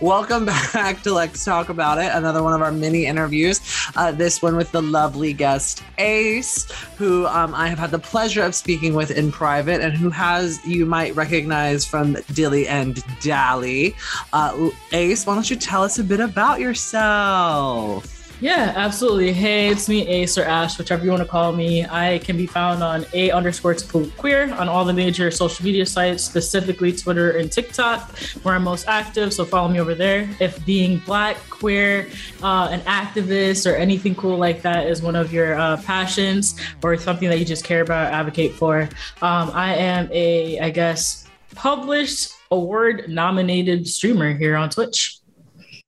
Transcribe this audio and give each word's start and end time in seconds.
Welcome 0.00 0.46
back 0.46 1.02
to 1.02 1.12
Lex 1.12 1.44
Talk 1.44 1.68
About 1.68 1.98
It, 1.98 2.10
another 2.12 2.42
one 2.42 2.54
of 2.54 2.62
our 2.62 2.72
mini 2.72 3.04
interviews. 3.04 3.60
Uh, 3.96 4.12
this 4.12 4.42
one 4.42 4.56
with 4.56 4.70
the 4.72 4.82
lovely 4.82 5.32
guest 5.32 5.82
Ace, 5.98 6.70
who 6.96 7.26
um, 7.26 7.54
I 7.54 7.68
have 7.68 7.78
had 7.78 7.90
the 7.90 7.98
pleasure 7.98 8.42
of 8.42 8.54
speaking 8.54 8.94
with 8.94 9.10
in 9.10 9.32
private 9.32 9.80
and 9.80 9.92
who 9.92 10.10
has, 10.10 10.64
you 10.66 10.86
might 10.86 11.14
recognize 11.14 11.84
from 11.84 12.16
Dilly 12.32 12.68
and 12.68 13.02
Dally. 13.20 13.94
Uh, 14.32 14.70
Ace, 14.92 15.26
why 15.26 15.34
don't 15.34 15.50
you 15.50 15.56
tell 15.56 15.82
us 15.82 15.98
a 15.98 16.04
bit 16.04 16.20
about 16.20 16.60
yourself? 16.60 18.19
Yeah, 18.40 18.72
absolutely. 18.74 19.34
Hey, 19.34 19.68
it's 19.68 19.86
me, 19.86 20.08
Ace 20.08 20.38
or 20.38 20.44
Ash, 20.44 20.78
whichever 20.78 21.04
you 21.04 21.10
want 21.10 21.22
to 21.22 21.28
call 21.28 21.52
me. 21.52 21.84
I 21.84 22.20
can 22.20 22.38
be 22.38 22.46
found 22.46 22.82
on 22.82 23.04
A 23.12 23.30
underscore 23.30 23.74
cool 23.74 24.06
queer 24.16 24.50
on 24.54 24.66
all 24.66 24.86
the 24.86 24.94
major 24.94 25.30
social 25.30 25.62
media 25.62 25.84
sites, 25.84 26.24
specifically 26.24 26.90
Twitter 26.90 27.32
and 27.32 27.52
TikTok, 27.52 28.16
where 28.42 28.54
I'm 28.54 28.64
most 28.64 28.88
active. 28.88 29.34
So 29.34 29.44
follow 29.44 29.68
me 29.68 29.78
over 29.78 29.94
there. 29.94 30.26
If 30.40 30.64
being 30.64 31.00
black, 31.00 31.36
queer, 31.50 32.08
uh, 32.42 32.68
an 32.70 32.80
activist, 32.82 33.70
or 33.70 33.76
anything 33.76 34.14
cool 34.14 34.38
like 34.38 34.62
that 34.62 34.86
is 34.86 35.02
one 35.02 35.16
of 35.16 35.34
your 35.34 35.60
uh, 35.60 35.76
passions 35.82 36.58
or 36.82 36.96
something 36.96 37.28
that 37.28 37.38
you 37.38 37.44
just 37.44 37.64
care 37.64 37.82
about, 37.82 38.10
advocate 38.10 38.54
for, 38.54 38.88
um, 39.20 39.50
I 39.52 39.74
am 39.74 40.08
a, 40.12 40.58
I 40.60 40.70
guess, 40.70 41.26
published 41.54 42.32
award 42.50 43.04
nominated 43.06 43.86
streamer 43.86 44.32
here 44.32 44.56
on 44.56 44.70
Twitch. 44.70 45.19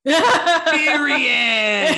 Period. 0.05 1.95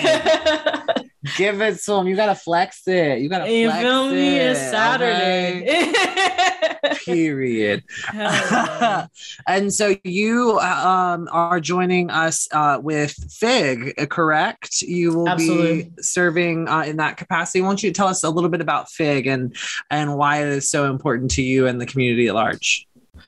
Give 1.36 1.62
it 1.62 1.78
to 1.78 1.94
him. 1.94 2.06
You 2.06 2.16
gotta 2.16 2.34
flex 2.34 2.86
it. 2.86 3.20
You 3.20 3.30
gotta 3.30 3.50
you 3.50 3.70
feel 3.70 4.10
me? 4.10 4.36
it. 4.36 4.50
It's 4.50 4.60
Saturday. 4.60 5.62
okay? 5.62 6.94
Period. 7.05 7.82
and 9.47 9.72
so 9.72 9.97
you 10.05 10.58
um, 10.60 11.28
are 11.32 11.60
joining 11.60 12.10
us 12.10 12.47
uh, 12.52 12.78
with 12.82 13.14
Fig, 13.32 13.94
correct? 14.10 14.82
You 14.82 15.14
will 15.14 15.28
Absolutely. 15.28 15.84
be 15.84 16.02
serving 16.02 16.69
uh, 16.69 16.82
in 16.82 16.98
that 16.98 17.16
capacity. 17.16 17.62
Why 17.62 17.69
don't 17.69 17.82
you 17.82 17.92
tell 17.92 18.08
us 18.08 18.22
a 18.22 18.28
little 18.28 18.50
bit 18.50 18.60
about 18.60 18.91
Fig 18.91 19.27
and 19.27 19.56
and 19.91 20.16
why 20.16 20.42
it 20.42 20.48
is 20.48 20.70
so 20.70 20.91
important 20.91 21.30
to 21.32 21.42
you 21.42 21.66
and 21.66 21.80
the 21.80 21.86
community 21.86 22.28
at 22.28 22.34
large? 22.34 22.86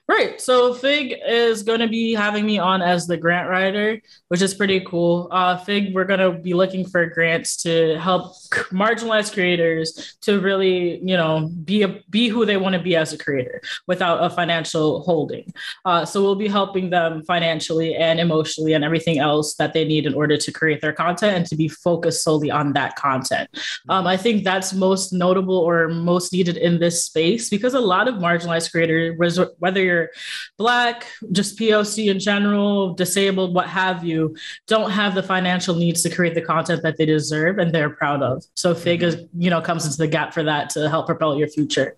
Right. 0.09 0.41
So 0.41 0.73
Fig 0.75 1.15
is 1.27 1.63
going 1.63 1.81
to 1.81 1.89
be 1.89 2.15
having 2.15 2.47
me 2.47 2.59
on 2.59 2.81
as 2.81 3.07
the 3.07 3.17
grant 3.17 3.49
writer, 3.49 4.01
which 4.29 4.43
is 4.43 4.55
pretty 4.55 4.81
cool. 4.81 5.29
Uh, 5.31 5.57
Fig, 5.57 5.95
we're 5.95 6.05
going 6.05 6.21
to 6.21 6.33
be 6.33 6.55
looking 6.55 6.87
for 6.87 7.07
grants 7.07 7.63
to 7.63 7.99
help 7.99 8.35
marginalized 8.71 9.33
creators 9.33 10.17
to 10.23 10.41
really, 10.41 10.99
you 10.99 11.17
know, 11.17 11.51
be 11.65 11.83
a, 11.83 12.01
be 12.11 12.29
who 12.29 12.45
they 12.47 12.57
want 12.57 12.75
to 12.75 12.81
be 12.81 12.95
as 12.95 13.13
a 13.13 13.19
creator 13.19 13.61
without 13.87 14.23
a 14.23 14.31
financial 14.31 15.03
holding. 15.03 15.53
Uh, 15.85 16.05
so 16.05 16.23
we'll 16.23 16.35
be 16.37 16.49
helping 16.49 16.91
them 16.91 17.25
financially 17.25 17.97
and 17.97 18.21
emotionally 18.21 18.75
and 18.75 18.85
everything 18.85 19.19
else 19.19 19.55
that 19.55 19.73
they 19.73 19.85
need 19.85 20.07
in 20.07 20.15
order 20.15 20.37
to 20.37 20.53
create 20.53 20.81
their 20.81 20.93
content 20.93 21.37
and 21.37 21.47
to 21.47 21.57
be 21.57 21.69
focused 21.69 22.23
solely 22.23 22.51
on 22.51 22.73
that 22.75 22.97
content. 22.97 23.49
Um, 23.89 24.07
I 24.07 24.17
think 24.17 24.45
that's 24.45 24.73
most 24.73 25.13
notable 25.13 25.59
or 25.59 25.89
most 25.89 26.33
needed 26.33 26.57
in 26.57 26.79
this 26.79 27.05
space 27.05 27.51
because 27.51 27.75
a 27.75 27.81
lot 27.81 28.09
of 28.09 28.17
marginalized 28.17 28.71
creators, 28.71 29.41
whether 29.59 29.86
you're 29.87 30.11
black, 30.59 31.07
just 31.33 31.59
POC 31.59 32.11
in 32.11 32.19
general, 32.19 32.95
disabled, 32.95 33.55
what 33.55 33.69
have 33.69 34.05
you, 34.05 34.37
don't 34.67 34.91
have 34.91 35.15
the 35.15 35.23
financial 35.23 35.75
needs 35.75 36.03
to 36.03 36.11
create 36.11 36.35
the 36.35 36.43
content 36.43 36.83
that 36.83 36.97
they 36.99 37.07
deserve 37.07 37.59
and 37.59 37.73
they're 37.75 37.91
proud 37.91 38.23
of. 38.23 38.45
So 38.55 38.75
Fig 38.75 39.03
is, 39.03 39.17
you 39.37 39.51
know, 39.51 39.61
comes 39.61 39.87
into 39.87 39.99
the 39.99 40.09
gap 40.09 40.35
for 40.35 40.43
that 40.43 40.71
to 40.71 40.89
help 40.89 41.07
propel 41.07 41.39
your 41.39 41.49
future. 41.49 41.97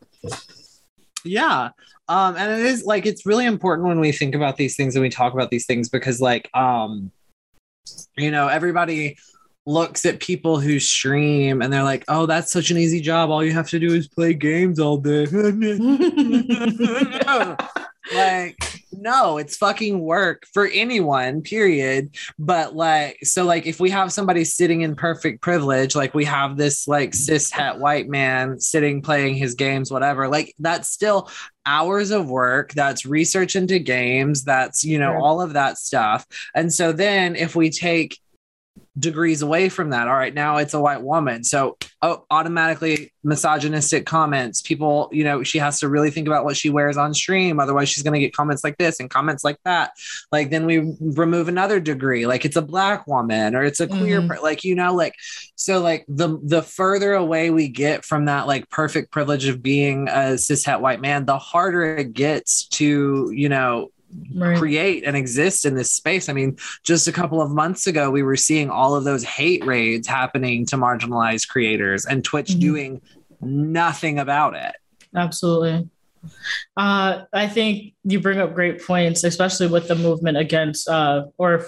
Yeah. 1.24 1.70
Um, 2.08 2.36
and 2.36 2.52
it 2.52 2.66
is 2.66 2.84
like 2.84 3.04
it's 3.04 3.26
really 3.26 3.44
important 3.44 3.88
when 3.88 4.00
we 4.00 4.12
think 4.12 4.34
about 4.34 4.56
these 4.56 4.76
things 4.76 4.94
and 4.96 5.02
we 5.02 5.10
talk 5.10 5.34
about 5.34 5.50
these 5.50 5.66
things 5.66 5.88
because 5.88 6.20
like 6.20 6.48
um 6.54 7.10
you 8.16 8.30
know 8.30 8.48
everybody 8.48 9.16
looks 9.68 10.06
at 10.06 10.18
people 10.18 10.58
who 10.58 10.80
stream 10.80 11.60
and 11.60 11.70
they're 11.70 11.82
like, 11.82 12.02
oh, 12.08 12.24
that's 12.24 12.50
such 12.50 12.70
an 12.70 12.78
easy 12.78 13.02
job. 13.02 13.30
All 13.30 13.44
you 13.44 13.52
have 13.52 13.68
to 13.68 13.78
do 13.78 13.94
is 13.94 14.08
play 14.08 14.32
games 14.32 14.80
all 14.80 14.96
day. 14.96 15.26
like, 18.14 18.56
no, 18.92 19.36
it's 19.36 19.58
fucking 19.58 20.00
work 20.00 20.46
for 20.54 20.66
anyone, 20.66 21.42
period. 21.42 22.16
But 22.38 22.74
like, 22.74 23.18
so 23.22 23.44
like 23.44 23.66
if 23.66 23.78
we 23.78 23.90
have 23.90 24.10
somebody 24.10 24.44
sitting 24.44 24.80
in 24.80 24.96
perfect 24.96 25.42
privilege, 25.42 25.94
like 25.94 26.14
we 26.14 26.24
have 26.24 26.56
this 26.56 26.88
like 26.88 27.14
cis 27.14 27.50
het 27.50 27.78
white 27.78 28.08
man 28.08 28.58
sitting 28.58 29.02
playing 29.02 29.34
his 29.34 29.54
games, 29.54 29.92
whatever, 29.92 30.28
like 30.28 30.54
that's 30.58 30.88
still 30.88 31.28
hours 31.66 32.10
of 32.10 32.30
work 32.30 32.72
that's 32.72 33.04
research 33.04 33.54
into 33.54 33.78
games 33.78 34.44
that's 34.44 34.84
you 34.84 34.98
know 34.98 35.22
all 35.22 35.42
of 35.42 35.52
that 35.52 35.76
stuff 35.76 36.24
and 36.54 36.72
so 36.72 36.92
then 36.92 37.36
if 37.36 37.54
we 37.54 37.68
take 37.68 38.18
degrees 38.98 39.42
away 39.42 39.68
from 39.68 39.90
that. 39.90 40.08
All 40.08 40.14
right, 40.14 40.34
now 40.34 40.56
it's 40.56 40.74
a 40.74 40.80
white 40.80 41.02
woman. 41.02 41.44
So 41.44 41.76
oh, 42.02 42.24
automatically 42.30 43.12
misogynistic 43.24 44.06
comments. 44.06 44.62
People, 44.62 45.08
you 45.12 45.24
know, 45.24 45.42
she 45.42 45.58
has 45.58 45.80
to 45.80 45.88
really 45.88 46.10
think 46.10 46.26
about 46.26 46.44
what 46.44 46.56
she 46.56 46.70
wears 46.70 46.96
on 46.96 47.14
stream. 47.14 47.60
Otherwise, 47.60 47.88
she's 47.88 48.02
going 48.02 48.14
to 48.14 48.20
get 48.20 48.34
comments 48.34 48.64
like 48.64 48.78
this 48.78 49.00
and 49.00 49.10
comments 49.10 49.44
like 49.44 49.58
that. 49.64 49.92
Like 50.32 50.50
then 50.50 50.66
we 50.66 50.94
remove 51.00 51.48
another 51.48 51.80
degree, 51.80 52.26
like 52.26 52.44
it's 52.44 52.56
a 52.56 52.62
black 52.62 53.06
woman 53.06 53.54
or 53.54 53.62
it's 53.62 53.80
a 53.80 53.86
queer, 53.86 54.20
mm-hmm. 54.20 54.42
like 54.42 54.64
you 54.64 54.74
know, 54.74 54.94
like 54.94 55.14
so 55.56 55.80
like 55.80 56.04
the 56.08 56.38
the 56.42 56.62
further 56.62 57.14
away 57.14 57.50
we 57.50 57.68
get 57.68 58.04
from 58.04 58.26
that 58.26 58.46
like 58.46 58.68
perfect 58.70 59.10
privilege 59.10 59.46
of 59.46 59.62
being 59.62 60.08
a 60.08 60.38
cis 60.38 60.64
het 60.64 60.80
white 60.80 61.00
man, 61.00 61.24
the 61.24 61.38
harder 61.38 61.96
it 61.96 62.12
gets 62.12 62.66
to 62.68 63.30
you 63.34 63.48
know 63.48 63.90
right. 64.34 64.58
create 64.58 65.04
and 65.04 65.16
exist 65.16 65.64
in 65.64 65.74
this 65.74 65.92
space. 65.92 66.28
I 66.28 66.32
mean, 66.32 66.56
just 66.82 67.08
a 67.08 67.12
couple 67.12 67.40
of 67.40 67.50
months 67.50 67.86
ago, 67.86 68.10
we 68.10 68.22
were 68.22 68.36
seeing 68.36 68.70
all 68.70 68.94
of 68.94 69.04
those 69.04 69.24
hate 69.24 69.64
raids 69.64 70.06
happening 70.06 70.66
to 70.66 70.76
marginalized 70.76 71.48
creators 71.48 72.06
and 72.06 72.24
Twitch 72.24 72.48
mm-hmm. 72.48 72.60
doing 72.60 73.02
nothing 73.40 74.18
about 74.18 74.54
it. 74.54 74.74
Absolutely. 75.14 75.88
Uh, 76.76 77.22
I 77.32 77.46
think 77.46 77.94
you 78.04 78.20
bring 78.20 78.38
up 78.38 78.54
great 78.54 78.84
points, 78.84 79.24
especially 79.24 79.68
with 79.68 79.88
the 79.88 79.94
movement 79.94 80.36
against 80.36 80.88
uh, 80.88 81.26
or 81.38 81.66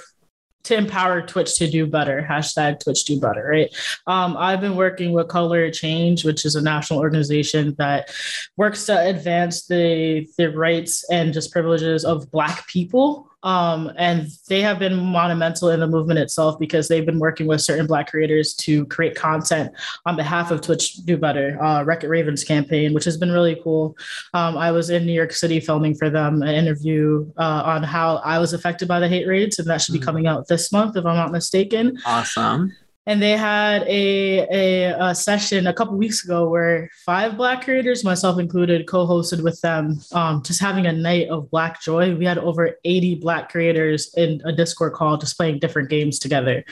to 0.64 0.76
empower 0.76 1.22
Twitch 1.22 1.56
to 1.56 1.70
do 1.70 1.86
better. 1.86 2.26
Hashtag 2.28 2.80
Twitch 2.80 3.04
do 3.04 3.20
better, 3.20 3.48
right? 3.50 3.74
Um, 4.06 4.36
I've 4.36 4.60
been 4.60 4.76
working 4.76 5.12
with 5.12 5.28
Color 5.28 5.70
Change, 5.70 6.24
which 6.24 6.44
is 6.44 6.54
a 6.54 6.62
national 6.62 7.00
organization 7.00 7.74
that 7.78 8.10
works 8.56 8.86
to 8.86 8.98
advance 8.98 9.66
the 9.66 10.26
the 10.36 10.50
rights 10.50 11.08
and 11.10 11.32
just 11.32 11.52
privileges 11.52 12.04
of 12.04 12.30
Black 12.30 12.66
people 12.66 13.29
um, 13.42 13.92
and 13.96 14.28
they 14.48 14.60
have 14.60 14.78
been 14.78 14.96
monumental 14.96 15.70
in 15.70 15.80
the 15.80 15.86
movement 15.86 16.18
itself 16.18 16.58
because 16.58 16.88
they've 16.88 17.06
been 17.06 17.18
working 17.18 17.46
with 17.46 17.60
certain 17.60 17.86
Black 17.86 18.10
creators 18.10 18.54
to 18.54 18.86
create 18.86 19.14
content 19.14 19.72
on 20.06 20.16
behalf 20.16 20.50
of 20.50 20.60
Twitch 20.60 20.94
Do 21.04 21.16
Better, 21.16 21.60
uh, 21.62 21.82
Wreck 21.84 22.04
It 22.04 22.08
Ravens 22.08 22.44
campaign, 22.44 22.92
which 22.92 23.04
has 23.04 23.16
been 23.16 23.30
really 23.30 23.60
cool. 23.62 23.96
Um, 24.34 24.56
I 24.56 24.70
was 24.70 24.90
in 24.90 25.06
New 25.06 25.12
York 25.12 25.32
City 25.32 25.60
filming 25.60 25.94
for 25.94 26.10
them 26.10 26.42
an 26.42 26.54
interview 26.54 27.30
uh, 27.38 27.62
on 27.64 27.82
how 27.82 28.16
I 28.16 28.38
was 28.38 28.52
affected 28.52 28.88
by 28.88 29.00
the 29.00 29.08
hate 29.08 29.26
raids, 29.26 29.58
and 29.58 29.68
that 29.68 29.80
should 29.80 29.92
be 29.92 29.98
mm-hmm. 29.98 30.06
coming 30.06 30.26
out 30.26 30.48
this 30.48 30.72
month, 30.72 30.96
if 30.96 31.06
I'm 31.06 31.16
not 31.16 31.32
mistaken. 31.32 31.98
Awesome 32.04 32.74
and 33.10 33.20
they 33.20 33.36
had 33.36 33.82
a, 33.88 34.46
a, 34.52 35.08
a, 35.08 35.14
session 35.16 35.66
a 35.66 35.72
couple 35.72 35.96
weeks 35.96 36.22
ago 36.22 36.48
where 36.48 36.88
five 37.04 37.36
black 37.36 37.64
creators 37.64 38.04
myself 38.04 38.38
included 38.38 38.86
co-hosted 38.86 39.42
with 39.42 39.60
them 39.62 39.98
um, 40.12 40.44
just 40.44 40.60
having 40.60 40.86
a 40.86 40.92
night 40.92 41.28
of 41.28 41.50
black 41.50 41.82
joy. 41.82 42.14
We 42.14 42.24
had 42.24 42.38
over 42.38 42.76
80 42.84 43.16
black 43.16 43.50
creators 43.50 44.14
in 44.14 44.40
a 44.44 44.52
discord 44.52 44.92
call 44.92 45.16
just 45.16 45.36
playing 45.36 45.58
different 45.58 45.90
games 45.90 46.20
together. 46.20 46.64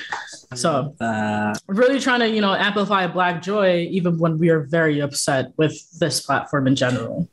So 0.55 0.95
really 1.67 1.99
trying 1.99 2.21
to 2.21 2.29
you 2.29 2.41
know 2.41 2.55
amplify 2.55 3.09
black 3.09 3.43
joy 3.43 3.89
even 3.91 4.17
when 4.19 4.39
we 4.39 4.49
are 4.51 4.61
very 4.61 5.01
upset 5.01 5.53
with 5.57 5.75
this 5.99 6.21
platform 6.21 6.69
in 6.69 6.77
general 6.77 7.29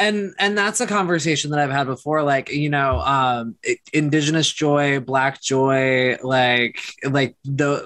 and 0.00 0.34
and 0.38 0.56
that's 0.56 0.80
a 0.80 0.86
conversation 0.86 1.50
that 1.50 1.60
I've 1.60 1.70
had 1.70 1.86
before. 1.86 2.22
Like 2.22 2.50
you 2.50 2.70
know, 2.70 3.00
um, 3.00 3.56
indigenous 3.92 4.50
joy, 4.50 4.98
black 4.98 5.40
joy, 5.40 6.16
like 6.22 6.80
like 7.04 7.36
the, 7.44 7.82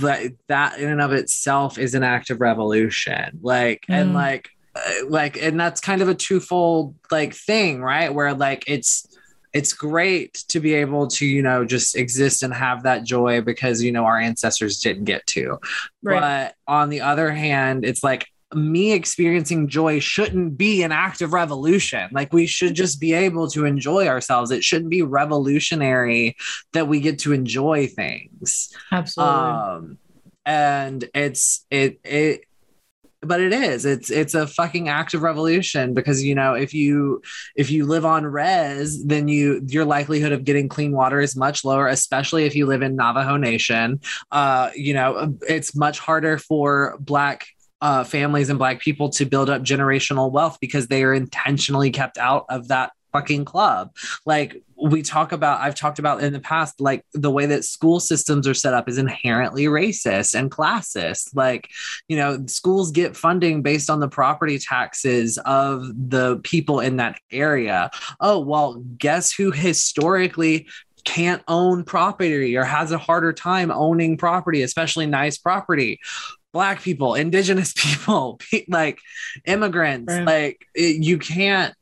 the 0.00 0.34
that 0.48 0.78
in 0.78 0.90
and 0.90 1.00
of 1.00 1.12
itself 1.12 1.78
is 1.78 1.94
an 1.94 2.02
act 2.02 2.30
of 2.30 2.40
revolution. 2.40 3.40
Like 3.42 3.86
mm. 3.88 3.94
and 3.94 4.14
like 4.14 4.50
uh, 4.76 4.92
like 5.08 5.40
and 5.42 5.58
that's 5.58 5.80
kind 5.80 6.02
of 6.02 6.08
a 6.08 6.14
twofold 6.14 6.94
like 7.10 7.34
thing, 7.34 7.82
right? 7.82 8.12
Where 8.12 8.34
like 8.34 8.64
it's 8.66 9.08
it's 9.54 9.72
great 9.72 10.34
to 10.48 10.60
be 10.60 10.74
able 10.74 11.06
to 11.06 11.24
you 11.24 11.40
know 11.40 11.64
just 11.64 11.96
exist 11.96 12.42
and 12.42 12.52
have 12.52 12.82
that 12.82 13.04
joy 13.04 13.40
because 13.40 13.82
you 13.82 13.92
know 13.92 14.04
our 14.04 14.18
ancestors 14.18 14.80
didn't 14.80 15.04
get 15.04 15.24
to 15.28 15.58
right. 16.02 16.20
but 16.20 16.72
on 16.72 16.90
the 16.90 17.00
other 17.00 17.30
hand 17.30 17.84
it's 17.84 18.02
like 18.02 18.26
me 18.54 18.92
experiencing 18.92 19.68
joy 19.68 20.00
shouldn't 20.00 20.56
be 20.56 20.82
an 20.82 20.92
act 20.92 21.20
of 21.20 21.32
revolution. 21.32 22.08
Like 22.12 22.32
we 22.32 22.46
should 22.46 22.74
just 22.74 23.00
be 23.00 23.12
able 23.12 23.48
to 23.50 23.64
enjoy 23.64 24.06
ourselves. 24.06 24.50
It 24.50 24.64
shouldn't 24.64 24.90
be 24.90 25.02
revolutionary 25.02 26.36
that 26.72 26.88
we 26.88 27.00
get 27.00 27.20
to 27.20 27.32
enjoy 27.32 27.86
things. 27.86 28.74
Absolutely. 28.92 29.34
Um, 29.34 29.98
and 30.46 31.08
it's 31.14 31.64
it 31.70 32.00
it 32.04 32.42
but 33.24 33.40
it 33.40 33.52
is 33.52 33.84
it's 33.84 34.10
it's 34.10 34.34
a 34.34 34.46
fucking 34.46 34.88
act 34.88 35.14
of 35.14 35.22
revolution 35.22 35.94
because 35.94 36.22
you 36.22 36.34
know 36.34 36.54
if 36.54 36.74
you 36.74 37.22
if 37.56 37.70
you 37.70 37.86
live 37.86 38.04
on 38.04 38.24
res 38.24 39.04
then 39.04 39.28
you 39.28 39.62
your 39.66 39.84
likelihood 39.84 40.32
of 40.32 40.44
getting 40.44 40.68
clean 40.68 40.92
water 40.92 41.20
is 41.20 41.36
much 41.36 41.64
lower 41.64 41.88
especially 41.88 42.44
if 42.44 42.54
you 42.54 42.66
live 42.66 42.82
in 42.82 42.96
navajo 42.96 43.36
nation 43.36 44.00
uh 44.30 44.70
you 44.74 44.94
know 44.94 45.34
it's 45.48 45.74
much 45.74 45.98
harder 45.98 46.38
for 46.38 46.96
black 47.00 47.46
uh, 47.80 48.04
families 48.04 48.48
and 48.48 48.58
black 48.58 48.80
people 48.80 49.10
to 49.10 49.24
build 49.24 49.50
up 49.50 49.62
generational 49.62 50.30
wealth 50.30 50.58
because 50.60 50.86
they 50.86 51.02
are 51.02 51.14
intentionally 51.14 51.90
kept 51.90 52.18
out 52.18 52.46
of 52.48 52.68
that 52.68 52.92
fucking 53.14 53.44
club. 53.44 53.94
Like 54.26 54.62
we 54.76 55.02
talk 55.02 55.32
about, 55.32 55.60
I've 55.60 55.76
talked 55.76 56.00
about 56.00 56.22
in 56.22 56.32
the 56.32 56.40
past, 56.40 56.80
like 56.80 57.06
the 57.14 57.30
way 57.30 57.46
that 57.46 57.64
school 57.64 58.00
systems 58.00 58.48
are 58.48 58.54
set 58.54 58.74
up 58.74 58.88
is 58.88 58.98
inherently 58.98 59.64
racist 59.64 60.34
and 60.34 60.50
classist. 60.50 61.30
Like, 61.34 61.70
you 62.08 62.16
know, 62.16 62.44
schools 62.46 62.90
get 62.90 63.16
funding 63.16 63.62
based 63.62 63.88
on 63.88 64.00
the 64.00 64.08
property 64.08 64.58
taxes 64.58 65.38
of 65.38 65.86
the 65.96 66.40
people 66.42 66.80
in 66.80 66.96
that 66.96 67.18
area. 67.30 67.90
Oh, 68.20 68.40
well, 68.40 68.82
guess 68.98 69.32
who 69.32 69.52
historically 69.52 70.66
can't 71.04 71.42
own 71.46 71.84
property 71.84 72.56
or 72.56 72.64
has 72.64 72.90
a 72.90 72.98
harder 72.98 73.32
time 73.32 73.70
owning 73.70 74.16
property, 74.16 74.62
especially 74.62 75.06
nice 75.06 75.38
property? 75.38 76.00
Black 76.54 76.80
people, 76.80 77.14
indigenous 77.14 77.74
people, 77.76 78.40
like 78.68 78.98
immigrants, 79.44 80.10
right. 80.10 80.24
like 80.24 80.66
it, 80.74 81.04
you 81.04 81.18
can't 81.18 81.74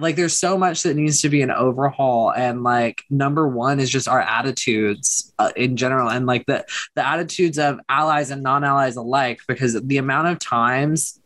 like 0.00 0.16
there's 0.16 0.38
so 0.38 0.56
much 0.56 0.82
that 0.82 0.96
needs 0.96 1.20
to 1.22 1.28
be 1.28 1.42
an 1.42 1.50
overhaul 1.50 2.32
and 2.32 2.62
like 2.62 3.02
number 3.10 3.46
one 3.46 3.78
is 3.78 3.90
just 3.90 4.08
our 4.08 4.20
attitudes 4.20 5.32
uh, 5.38 5.52
in 5.56 5.76
general 5.76 6.08
and 6.08 6.26
like 6.26 6.46
the 6.46 6.64
the 6.94 7.06
attitudes 7.06 7.58
of 7.58 7.78
allies 7.88 8.30
and 8.30 8.42
non-allies 8.42 8.96
alike 8.96 9.40
because 9.46 9.80
the 9.80 9.98
amount 9.98 10.28
of 10.28 10.38
times 10.38 11.20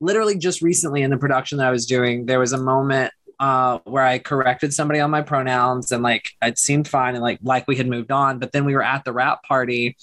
literally 0.00 0.36
just 0.36 0.62
recently 0.62 1.02
in 1.02 1.10
the 1.10 1.18
production 1.18 1.58
that 1.58 1.66
I 1.66 1.70
was 1.70 1.86
doing 1.86 2.26
there 2.26 2.38
was 2.38 2.52
a 2.52 2.58
moment 2.58 3.12
uh, 3.42 3.80
where 3.82 4.04
I 4.04 4.20
corrected 4.20 4.72
somebody 4.72 5.00
on 5.00 5.10
my 5.10 5.20
pronouns 5.20 5.90
and 5.90 6.00
like 6.00 6.30
it 6.40 6.60
seemed 6.60 6.86
fine 6.86 7.16
and 7.16 7.22
like 7.24 7.40
like 7.42 7.66
we 7.66 7.74
had 7.74 7.88
moved 7.88 8.12
on. 8.12 8.38
But 8.38 8.52
then 8.52 8.64
we 8.64 8.76
were 8.76 8.84
at 8.84 9.04
the 9.04 9.12
wrap 9.12 9.42
party, 9.42 9.96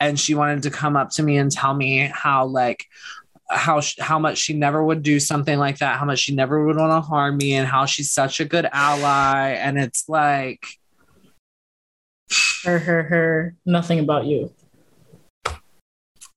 and 0.00 0.18
she 0.18 0.34
wanted 0.34 0.62
to 0.62 0.70
come 0.70 0.96
up 0.96 1.10
to 1.10 1.22
me 1.22 1.36
and 1.36 1.52
tell 1.52 1.74
me 1.74 2.10
how 2.10 2.46
like 2.46 2.86
how 3.50 3.82
how 3.98 4.18
much 4.18 4.38
she 4.38 4.54
never 4.54 4.82
would 4.82 5.02
do 5.02 5.20
something 5.20 5.58
like 5.58 5.76
that, 5.80 5.98
how 5.98 6.06
much 6.06 6.20
she 6.20 6.34
never 6.34 6.64
would 6.64 6.76
want 6.76 6.90
to 6.90 7.06
harm 7.06 7.36
me, 7.36 7.52
and 7.52 7.68
how 7.68 7.84
she's 7.84 8.10
such 8.10 8.40
a 8.40 8.46
good 8.46 8.66
ally. 8.72 9.50
And 9.50 9.76
it's 9.76 10.08
like 10.08 10.66
her, 12.64 12.78
her, 12.78 13.02
her, 13.02 13.56
nothing 13.66 13.98
about 13.98 14.24
you. 14.24 14.50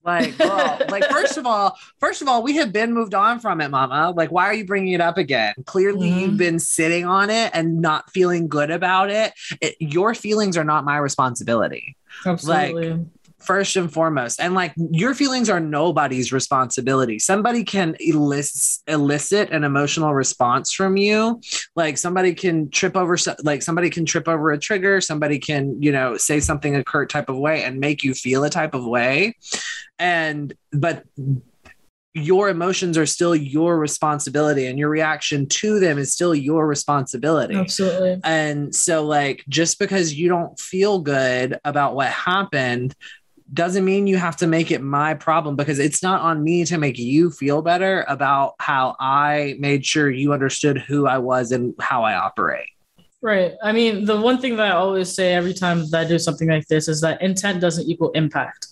Like, 0.10 0.38
girl, 0.40 0.80
like 0.90 1.06
first 1.06 1.38
of 1.38 1.46
all, 1.46 1.78
first 2.00 2.24
of 2.24 2.28
all, 2.28 2.42
we 2.42 2.56
have 2.56 2.74
been 2.74 2.94
moved 2.94 3.14
on 3.14 3.40
from 3.40 3.62
it, 3.62 3.70
Mama. 3.70 4.12
Like, 4.16 4.32
why 4.32 4.46
are 4.46 4.54
you 4.56 4.66
bringing 4.66 4.94
it 4.94 5.02
up 5.02 5.18
again? 5.18 5.54
Clearly, 5.66 6.10
mm-hmm. 6.10 6.20
you've 6.20 6.38
been 6.38 6.58
sitting 6.58 7.06
on 7.06 7.30
it 7.30 7.52
and 7.54 7.80
not 7.80 8.10
feeling 8.10 8.48
good 8.48 8.72
about 8.72 9.12
it. 9.12 9.34
it. 9.62 9.76
Your 9.80 10.16
feelings 10.16 10.58
are 10.58 10.64
not 10.64 10.84
my 10.84 10.98
responsibility. 10.98 11.96
Absolutely. 12.26 12.90
Like, 12.90 13.00
first 13.40 13.76
and 13.76 13.92
foremost. 13.92 14.40
And 14.40 14.54
like 14.54 14.74
your 14.92 15.14
feelings 15.14 15.50
are 15.50 15.60
nobody's 15.60 16.32
responsibility. 16.32 17.20
Somebody 17.20 17.64
can 17.64 17.96
elicit 18.00 18.82
elicit 18.88 19.50
an 19.52 19.64
emotional 19.64 20.14
response 20.14 20.74
from 20.74 20.98
you. 20.98 21.42
Like 21.76 21.98
somebody 21.98 22.34
can 22.34 22.70
trip 22.70 22.96
over 22.96 23.18
like 23.44 23.62
somebody 23.62 23.90
can 23.90 24.06
trip 24.06 24.28
over 24.28 24.52
a 24.52 24.58
trigger. 24.58 25.02
Somebody 25.02 25.40
can 25.40 25.82
you 25.82 25.92
know 25.92 26.18
say 26.18 26.40
something 26.40 26.76
a 26.76 26.84
curt 26.84 27.10
type 27.10 27.30
of 27.30 27.38
way 27.38 27.64
and 27.64 27.80
make 27.80 28.04
you 28.04 28.14
feel 28.14 28.44
a 28.44 28.50
type 28.50 28.74
of 28.74 28.86
way. 28.86 29.36
And 29.98 30.54
but 30.72 31.04
your 32.14 32.50
emotions 32.50 32.98
are 32.98 33.06
still 33.06 33.36
your 33.36 33.78
responsibility 33.78 34.66
and 34.66 34.80
your 34.80 34.90
reaction 34.90 35.48
to 35.48 35.80
them 35.80 36.00
is 36.00 36.12
still 36.12 36.34
your 36.34 36.66
responsibility. 36.66 37.56
Absolutely. 37.56 38.20
And 38.24 38.74
so 38.74 39.06
like 39.06 39.44
just 39.48 39.78
because 39.78 40.14
you 40.14 40.28
don't 40.28 40.60
feel 40.60 41.00
good 41.00 41.60
about 41.64 41.96
what 41.96 42.08
happened 42.08 42.96
doesn't 43.54 43.86
mean 43.86 44.08
you 44.08 44.18
have 44.18 44.36
to 44.38 44.48
make 44.48 44.72
it 44.72 44.82
my 44.82 45.14
problem 45.14 45.56
because 45.56 45.80
it's 45.80 46.04
not 46.04 46.22
on 46.22 46.44
me 46.44 46.66
to 46.66 46.78
make 46.78 46.98
you 46.98 47.32
feel 47.32 47.62
better 47.62 48.06
about 48.08 48.56
how 48.60 48.96
I 49.00 49.56
made 49.60 49.86
sure 49.86 50.10
you 50.10 50.34
understood 50.34 50.78
who 50.78 51.08
I 51.08 51.18
was 51.18 51.52
and 51.52 51.74
how 51.80 52.04
I 52.04 52.16
operate. 52.16 52.68
Right. 53.22 53.54
I 53.62 53.72
mean, 53.72 54.06
the 54.06 54.20
one 54.20 54.38
thing 54.38 54.56
that 54.58 54.72
I 54.72 54.76
always 54.76 55.14
say 55.14 55.34
every 55.34 55.54
time 55.54 55.90
that 55.90 56.06
I 56.06 56.08
do 56.08 56.18
something 56.18 56.48
like 56.48 56.68
this 56.68 56.88
is 56.88 57.02
that 57.02 57.22
intent 57.22 57.60
doesn't 57.60 57.90
equal 57.90 58.12
impact. 58.12 58.68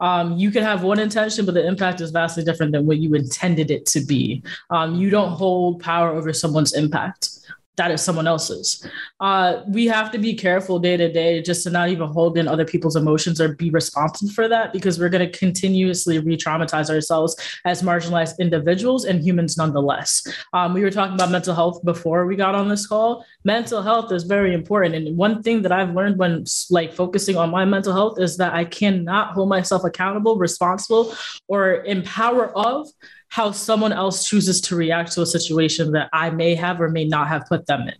Um, 0.00 0.36
you 0.36 0.50
can 0.50 0.64
have 0.64 0.82
one 0.82 0.98
intention, 0.98 1.46
but 1.46 1.54
the 1.54 1.64
impact 1.64 2.00
is 2.00 2.10
vastly 2.10 2.42
different 2.42 2.72
than 2.72 2.86
what 2.86 2.98
you 2.98 3.14
intended 3.14 3.70
it 3.70 3.86
to 3.86 4.04
be. 4.04 4.42
Um, 4.70 4.96
you 4.96 5.10
don't 5.10 5.30
hold 5.30 5.80
power 5.80 6.10
over 6.10 6.32
someone's 6.32 6.72
impact 6.72 7.38
that 7.76 7.90
is 7.90 8.02
someone 8.02 8.26
else's. 8.26 8.86
Uh, 9.18 9.62
we 9.68 9.86
have 9.86 10.10
to 10.10 10.18
be 10.18 10.34
careful 10.34 10.78
day 10.78 10.96
to 10.96 11.10
day 11.10 11.40
just 11.40 11.62
to 11.62 11.70
not 11.70 11.88
even 11.88 12.06
hold 12.08 12.36
in 12.36 12.46
other 12.46 12.66
people's 12.66 12.96
emotions 12.96 13.40
or 13.40 13.54
be 13.54 13.70
responsible 13.70 14.30
for 14.30 14.46
that 14.46 14.72
because 14.74 14.98
we're 14.98 15.08
going 15.08 15.26
to 15.26 15.38
continuously 15.38 16.18
re 16.18 16.36
traumatize 16.36 16.90
ourselves 16.90 17.34
as 17.64 17.82
marginalized 17.82 18.38
individuals 18.38 19.06
and 19.06 19.22
humans 19.22 19.56
nonetheless. 19.56 20.26
Um, 20.52 20.74
we 20.74 20.82
were 20.82 20.90
talking 20.90 21.14
about 21.14 21.30
mental 21.30 21.54
health 21.54 21.82
before 21.82 22.26
we 22.26 22.36
got 22.36 22.54
on 22.54 22.68
this 22.68 22.86
call. 22.86 23.24
Mental 23.44 23.80
health 23.80 24.12
is 24.12 24.24
very 24.24 24.52
important. 24.52 24.94
And 24.94 25.16
one 25.16 25.42
thing 25.42 25.62
that 25.62 25.72
I've 25.72 25.94
learned 25.94 26.18
when 26.18 26.44
like 26.68 26.92
focusing 26.92 27.36
on 27.36 27.50
my 27.50 27.64
mental 27.64 27.94
health 27.94 28.20
is 28.20 28.36
that 28.36 28.52
I 28.52 28.66
cannot 28.66 29.32
hold 29.32 29.48
myself 29.48 29.84
accountable, 29.84 30.36
responsible, 30.36 31.14
or 31.48 31.84
empower 31.84 32.56
of 32.56 32.88
how 33.32 33.50
someone 33.50 33.94
else 33.94 34.28
chooses 34.28 34.60
to 34.60 34.76
react 34.76 35.10
to 35.10 35.22
a 35.22 35.26
situation 35.26 35.92
that 35.92 36.10
I 36.12 36.28
may 36.28 36.54
have 36.54 36.78
or 36.82 36.90
may 36.90 37.06
not 37.06 37.28
have 37.28 37.46
put 37.46 37.64
them 37.64 37.88
in. 37.88 37.94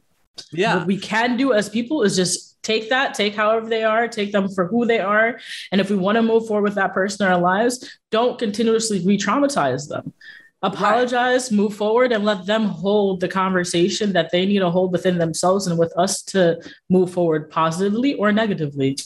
Yeah. 0.52 0.76
What 0.76 0.87
we 0.87 0.99
can 0.99 1.38
do 1.38 1.55
as 1.55 1.70
people 1.70 2.02
is 2.02 2.17
just 2.17 2.62
take 2.62 2.90
that, 2.90 3.14
take 3.14 3.34
however 3.34 3.67
they 3.67 3.82
are, 3.82 4.08
take 4.08 4.32
them 4.32 4.50
for 4.50 4.67
who 4.67 4.84
they 4.84 5.00
are. 5.00 5.40
And 5.70 5.81
if 5.81 5.88
we 5.88 5.96
want 5.96 6.17
to 6.17 6.23
move 6.23 6.46
forward 6.46 6.64
with 6.64 6.75
that 6.75 6.93
person 6.93 7.25
in 7.25 7.32
our 7.32 7.40
lives, 7.40 7.99
don't 8.11 8.38
continuously 8.38 9.02
re 9.06 9.17
traumatize 9.17 9.88
them. 9.88 10.12
Apologize, 10.61 11.50
right. 11.50 11.56
move 11.56 11.75
forward, 11.75 12.12
and 12.12 12.26
let 12.26 12.44
them 12.44 12.67
hold 12.67 13.20
the 13.20 13.29
conversation 13.29 14.12
that 14.12 14.32
they 14.32 14.44
need 14.44 14.58
to 14.58 14.69
hold 14.69 14.93
within 14.93 15.17
themselves 15.17 15.67
and 15.67 15.79
with 15.79 15.96
us 15.96 16.20
to 16.24 16.60
move 16.91 17.10
forward 17.10 17.51
positively 17.51 18.12
or 18.17 18.32
negatively. 18.32 18.98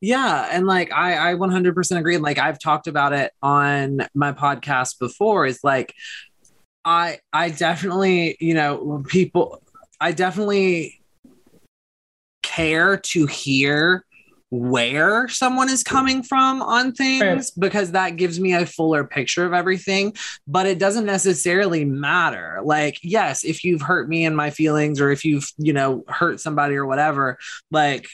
Yeah, 0.00 0.48
and 0.50 0.66
like 0.66 0.92
I 0.92 1.32
I 1.32 1.34
100% 1.34 1.98
agree. 1.98 2.16
Like 2.16 2.38
I've 2.38 2.58
talked 2.58 2.86
about 2.86 3.12
it 3.12 3.32
on 3.42 4.06
my 4.14 4.32
podcast 4.32 4.98
before. 4.98 5.46
Is 5.46 5.60
like 5.62 5.94
I 6.84 7.18
I 7.32 7.50
definitely 7.50 8.36
you 8.40 8.54
know 8.54 9.04
people 9.08 9.62
I 10.00 10.12
definitely 10.12 11.02
care 12.42 12.96
to 12.96 13.26
hear 13.26 14.04
where 14.50 15.28
someone 15.28 15.68
is 15.68 15.84
coming 15.84 16.24
from 16.24 16.60
on 16.60 16.92
things 16.92 17.52
because 17.52 17.92
that 17.92 18.16
gives 18.16 18.40
me 18.40 18.52
a 18.52 18.66
fuller 18.66 19.04
picture 19.04 19.46
of 19.46 19.52
everything 19.52 20.12
but 20.48 20.66
it 20.66 20.76
doesn't 20.76 21.06
necessarily 21.06 21.84
matter 21.84 22.58
like 22.64 22.98
yes 23.04 23.44
if 23.44 23.62
you've 23.62 23.80
hurt 23.80 24.08
me 24.08 24.24
and 24.24 24.36
my 24.36 24.50
feelings 24.50 25.00
or 25.00 25.12
if 25.12 25.24
you've 25.24 25.48
you 25.56 25.72
know 25.72 26.02
hurt 26.08 26.40
somebody 26.40 26.74
or 26.74 26.84
whatever 26.84 27.38
like 27.70 28.08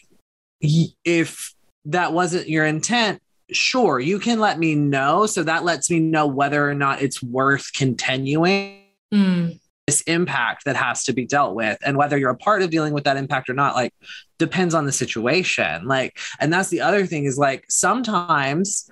if 0.60 1.54
that 1.86 2.12
wasn't 2.12 2.48
your 2.48 2.64
intent, 2.64 3.22
sure, 3.50 3.98
you 3.98 4.18
can 4.18 4.40
let 4.40 4.58
me 4.58 4.74
know. 4.74 5.26
So 5.26 5.42
that 5.42 5.64
lets 5.64 5.90
me 5.90 6.00
know 6.00 6.26
whether 6.26 6.68
or 6.68 6.74
not 6.74 7.02
it's 7.02 7.22
worth 7.22 7.72
continuing. 7.72 8.82
Mm. 9.12 9.60
This 9.86 10.00
impact 10.02 10.64
that 10.64 10.74
has 10.74 11.04
to 11.04 11.12
be 11.12 11.24
dealt 11.26 11.54
with, 11.54 11.78
and 11.86 11.96
whether 11.96 12.18
you're 12.18 12.30
a 12.30 12.36
part 12.36 12.62
of 12.62 12.70
dealing 12.70 12.92
with 12.92 13.04
that 13.04 13.16
impact 13.16 13.48
or 13.48 13.54
not, 13.54 13.76
like 13.76 13.94
depends 14.36 14.74
on 14.74 14.84
the 14.84 14.90
situation. 14.90 15.86
Like, 15.86 16.18
and 16.40 16.52
that's 16.52 16.70
the 16.70 16.80
other 16.80 17.06
thing 17.06 17.24
is 17.24 17.38
like 17.38 17.64
sometimes 17.68 18.90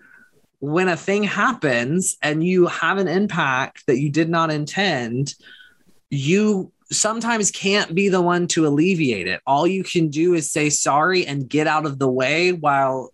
when 0.61 0.89
a 0.89 0.97
thing 0.97 1.25
happens 1.25 2.17
and 2.23 2.45
you 2.47 2.67
have 2.69 2.99
an 2.99 3.09
impact 3.09 3.87
that 3.89 3.99
you 3.99 4.09
did 4.09 4.29
not 4.29 4.53
intend, 4.53 5.35
you 6.11 6.71
sometimes 6.91 7.51
can't 7.51 7.95
be 7.95 8.09
the 8.09 8.23
one 8.23 8.47
to 8.49 8.67
alleviate 8.67 9.27
it. 9.27 9.41
All 9.47 9.67
you 9.67 9.85
can 9.85 10.09
do 10.09 10.35
is 10.35 10.51
say 10.51 10.71
sorry 10.71 11.27
and 11.27 11.49
get 11.49 11.67
out 11.67 11.87
of 11.87 11.99
the 11.99 12.09
way 12.09 12.53
while 12.53 13.11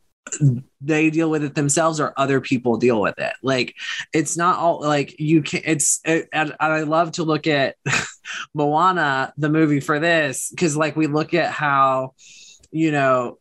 they 0.81 1.11
deal 1.11 1.31
with 1.31 1.43
it 1.43 1.55
themselves 1.55 2.01
or 2.01 2.13
other 2.17 2.41
people 2.41 2.77
deal 2.77 3.01
with 3.01 3.19
it. 3.19 3.33
Like 3.43 3.75
it's 4.13 4.37
not 4.37 4.59
all 4.59 4.81
like 4.81 5.19
you 5.19 5.43
can 5.43 5.63
it's 5.65 6.01
it, 6.05 6.29
and 6.33 6.55
I 6.61 6.83
love 6.83 7.13
to 7.13 7.25
look 7.25 7.47
at 7.47 7.77
Moana 8.55 9.33
the 9.37 9.49
movie 9.49 9.81
for 9.81 9.99
this 9.99 10.53
cuz 10.57 10.77
like 10.77 10.97
we 10.97 11.07
look 11.07 11.35
at 11.35 11.51
how 11.51 12.15
you 12.71 12.93
know 12.93 13.39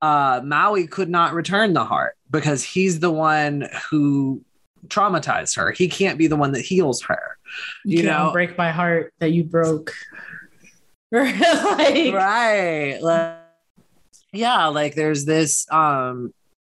uh, 0.00 0.40
Maui 0.44 0.86
could 0.86 1.08
not 1.08 1.34
return 1.34 1.72
the 1.72 1.84
heart 1.84 2.16
because 2.30 2.62
he's 2.62 3.00
the 3.00 3.10
one 3.10 3.68
who 3.90 4.44
traumatized 4.86 5.56
her. 5.56 5.72
He 5.72 5.88
can't 5.88 6.18
be 6.18 6.28
the 6.28 6.36
one 6.36 6.52
that 6.52 6.60
heals 6.60 7.02
her. 7.02 7.37
You, 7.84 7.98
You 7.98 8.02
know- 8.04 8.32
break 8.32 8.56
my 8.56 8.70
heart 8.70 9.12
that 9.18 9.32
you 9.32 9.44
broke. 9.44 9.92
like, 11.10 12.12
right 12.12 12.98
like, 13.00 13.38
yeah 14.34 14.66
like 14.66 14.94
there's 14.94 15.24
this 15.24 15.66
um 15.70 16.34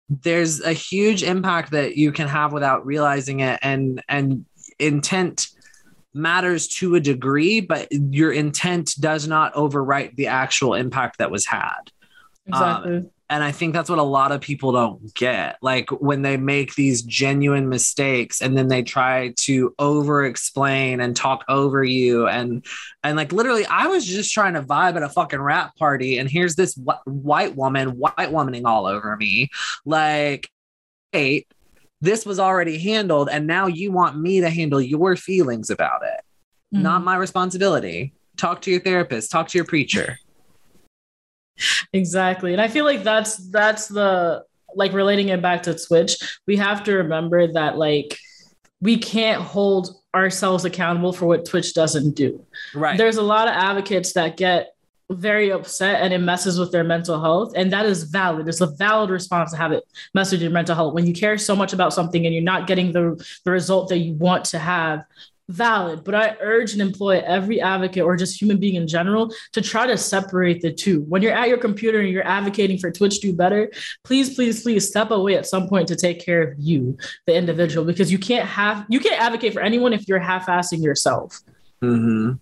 there's 0.09 0.63
a 0.63 0.73
huge 0.73 1.23
impact 1.23 1.73
that 1.73 1.97
you 1.97 2.13
can 2.13 2.29
have 2.29 2.51
without 2.51 2.87
realizing 2.87 3.41
it 3.41 3.59
and 3.61 4.03
and 4.09 4.47
intent 4.79 5.49
matters 6.15 6.67
to 6.67 6.95
a 6.95 7.01
degree 7.01 7.61
but 7.61 7.89
your 7.93 8.33
intent 8.33 8.95
does 9.01 9.29
not 9.29 9.53
overwrite 9.53 10.17
the 10.17 10.29
actual 10.29 10.73
impact 10.73 11.19
that 11.19 11.31
was 11.31 11.45
had 11.45 11.91
exactly. 12.47 13.05
And 13.31 13.43
i 13.43 13.51
think 13.51 13.73
that's 13.73 13.89
what 13.89 13.99
a 13.99 14.03
lot 14.03 14.31
of 14.33 14.41
people 14.43 14.73
don't 14.73 15.15
get. 15.15 15.57
Like 15.63 15.89
when 15.91 16.23
they 16.23 16.37
make 16.37 16.75
these 16.75 17.01
genuine 17.03 17.69
mistakes 17.69 18.43
and 18.43 18.57
then 18.57 18.69
they 18.69 18.83
try 18.83 19.33
to 19.41 19.75
over 19.79 20.25
explain 20.25 21.01
and 21.01 21.17
talk 21.17 21.45
over 21.49 21.83
you 21.83 22.29
and 22.29 22.65
and 23.03 23.17
like 23.17 23.33
literally 23.33 23.65
i 23.67 23.87
was 23.87 24.05
just 24.05 24.33
trying 24.35 24.55
to 24.55 24.63
vibe 24.63 24.97
at 24.97 25.03
a 25.03 25.09
fucking 25.09 25.41
wrap 25.41 25.77
party 25.77 26.19
and 26.19 26.31
here's 26.31 26.57
this 26.57 26.75
wh- 26.87 27.07
white 27.07 27.57
woman 27.57 27.97
white 27.99 28.17
womaning 28.19 28.65
all 28.67 28.87
over 28.87 29.17
me. 29.17 29.49
Like 29.87 30.51
hey 31.13 31.47
this 32.01 32.27
was 32.27 32.39
already 32.41 32.79
handled 32.79 33.29
and 33.31 33.47
now 33.47 33.67
you 33.67 33.93
want 33.93 34.19
me 34.19 34.41
to 34.41 34.51
handle 34.51 34.81
your 34.81 35.17
feelings 35.17 35.71
about 35.71 36.03
it. 36.03 36.21
Mhm. 36.77 36.83
not 36.83 37.05
my 37.05 37.17
responsibility. 37.17 38.13
Talk 38.37 38.61
to 38.63 38.71
your 38.71 38.81
therapist. 38.81 39.31
Talk 39.31 39.49
to 39.49 39.59
your 39.59 39.65
preacher 39.67 40.19
Exactly. 41.93 42.53
And 42.53 42.61
I 42.61 42.69
feel 42.69 42.85
like 42.85 43.03
that's 43.03 43.37
that's 43.51 43.89
the 43.89 44.45
like 44.75 44.93
relating 44.93 45.29
it 45.29 45.43
back 45.43 45.63
to 45.65 45.79
Twitch, 45.79 46.17
we 46.47 46.57
have 46.57 46.85
to 46.85 46.95
remember 46.95 47.53
that 47.53 47.77
like 47.77 48.19
we 48.81 48.99
can't 48.99 49.43
hold 49.43 49.95
ourselves 50.15 50.65
accountable 50.65 51.13
for 51.13 51.27
what 51.27 51.45
Twitch 51.45 51.75
doesn't 51.75 52.15
do. 52.15 52.45
right 52.75 52.99
There's 52.99 53.17
a 53.17 53.23
lot 53.23 53.49
of 53.49 53.55
advocates 53.55 54.13
that 54.15 54.37
get 54.37 54.75
very 55.11 55.53
upset 55.53 56.03
and 56.03 56.13
it 56.13 56.19
messes 56.19 56.59
with 56.59 56.73
their 56.73 56.85
mental 56.85 57.21
health. 57.21 57.53
And 57.55 57.73
that 57.73 57.87
is 57.87 58.05
valid. 58.05 58.49
It's 58.49 58.61
a 58.61 58.67
valid 58.67 59.11
response 59.11 59.51
to 59.51 59.57
have 59.57 59.73
it 59.73 59.85
mess 60.15 60.33
with 60.33 60.41
your 60.41 60.51
mental 60.51 60.75
health. 60.75 60.95
When 60.95 61.07
you 61.07 61.13
care 61.13 61.37
so 61.39 61.55
much 61.55 61.73
about 61.73 61.93
something 61.93 62.25
and 62.25 62.35
you're 62.35 62.43
not 62.43 62.67
getting 62.67 62.93
the, 62.93 63.23
the 63.45 63.51
result 63.51 63.89
that 63.91 63.99
you 63.99 64.15
want 64.15 64.47
to 64.47 64.59
have, 64.59 65.05
valid. 65.49 66.05
But 66.05 66.15
I 66.15 66.37
urge 66.41 66.73
and 66.73 66.83
employ 66.83 67.23
every 67.25 67.61
advocate 67.61 68.03
or 68.03 68.17
just 68.17 68.41
human 68.41 68.59
being 68.59 68.75
in 68.75 68.87
general 68.87 69.33
to 69.53 69.61
try 69.61 69.87
to 69.87 69.97
separate 69.97 70.63
the 70.63 70.73
two. 70.73 71.03
When 71.03 71.23
you're 71.23 71.33
at 71.33 71.49
your 71.49 71.59
computer 71.59 72.01
and 72.01 72.09
you're 72.09 72.27
advocating 72.27 72.79
for 72.79 72.91
Twitch 72.91 73.21
to 73.21 73.29
do 73.29 73.37
better, 73.37 73.71
please, 74.05 74.35
please, 74.35 74.63
please 74.63 74.89
step 74.89 75.11
away 75.11 75.37
at 75.37 75.47
some 75.47 75.69
point 75.69 75.89
to 75.89 75.97
take 75.97 76.25
care 76.25 76.43
of 76.43 76.55
you, 76.59 76.97
the 77.27 77.35
individual, 77.35 77.85
because 77.85 78.11
you 78.11 78.19
can't 78.19 78.49
have 78.49 78.87
you 78.89 79.01
can't 79.01 79.21
advocate 79.21 79.53
for 79.53 79.61
anyone 79.61 79.93
if 79.93 80.09
you're 80.09 80.19
half-assing 80.19 80.83
yourself. 80.83 81.41
hmm 81.81 82.33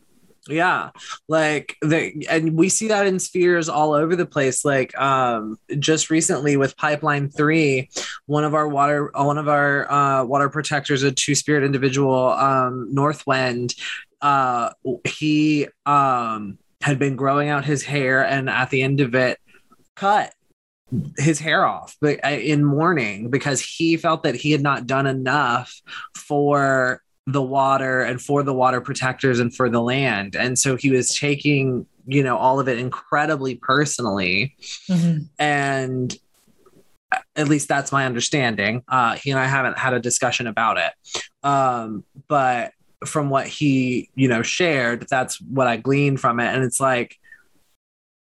Yeah, 0.50 0.90
like 1.28 1.76
the 1.83 2.26
and 2.28 2.57
we 2.57 2.69
see 2.69 2.88
that 2.88 3.07
in 3.07 3.19
spheres 3.19 3.69
all 3.69 3.92
over 3.92 4.16
the 4.16 4.26
place. 4.26 4.64
Like 4.64 4.99
um, 4.99 5.59
just 5.78 6.11
recently 6.11 6.57
with 6.57 6.76
Pipeline 6.76 7.30
Three, 7.30 7.90
one 8.26 8.45
of 8.45 8.54
our 8.54 8.69
water, 8.69 9.11
one 9.14 9.38
of 9.38 9.49
our 9.49 9.90
uh, 9.90 10.25
water 10.25 10.49
protectors, 10.49 11.02
a 11.02 11.12
two 11.12 11.35
spirit 11.35 11.64
individual, 11.64 12.30
um, 12.33 12.90
Northwind, 12.92 13.75
uh, 14.21 14.71
he 15.04 15.69
um 15.87 16.59
had 16.80 16.99
been 16.99 17.16
growing 17.16 17.49
out 17.49 17.64
his 17.64 17.83
hair, 17.85 18.25
and 18.25 18.49
at 18.49 18.71
the 18.71 18.83
end 18.83 19.00
of 19.00 19.14
it, 19.14 19.38
cut 19.97 20.33
his 21.19 21.38
hair 21.38 21.64
off 21.64 21.97
uh, 22.02 22.09
in 22.28 22.64
mourning 22.64 23.30
because 23.30 23.61
he 23.61 23.97
felt 23.97 24.25
that 24.25 24.35
he 24.35 24.50
had 24.50 24.62
not 24.62 24.87
done 24.87 25.07
enough 25.07 25.80
for 26.16 27.02
the 27.33 27.43
water 27.43 28.03
and 28.03 28.21
for 28.21 28.43
the 28.43 28.53
water 28.53 28.81
protectors 28.81 29.39
and 29.39 29.55
for 29.55 29.69
the 29.69 29.81
land. 29.81 30.35
And 30.35 30.59
so 30.59 30.77
he 30.77 30.91
was 30.91 31.17
taking 31.17 31.87
you 32.07 32.23
know 32.23 32.37
all 32.37 32.59
of 32.59 32.69
it 32.69 32.79
incredibly 32.79 33.57
personally. 33.57 34.57
And 35.39 36.17
at 37.37 37.49
least 37.49 37.69
that's 37.69 37.93
my 37.93 38.07
understanding. 38.07 38.83
Uh 38.89 39.17
he 39.17 39.31
and 39.31 39.39
i 39.39 39.47
haven't 39.47 39.79
had 39.79 39.93
a 39.93 40.01
discussion 40.01 40.47
about 40.47 40.79
it. 40.79 40.93
Um 41.43 42.05
but 42.29 42.73
from 43.07 43.31
what 43.31 43.47
he 43.47 44.11
you 44.15 44.29
know 44.29 44.43
shared 44.43 45.07
that's 45.09 45.41
what 45.41 45.67
i 45.67 45.77
gleaned 45.77 46.21
from 46.21 46.41
it. 46.41 46.55
And 46.55 46.65
it's 46.65 46.81
like 46.81 47.20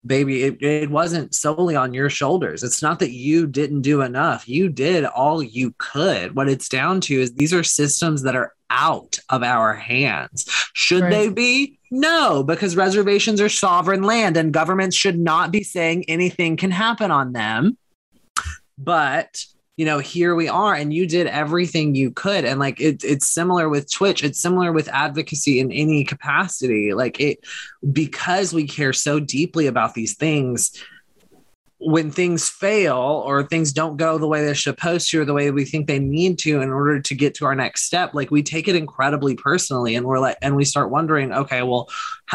baby 0.04 0.42
it, 0.44 0.62
it 0.62 0.90
wasn't 0.90 1.34
solely 1.34 1.76
on 1.76 1.94
your 1.94 2.10
shoulders. 2.10 2.62
It's 2.62 2.82
not 2.82 2.98
that 2.98 3.12
you 3.12 3.46
didn't 3.46 3.82
do 3.82 4.00
enough. 4.02 4.48
You 4.48 4.68
did 4.68 5.04
all 5.04 5.42
you 5.42 5.74
could. 5.78 6.34
What 6.34 6.48
it's 6.48 6.68
down 6.68 7.00
to 7.02 7.20
is 7.20 7.34
these 7.34 7.54
are 7.54 7.62
systems 7.62 8.22
that 8.22 8.34
are 8.36 8.52
out 8.70 9.18
of 9.28 9.42
our 9.42 9.74
hands. 9.74 10.46
Should 10.72 11.02
Right. 11.02 11.10
they 11.10 11.28
be? 11.28 11.78
No 11.90 12.42
because 12.42 12.74
reservations 12.74 13.40
are 13.40 13.48
sovereign 13.48 14.02
land 14.02 14.36
and 14.36 14.52
governments 14.52 14.96
should 14.96 15.18
not 15.18 15.50
be 15.52 15.62
saying 15.62 16.04
anything 16.08 16.56
can 16.56 16.70
happen 16.70 17.10
on 17.10 17.32
them. 17.32 17.76
But 18.78 19.44
you 19.76 19.86
know 19.86 19.98
here 19.98 20.34
we 20.34 20.48
are 20.48 20.74
and 20.74 20.92
you 20.92 21.06
did 21.06 21.26
everything 21.26 21.94
you 21.94 22.10
could 22.10 22.44
and 22.44 22.60
like 22.60 22.80
it, 22.80 23.02
it's 23.04 23.26
similar 23.26 23.68
with 23.68 23.90
twitch 23.90 24.22
it's 24.22 24.40
similar 24.40 24.72
with 24.72 24.88
advocacy 24.88 25.60
in 25.60 25.72
any 25.72 26.04
capacity 26.04 26.92
like 26.92 27.20
it 27.20 27.38
because 27.92 28.52
we 28.52 28.66
care 28.66 28.92
so 28.92 29.18
deeply 29.18 29.66
about 29.66 29.94
these 29.94 30.14
things 30.14 30.82
when 31.84 32.10
things 32.10 32.48
fail 32.48 32.96
or 33.26 33.42
things 33.42 33.72
don't 33.72 33.96
go 33.96 34.16
the 34.16 34.26
way 34.26 34.44
they're 34.44 34.54
supposed 34.54 35.10
to 35.10 35.20
or 35.20 35.24
the 35.24 35.34
way 35.34 35.50
we 35.50 35.64
think 35.64 35.86
they 35.86 35.98
need 35.98 36.38
to 36.38 36.60
in 36.60 36.70
order 36.70 37.00
to 37.00 37.14
get 37.14 37.34
to 37.34 37.44
our 37.44 37.54
next 37.54 37.82
step 37.82 38.14
like 38.14 38.30
we 38.30 38.42
take 38.42 38.68
it 38.68 38.76
incredibly 38.76 39.34
personally 39.34 39.96
and 39.96 40.06
we're 40.06 40.20
like 40.20 40.36
and 40.42 40.54
we 40.54 40.64
start 40.64 40.90
wondering 40.90 41.32
okay 41.32 41.62
well 41.62 41.88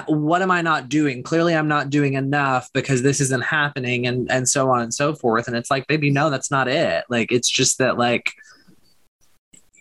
what 0.08 0.42
am 0.42 0.51
i 0.51 0.62
not 0.62 0.89
doing? 0.89 1.24
Clearly 1.24 1.56
i'm 1.56 1.68
not 1.68 1.89
doing 1.89 2.13
enough 2.13 2.70
because 2.74 3.01
this 3.01 3.22
isn't 3.22 3.44
happening 3.44 4.06
and 4.06 4.30
and 4.30 4.48
so 4.48 4.70
on 4.70 4.82
and 4.82 4.94
so 4.94 5.16
forth. 5.16 5.48
And 5.48 5.56
it's 5.56 5.72
like 5.72 5.88
baby 5.88 6.10
no 6.10 6.30
that's 6.30 6.51
not 6.51 6.68
it. 6.68 7.06
Like 7.10 7.32
it's 7.32 7.50
just 7.50 7.77
that 7.80 7.98
like 7.98 8.34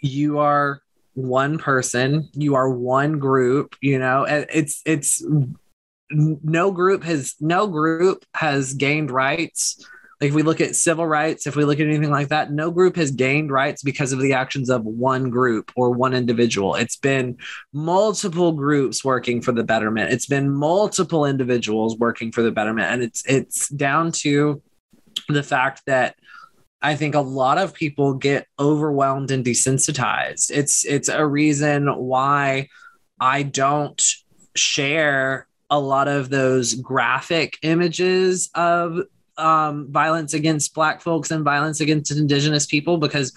you 0.00 0.38
are 0.38 0.80
one 1.14 1.58
person 1.58 2.28
you 2.34 2.54
are 2.54 2.68
one 2.68 3.18
group 3.18 3.74
you 3.80 3.98
know 3.98 4.26
and 4.26 4.46
it's 4.52 4.82
it's 4.84 5.24
no 6.10 6.70
group 6.70 7.04
has 7.04 7.34
no 7.40 7.66
group 7.66 8.24
has 8.34 8.74
gained 8.74 9.10
rights. 9.10 9.84
Like 10.20 10.28
if 10.28 10.34
we 10.34 10.42
look 10.42 10.62
at 10.62 10.76
civil 10.76 11.06
rights 11.06 11.46
if 11.46 11.56
we 11.56 11.64
look 11.64 11.78
at 11.78 11.86
anything 11.86 12.10
like 12.10 12.28
that 12.28 12.50
no 12.50 12.70
group 12.70 12.96
has 12.96 13.10
gained 13.10 13.50
rights 13.50 13.82
because 13.82 14.12
of 14.12 14.20
the 14.20 14.32
actions 14.32 14.70
of 14.70 14.82
one 14.84 15.28
group 15.28 15.70
or 15.76 15.90
one 15.90 16.14
individual. 16.14 16.74
It's 16.74 16.96
been 16.96 17.36
multiple 17.72 18.52
groups 18.52 19.04
working 19.04 19.42
for 19.42 19.52
the 19.52 19.64
betterment. 19.64 20.12
It's 20.12 20.26
been 20.26 20.50
multiple 20.50 21.26
individuals 21.26 21.98
working 21.98 22.32
for 22.32 22.42
the 22.42 22.52
betterment. 22.52 22.90
And 22.92 23.02
it's 23.02 23.22
it's 23.26 23.68
down 23.68 24.12
to 24.12 24.62
the 25.28 25.42
fact 25.42 25.82
that 25.86 26.16
I 26.82 26.94
think 26.94 27.14
a 27.14 27.20
lot 27.20 27.58
of 27.58 27.74
people 27.74 28.14
get 28.14 28.46
overwhelmed 28.58 29.30
and 29.30 29.44
desensitized. 29.44 30.50
It's 30.50 30.84
it's 30.84 31.08
a 31.08 31.26
reason 31.26 31.88
why 31.88 32.68
I 33.18 33.42
don't 33.42 34.02
share 34.54 35.46
a 35.70 35.78
lot 35.78 36.08
of 36.08 36.30
those 36.30 36.74
graphic 36.74 37.58
images 37.62 38.50
of 38.54 39.00
um, 39.38 39.90
violence 39.90 40.32
against 40.32 40.74
Black 40.74 41.02
folks 41.02 41.30
and 41.30 41.44
violence 41.44 41.80
against 41.80 42.10
Indigenous 42.10 42.66
people 42.66 42.96
because 42.98 43.32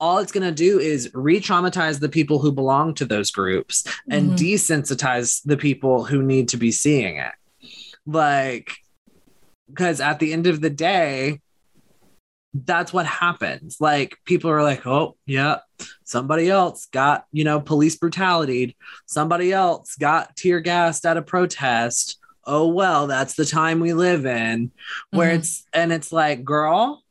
all 0.00 0.18
it's 0.18 0.32
going 0.32 0.46
to 0.46 0.52
do 0.52 0.78
is 0.78 1.10
re 1.14 1.40
traumatize 1.40 2.00
the 2.00 2.08
people 2.08 2.38
who 2.38 2.50
belong 2.52 2.94
to 2.94 3.04
those 3.04 3.30
groups 3.30 3.84
and 4.10 4.32
Mhm. 4.32 4.36
desensitize 4.38 5.42
the 5.44 5.56
people 5.56 6.04
who 6.04 6.22
need 6.22 6.48
to 6.48 6.56
be 6.56 6.70
seeing 6.72 7.16
it. 7.16 7.32
Like, 8.06 8.76
because 9.68 10.00
at 10.00 10.18
the 10.18 10.32
end 10.32 10.46
of 10.46 10.60
the 10.60 10.70
day, 10.70 11.40
that's 12.54 12.92
what 12.92 13.06
happens. 13.06 13.76
Like, 13.80 14.16
people 14.24 14.50
are 14.50 14.62
like, 14.62 14.86
oh, 14.86 15.16
yeah, 15.26 15.58
somebody 16.04 16.48
else 16.50 16.86
got, 16.86 17.26
you 17.32 17.44
know, 17.44 17.60
police 17.60 17.96
brutality. 17.96 18.76
Somebody 19.06 19.52
else 19.52 19.96
got 19.96 20.34
tear 20.36 20.60
gassed 20.60 21.04
at 21.06 21.16
a 21.16 21.22
protest. 21.22 22.18
Oh, 22.44 22.68
well, 22.68 23.06
that's 23.06 23.34
the 23.34 23.44
time 23.44 23.80
we 23.80 23.92
live 23.92 24.24
in. 24.24 24.70
Where 25.10 25.30
Mhm. 25.30 25.38
it's, 25.38 25.66
and 25.72 25.92
it's 25.92 26.12
like, 26.12 26.44
girl, 26.44 27.02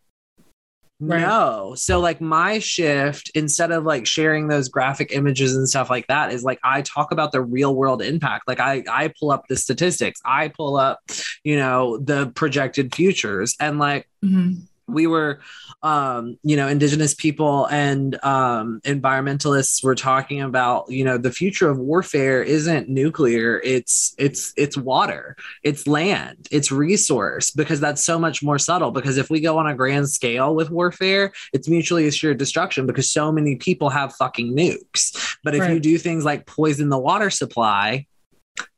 Right. 1.00 1.22
no. 1.22 1.75
So, 1.75 2.00
like, 2.00 2.20
my 2.22 2.58
shift, 2.58 3.29
instead 3.36 3.72
of 3.72 3.84
like 3.84 4.08
sharing 4.08 4.48
those 4.48 4.67
graphic 4.67 5.12
images 5.12 5.56
and 5.56 5.70
stuff 5.70 5.91
like 5.91 6.08
that, 6.08 6.34
is 6.34 6.44
like 6.44 6.58
I 6.63 6.82
talk 6.82 7.12
about 7.12 7.32
the 7.32 7.41
real 7.44 7.75
world 7.75 8.01
impact. 8.01 8.48
Like, 8.48 8.60
I, 8.60 8.84
I 8.89 9.13
pull 9.20 9.29
up 9.32 9.44
the 9.48 9.58
statistics, 9.58 10.20
I 10.25 10.48
pull 10.48 10.75
up, 10.75 11.00
you 11.44 11.56
know, 11.56 12.00
the 12.00 12.32
projected 12.34 12.96
futures. 12.96 13.56
And 13.60 13.77
like, 13.77 14.10
Mhm. 14.25 14.62
We 14.88 15.06
were 15.08 15.39
um 15.84 16.38
you 16.44 16.56
know 16.56 16.67
indigenous 16.67 17.13
people 17.13 17.65
and 17.65 18.24
um 18.24 18.79
environmentalists 18.86 19.84
were 19.84 19.96
talking 19.96 20.41
about 20.41 20.89
you 20.89 21.03
know 21.03 21.17
the 21.17 21.32
future 21.32 21.70
of 21.70 21.77
warfare 21.77 22.41
isn't 22.41 22.89
nuclear 22.89 23.62
it's 23.63 24.15
it's 24.17 24.53
it's 24.56 24.77
water 24.77 25.36
it's 25.63 25.88
land 25.88 26.48
it's 26.51 26.72
resource 26.72 27.51
because 27.51 27.79
that's 27.79 28.03
so 28.03 28.17
much 28.17 28.41
more 28.41 28.58
subtle 28.58 28.91
because 28.91 29.17
if 29.17 29.29
we 29.29 29.39
go 29.39 29.58
on 29.58 29.67
a 29.67 29.75
grand 29.75 30.10
scale 30.10 30.56
with 30.56 30.70
warfare 30.70 31.32
it's 31.53 31.67
mutually 31.67 32.08
assured 32.08 32.38
destruction 32.38 32.86
because 32.86 33.12
so 33.12 33.32
many 33.32 33.56
people 33.56 33.89
have 33.89 34.15
fucking 34.15 34.56
nukes. 34.56 35.38
But 35.44 35.56
if 35.56 35.62
right. 35.62 35.74
you 35.74 35.79
do 35.79 35.98
things 35.98 36.25
like 36.25 36.46
poison 36.46 36.89
the 36.89 36.98
water 36.98 37.29
supply 37.29 38.06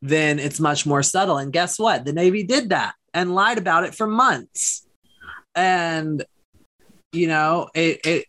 then 0.01 0.39
it's 0.39 0.59
much 0.59 0.85
more 0.85 1.01
subtle. 1.01 1.37
And 1.37 1.53
guess 1.53 1.79
what? 1.79 2.03
The 2.03 2.11
navy 2.11 2.43
did 2.43 2.69
that 2.69 2.95
and 3.13 3.33
lied 3.33 3.57
about 3.57 3.85
it 3.85 3.95
for 3.95 4.07
months 4.07 4.85
and 5.55 6.23
you 7.11 7.27
know 7.27 7.69
it 7.73 8.05
it 8.05 8.25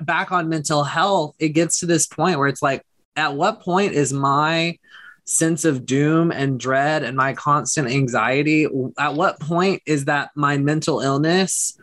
back 0.00 0.30
on 0.32 0.48
mental 0.48 0.84
health 0.84 1.34
it 1.38 1.50
gets 1.50 1.80
to 1.80 1.86
this 1.86 2.06
point 2.06 2.38
where 2.38 2.48
it's 2.48 2.62
like 2.62 2.82
at 3.16 3.34
what 3.34 3.60
point 3.60 3.92
is 3.92 4.12
my 4.12 4.76
sense 5.24 5.64
of 5.64 5.86
doom 5.86 6.30
and 6.30 6.60
dread 6.60 7.02
and 7.02 7.16
my 7.16 7.32
constant 7.32 7.88
anxiety 7.88 8.66
at 8.98 9.14
what 9.14 9.40
point 9.40 9.82
is 9.86 10.04
that 10.04 10.30
my 10.36 10.56
mental 10.58 11.00
illness 11.00 11.78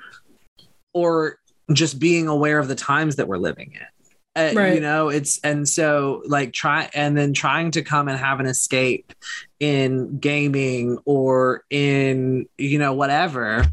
or 0.93 1.37
just 1.73 1.99
being 1.99 2.27
aware 2.27 2.59
of 2.59 2.67
the 2.67 2.75
times 2.75 3.15
that 3.15 3.27
we're 3.27 3.37
living 3.37 3.73
in 3.73 4.41
uh, 4.41 4.53
right. 4.53 4.75
you 4.75 4.79
know 4.79 5.09
it's 5.09 5.39
and 5.39 5.67
so 5.67 6.21
like 6.25 6.53
try 6.53 6.89
and 6.93 7.17
then 7.17 7.33
trying 7.33 7.71
to 7.71 7.81
come 7.81 8.07
and 8.07 8.17
have 8.17 8.39
an 8.39 8.45
escape 8.45 9.11
in 9.61 10.17
gaming 10.17 10.97
or 11.05 11.63
in 11.69 12.47
you 12.57 12.79
know 12.79 12.93
whatever 12.93 13.63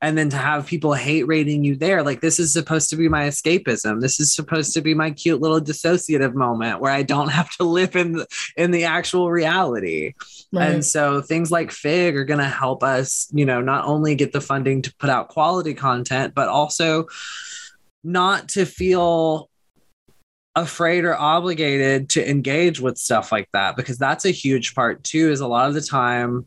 and 0.00 0.16
then 0.16 0.28
to 0.28 0.36
have 0.36 0.68
people 0.68 0.94
hate 0.94 1.26
raiding 1.26 1.64
you 1.64 1.74
there 1.74 2.04
like 2.04 2.20
this 2.20 2.38
is 2.38 2.52
supposed 2.52 2.88
to 2.88 2.94
be 2.94 3.08
my 3.08 3.24
escapism 3.24 4.00
this 4.00 4.20
is 4.20 4.32
supposed 4.32 4.72
to 4.72 4.80
be 4.80 4.94
my 4.94 5.10
cute 5.10 5.40
little 5.40 5.60
dissociative 5.60 6.32
moment 6.34 6.80
where 6.80 6.92
i 6.92 7.02
don't 7.02 7.28
have 7.32 7.50
to 7.56 7.64
live 7.64 7.96
in 7.96 8.12
the, 8.12 8.26
in 8.56 8.70
the 8.70 8.84
actual 8.84 9.32
reality 9.32 10.14
right. 10.52 10.70
and 10.70 10.84
so 10.84 11.20
things 11.20 11.50
like 11.50 11.72
fig 11.72 12.16
are 12.16 12.24
going 12.24 12.38
to 12.38 12.44
help 12.44 12.84
us 12.84 13.28
you 13.32 13.44
know 13.44 13.60
not 13.60 13.84
only 13.84 14.14
get 14.14 14.32
the 14.32 14.40
funding 14.40 14.80
to 14.80 14.94
put 14.94 15.10
out 15.10 15.28
quality 15.28 15.74
content 15.74 16.36
but 16.36 16.46
also 16.46 17.08
not 18.04 18.48
to 18.48 18.64
feel 18.64 19.50
afraid 20.54 21.04
or 21.04 21.16
obligated 21.16 22.10
to 22.10 22.30
engage 22.30 22.80
with 22.80 22.98
stuff 22.98 23.32
like 23.32 23.48
that 23.52 23.76
because 23.76 23.96
that's 23.96 24.24
a 24.24 24.30
huge 24.30 24.74
part 24.74 25.02
too 25.02 25.30
is 25.30 25.40
a 25.40 25.46
lot 25.46 25.68
of 25.68 25.74
the 25.74 25.80
time 25.80 26.46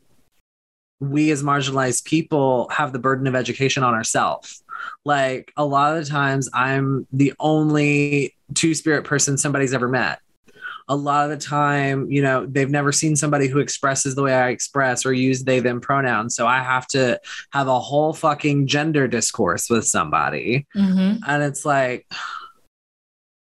we 1.00 1.30
as 1.30 1.42
marginalized 1.42 2.04
people 2.04 2.68
have 2.70 2.92
the 2.92 2.98
burden 2.98 3.26
of 3.26 3.34
education 3.34 3.82
on 3.82 3.94
ourselves 3.94 4.62
like 5.04 5.52
a 5.56 5.64
lot 5.64 5.96
of 5.96 6.04
the 6.04 6.08
times 6.08 6.48
i'm 6.54 7.06
the 7.12 7.32
only 7.40 8.34
two 8.54 8.74
spirit 8.74 9.04
person 9.04 9.36
somebody's 9.36 9.74
ever 9.74 9.88
met 9.88 10.20
a 10.88 10.94
lot 10.94 11.24
of 11.24 11.30
the 11.30 11.44
time, 11.44 12.08
you 12.10 12.22
know, 12.22 12.46
they've 12.46 12.70
never 12.70 12.92
seen 12.92 13.16
somebody 13.16 13.48
who 13.48 13.58
expresses 13.58 14.14
the 14.14 14.22
way 14.22 14.32
I 14.32 14.50
express 14.50 15.04
or 15.04 15.12
use 15.12 15.42
they 15.42 15.58
them 15.58 15.80
pronouns. 15.80 16.36
So 16.36 16.46
I 16.46 16.60
have 16.60 16.86
to 16.88 17.20
have 17.50 17.66
a 17.66 17.80
whole 17.80 18.12
fucking 18.12 18.68
gender 18.68 19.08
discourse 19.08 19.68
with 19.68 19.84
somebody. 19.84 20.66
Mm-hmm. 20.76 21.24
And 21.26 21.42
it's 21.42 21.64
like, 21.64 22.06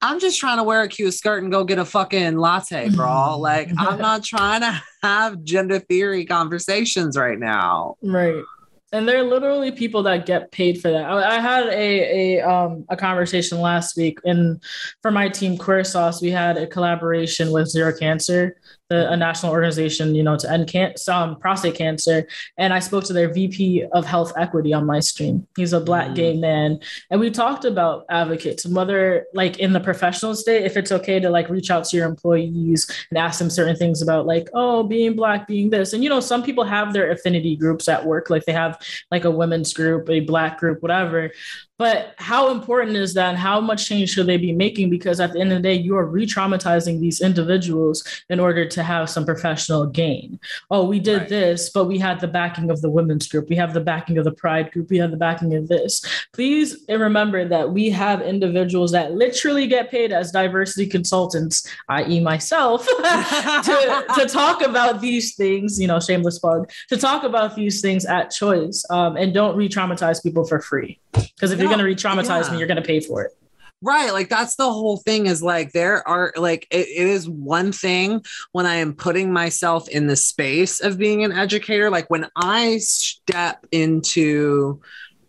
I'm 0.05 0.21
just 0.21 0.39
trying 0.39 0.59
to 0.59 0.65
wear 0.65 0.83
a 0.83 0.89
cute 0.89 1.15
skirt 1.15 1.43
and 1.43 1.51
go 1.51 1.65
get 1.65 1.79
a 1.79 1.85
fucking 1.85 2.37
latte, 2.37 2.91
bro. 2.91 3.39
like, 3.41 3.71
I'm 3.79 3.99
not 3.99 4.23
trying 4.23 4.61
to 4.61 4.83
have 5.03 5.43
gender 5.45 5.79
theory 5.79 6.27
conversations 6.27 7.17
right 7.17 7.39
now. 7.39 7.97
Right. 8.03 8.45
And 8.93 9.09
there 9.09 9.19
are 9.19 9.25
literally 9.25 9.73
people 9.73 10.03
that 10.03 10.27
get 10.27 10.53
paid 10.53 10.83
for 10.83 10.91
that. 10.91 11.05
I, 11.07 11.37
I 11.37 11.41
had 11.41 11.67
a 11.69 12.37
a 12.39 12.49
um 12.49 12.85
a 12.91 12.97
conversation 12.97 13.61
last 13.61 13.97
week, 13.97 14.19
and 14.25 14.63
for 15.03 15.11
my 15.11 15.29
team 15.29 15.57
Queer 15.57 15.83
Sauce, 15.83 16.23
we 16.23 16.31
had 16.31 16.59
a 16.59 16.67
collaboration 16.67 17.51
with 17.51 17.67
Zero 17.67 17.93
Cancer, 17.93 18.57
the, 18.91 19.11
a 19.11 19.17
national 19.17 19.53
organization, 19.53 20.15
you 20.15 20.23
know, 20.23 20.37
to 20.37 20.51
end 20.51 20.69
can- 20.69 20.95
um, 21.09 21.37
prostate 21.37 21.75
cancer. 21.75 22.27
And 22.59 22.73
I 22.73 22.79
spoke 22.79 23.05
to 23.05 23.13
their 23.13 23.33
VP 23.33 23.85
of 23.93 24.05
Health 24.05 24.33
Equity 24.37 24.73
on 24.73 24.87
my 24.87 25.01
stream. 25.01 25.47
He's 25.57 25.73
a 25.73 25.81
black 25.81 26.09
mm. 26.09 26.15
gay 26.15 26.37
man, 26.37 26.81
and 27.11 27.21
we 27.21 27.31
talked 27.31 27.65
about 27.65 28.05
advocates, 28.11 28.67
whether 28.67 29.27
like 29.35 29.59
in 29.59 29.73
the 29.73 29.81
professional 29.81 30.35
state, 30.35 30.65
if 30.65 30.77
it's 30.77 30.93
okay 30.93 31.21
to 31.21 31.31
like 31.31 31.49
reach 31.49 31.71
out 31.71 31.85
to 31.87 31.97
your 31.97 32.07
employees 32.07 32.91
and 33.11 33.19
ask 33.19 33.39
them 33.39 33.51
certain 33.51 33.77
things 33.77 34.03
about 34.03 34.27
like, 34.27 34.49
oh, 34.55 34.83
being 34.83 35.17
black, 35.17 35.47
being 35.47 35.71
this, 35.71 35.93
and 35.93 36.03
you 36.03 36.11
know, 36.11 36.21
some 36.21 36.43
people 36.43 36.65
have 36.65 36.93
their 36.93 37.11
affinity 37.11 37.57
groups 37.57 37.89
at 37.89 38.05
work, 38.05 38.31
like 38.31 38.45
they 38.45 38.53
have 38.53 38.81
like 39.11 39.25
a 39.25 39.31
women's 39.31 39.73
group, 39.73 40.09
a 40.11 40.21
black 40.21 40.59
group, 40.59 40.83
whatever. 40.83 41.31
But 41.77 42.15
how 42.19 42.53
important 42.53 42.97
is 42.97 43.15
that? 43.15 43.31
And 43.31 43.39
how 43.39 43.61
much 43.61 43.87
change 43.87 44.11
should 44.11 44.27
they 44.27 44.37
be 44.37 44.53
making? 44.53 44.91
Because 44.91 45.19
at 45.19 45.33
the 45.33 45.41
end 45.41 45.53
of 45.53 45.59
the 45.59 45.63
day, 45.63 45.75
you 45.75 45.97
are 45.97 46.07
re 46.07 46.25
traumatizing 46.25 47.01
these 47.01 47.21
individuals 47.21 48.05
in 48.31 48.39
order 48.39 48.65
to 48.69 48.83
have 48.83 49.11
some 49.11 49.25
professional 49.25 49.87
gain. 49.87 50.39
Oh, 50.71 50.85
we 50.85 51.01
did 51.01 51.19
right. 51.19 51.29
this, 51.29 51.71
but 51.71 51.87
we 51.87 51.99
had 51.99 52.21
the 52.21 52.29
backing 52.29 52.71
of 52.71 52.81
the 52.81 52.91
women's 52.91 53.27
group. 53.27 53.49
We 53.49 53.57
have 53.57 53.75
the 53.75 53.81
backing 53.81 54.19
of 54.19 54.25
the 54.25 54.33
pride 54.33 54.71
group. 54.71 54.89
We 54.89 54.99
have 54.99 55.11
the 55.11 55.17
backing 55.17 55.55
of 55.55 55.67
this. 55.67 56.05
Please 56.33 56.85
remember 56.89 57.47
that 57.49 57.73
we 57.73 57.91
have 57.91 58.23
individuals 58.23 58.93
that 58.93 59.13
literally 59.13 59.67
get 59.67 59.91
paid 59.91 60.13
as 60.13 60.31
diversity 60.31 60.87
consultants, 60.87 61.69
i.e., 61.89 62.21
myself, 62.21 62.87
to, 62.87 64.05
to 64.15 64.27
talk 64.29 64.63
about 64.63 65.01
these 65.01 65.35
things, 65.35 65.81
you 65.81 65.89
know, 65.89 65.99
shameless 65.99 66.39
plug, 66.39 66.71
to 66.89 66.97
talk 66.97 67.25
about 67.25 67.57
these 67.57 67.81
things 67.81 68.05
at 68.05 68.31
choice 68.31 68.85
um, 68.91 69.17
and 69.17 69.35
don't 69.35 69.57
re 69.57 69.69
traumatize 69.69 70.23
people 70.23 70.45
for 70.47 70.61
free. 70.61 71.01
Because 71.15 71.53
if 71.53 71.59
you're 71.59 71.69
going 71.69 71.79
to 71.79 71.85
re-traumatize 71.85 72.47
yeah. 72.47 72.53
me, 72.53 72.59
you're 72.59 72.67
going 72.67 72.81
to 72.81 72.87
pay 72.87 73.01
for 73.01 73.23
it. 73.23 73.33
Right. 73.83 74.13
Like 74.13 74.31
that's 74.31 74.57
the 74.57 74.73
whole 74.73 74.97
thing 74.97 75.27
is 75.27 75.43
like 75.43 75.73
there 75.73 76.07
are 76.09 76.33
like 76.37 76.67
it, 76.71 76.89
it 76.89 77.07
is 77.07 77.29
one 77.29 77.71
thing 77.71 78.25
when 78.53 78.65
I 78.65 78.77
am 78.77 78.95
putting 78.95 79.31
myself 79.31 79.89
in 79.91 80.07
the 80.07 80.17
space 80.17 80.81
of 80.81 80.97
being 80.97 81.23
an 81.23 81.33
educator. 81.33 81.91
Like 81.91 82.09
when 82.09 82.27
I 82.35 82.79
step 82.79 83.67
into 83.73 84.81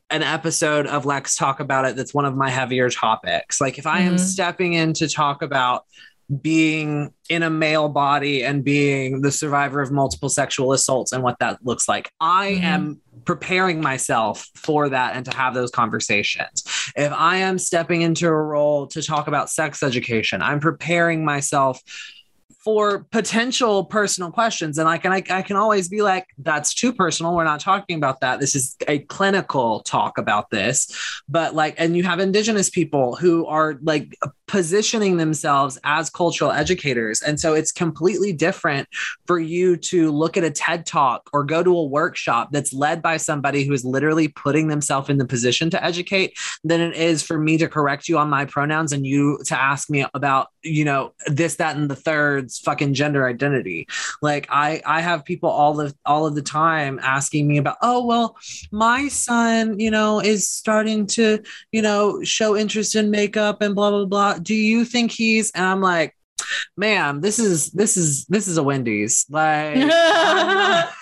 an 0.09 0.23
episode 0.23 0.87
of 0.87 1.05
Lex 1.05 1.35
Talk 1.35 1.59
About 1.59 1.83
It, 1.83 1.97
that's 1.97 2.13
one 2.13 2.23
of 2.23 2.37
my 2.37 2.49
heavier 2.49 2.89
topics. 2.89 3.59
Like 3.59 3.77
if 3.77 3.85
I 3.85 3.99
mm-hmm. 3.99 4.11
am 4.11 4.17
stepping 4.17 4.73
in 4.73 4.93
to 4.93 5.09
talk 5.09 5.41
about 5.41 5.83
being 6.41 7.13
in 7.29 7.43
a 7.43 7.49
male 7.49 7.89
body 7.89 8.43
and 8.43 8.63
being 8.63 9.21
the 9.21 9.31
survivor 9.31 9.81
of 9.81 9.91
multiple 9.91 10.29
sexual 10.29 10.71
assaults 10.71 11.11
and 11.11 11.23
what 11.23 11.37
that 11.39 11.59
looks 11.63 11.87
like. 11.87 12.09
I 12.19 12.51
mm-hmm. 12.51 12.63
am 12.63 13.01
preparing 13.25 13.81
myself 13.81 14.47
for 14.55 14.89
that 14.89 15.15
and 15.15 15.25
to 15.25 15.35
have 15.35 15.53
those 15.53 15.71
conversations. 15.71 16.63
If 16.95 17.11
I 17.11 17.37
am 17.37 17.57
stepping 17.57 18.01
into 18.01 18.27
a 18.27 18.31
role 18.31 18.87
to 18.87 19.01
talk 19.01 19.27
about 19.27 19.49
sex 19.49 19.83
education, 19.83 20.41
I'm 20.41 20.59
preparing 20.59 21.25
myself 21.25 21.81
for 22.65 23.05
potential 23.11 23.85
personal 23.85 24.31
questions. 24.31 24.79
And 24.79 24.89
I 24.89 24.97
can 24.97 25.13
I, 25.13 25.23
I, 25.29 25.43
can 25.43 25.55
always 25.55 25.87
be 25.87 26.01
like 26.01 26.25
that's 26.39 26.73
too 26.73 26.91
personal. 26.91 27.35
We're 27.35 27.43
not 27.43 27.59
talking 27.59 27.95
about 27.95 28.21
that. 28.21 28.39
This 28.39 28.55
is 28.55 28.75
a 28.87 28.99
clinical 28.99 29.81
talk 29.81 30.17
about 30.17 30.49
this. 30.49 30.89
But 31.29 31.53
like 31.53 31.75
and 31.77 31.95
you 31.95 32.03
have 32.03 32.19
indigenous 32.19 32.71
people 32.71 33.15
who 33.15 33.45
are 33.45 33.77
like 33.83 34.17
positioning 34.47 35.17
themselves 35.17 35.77
as 35.83 36.09
cultural 36.09 36.51
educators. 36.51 37.21
And 37.21 37.39
so 37.39 37.53
it's 37.53 37.71
completely 37.71 38.33
different 38.33 38.87
for 39.27 39.39
you 39.39 39.77
to 39.77 40.11
look 40.11 40.35
at 40.35 40.43
a 40.43 40.49
TED 40.49 40.87
talk 40.87 41.29
or 41.33 41.43
go 41.43 41.61
to 41.61 41.77
a 41.77 41.85
workshop 41.85 42.49
that's 42.51 42.73
led 42.73 43.01
by 43.01 43.17
somebody 43.17 43.63
who 43.63 43.73
is 43.73 43.85
literally 43.85 44.27
putting 44.27 44.67
themselves 44.69 45.09
in 45.09 45.17
the 45.17 45.25
position 45.25 45.69
to 45.69 45.83
educate 45.83 46.35
than 46.63 46.81
it 46.81 46.95
is 46.95 47.21
for 47.21 47.37
me 47.37 47.57
to 47.57 47.67
correct 47.67 48.07
you 48.07 48.17
on 48.17 48.29
my 48.29 48.45
pronouns 48.45 48.91
and 48.91 49.05
you 49.05 49.39
to 49.45 49.59
ask 49.59 49.87
me 49.89 50.03
about 50.15 50.47
you 50.63 50.83
know 50.83 51.13
this 51.27 51.55
that 51.55 51.75
and 51.75 51.89
the 51.89 51.95
third 52.59 52.65
fucking 52.65 52.93
gender 52.93 53.27
identity. 53.27 53.87
Like 54.21 54.47
I 54.49 54.81
I 54.85 55.01
have 55.01 55.25
people 55.25 55.49
all 55.49 55.73
the 55.73 55.93
all 56.05 56.25
of 56.25 56.35
the 56.35 56.41
time 56.41 56.99
asking 57.01 57.47
me 57.47 57.57
about, 57.57 57.77
"Oh, 57.81 58.05
well, 58.05 58.37
my 58.71 59.07
son, 59.07 59.79
you 59.79 59.91
know, 59.91 60.19
is 60.19 60.49
starting 60.49 61.07
to, 61.07 61.41
you 61.71 61.81
know, 61.81 62.23
show 62.23 62.55
interest 62.55 62.95
in 62.95 63.11
makeup 63.11 63.61
and 63.61 63.75
blah 63.75 63.91
blah 63.91 64.05
blah. 64.05 64.37
Do 64.37 64.55
you 64.55 64.85
think 64.85 65.11
he's?" 65.11 65.51
And 65.51 65.65
I'm 65.65 65.81
like, 65.81 66.15
"Ma'am, 66.77 67.21
this 67.21 67.39
is 67.39 67.71
this 67.71 67.97
is 67.97 68.25
this 68.25 68.47
is 68.47 68.57
a 68.57 68.63
Wendy's. 68.63 69.25
Like 69.29 69.75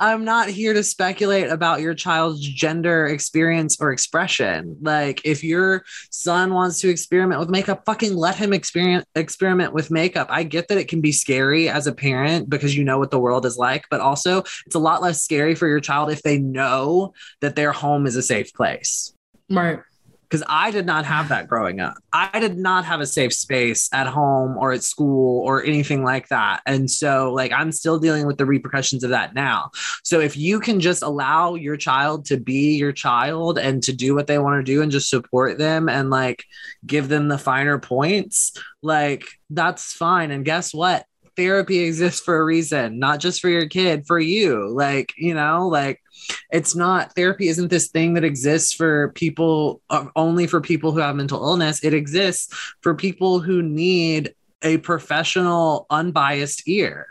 I'm 0.00 0.24
not 0.24 0.48
here 0.48 0.74
to 0.74 0.82
speculate 0.82 1.48
about 1.48 1.80
your 1.80 1.94
child's 1.94 2.40
gender 2.40 3.06
experience 3.06 3.80
or 3.80 3.92
expression. 3.92 4.76
Like, 4.80 5.20
if 5.24 5.42
your 5.42 5.84
son 6.10 6.54
wants 6.54 6.80
to 6.80 6.88
experiment 6.88 7.40
with 7.40 7.50
makeup, 7.50 7.82
fucking 7.86 8.14
let 8.14 8.36
him 8.36 8.52
experience 8.52 9.04
experiment 9.14 9.72
with 9.72 9.90
makeup. 9.90 10.28
I 10.30 10.42
get 10.42 10.68
that 10.68 10.78
it 10.78 10.88
can 10.88 11.00
be 11.00 11.12
scary 11.12 11.68
as 11.68 11.86
a 11.86 11.92
parent 11.92 12.48
because 12.48 12.76
you 12.76 12.84
know 12.84 12.98
what 12.98 13.10
the 13.10 13.18
world 13.18 13.46
is 13.46 13.56
like, 13.56 13.84
but 13.90 14.00
also 14.00 14.42
it's 14.66 14.74
a 14.74 14.80
lot 14.80 15.02
less 15.02 15.22
scary 15.22 15.54
for 15.54 15.68
your 15.68 15.80
child 15.80 16.10
if 16.10 16.22
they 16.22 16.38
know 16.38 17.14
that 17.40 17.56
their 17.56 17.72
home 17.72 18.06
is 18.06 18.16
a 18.16 18.22
safe 18.22 18.52
place. 18.52 19.12
Right. 19.50 19.80
Because 20.28 20.42
I 20.48 20.70
did 20.70 20.86
not 20.86 21.04
have 21.04 21.28
that 21.28 21.48
growing 21.48 21.80
up. 21.80 21.94
I 22.12 22.40
did 22.40 22.58
not 22.58 22.84
have 22.84 23.00
a 23.00 23.06
safe 23.06 23.32
space 23.32 23.88
at 23.92 24.06
home 24.06 24.56
or 24.58 24.72
at 24.72 24.82
school 24.82 25.42
or 25.46 25.64
anything 25.64 26.02
like 26.02 26.28
that. 26.28 26.62
And 26.66 26.90
so, 26.90 27.32
like, 27.32 27.52
I'm 27.52 27.70
still 27.70 27.98
dealing 27.98 28.26
with 28.26 28.38
the 28.38 28.46
repercussions 28.46 29.04
of 29.04 29.10
that 29.10 29.34
now. 29.34 29.70
So, 30.02 30.20
if 30.20 30.36
you 30.36 30.58
can 30.60 30.80
just 30.80 31.02
allow 31.02 31.54
your 31.54 31.76
child 31.76 32.24
to 32.26 32.38
be 32.38 32.76
your 32.76 32.92
child 32.92 33.58
and 33.58 33.82
to 33.84 33.92
do 33.92 34.14
what 34.14 34.26
they 34.26 34.38
want 34.38 34.64
to 34.64 34.72
do 34.72 34.82
and 34.82 34.90
just 34.90 35.10
support 35.10 35.58
them 35.58 35.88
and 35.88 36.10
like 36.10 36.44
give 36.84 37.08
them 37.08 37.28
the 37.28 37.38
finer 37.38 37.78
points, 37.78 38.52
like, 38.82 39.26
that's 39.50 39.92
fine. 39.92 40.30
And 40.30 40.44
guess 40.44 40.74
what? 40.74 41.06
Therapy 41.36 41.80
exists 41.80 42.20
for 42.20 42.38
a 42.38 42.44
reason, 42.44 42.98
not 42.98 43.20
just 43.20 43.40
for 43.40 43.48
your 43.48 43.68
kid, 43.68 44.06
for 44.06 44.18
you. 44.18 44.68
Like, 44.68 45.12
you 45.16 45.34
know, 45.34 45.68
like, 45.68 46.02
it's 46.50 46.74
not 46.74 47.14
therapy 47.14 47.48
isn't 47.48 47.68
this 47.68 47.88
thing 47.88 48.14
that 48.14 48.24
exists 48.24 48.72
for 48.72 49.10
people 49.12 49.80
uh, 49.90 50.06
only 50.16 50.46
for 50.46 50.60
people 50.60 50.92
who 50.92 51.00
have 51.00 51.14
mental 51.14 51.42
illness. 51.42 51.84
It 51.84 51.94
exists 51.94 52.54
for 52.80 52.94
people 52.94 53.40
who 53.40 53.62
need 53.62 54.34
a 54.62 54.78
professional 54.78 55.86
unbiased 55.90 56.66
ear. 56.66 57.06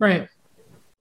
Right 0.00 0.28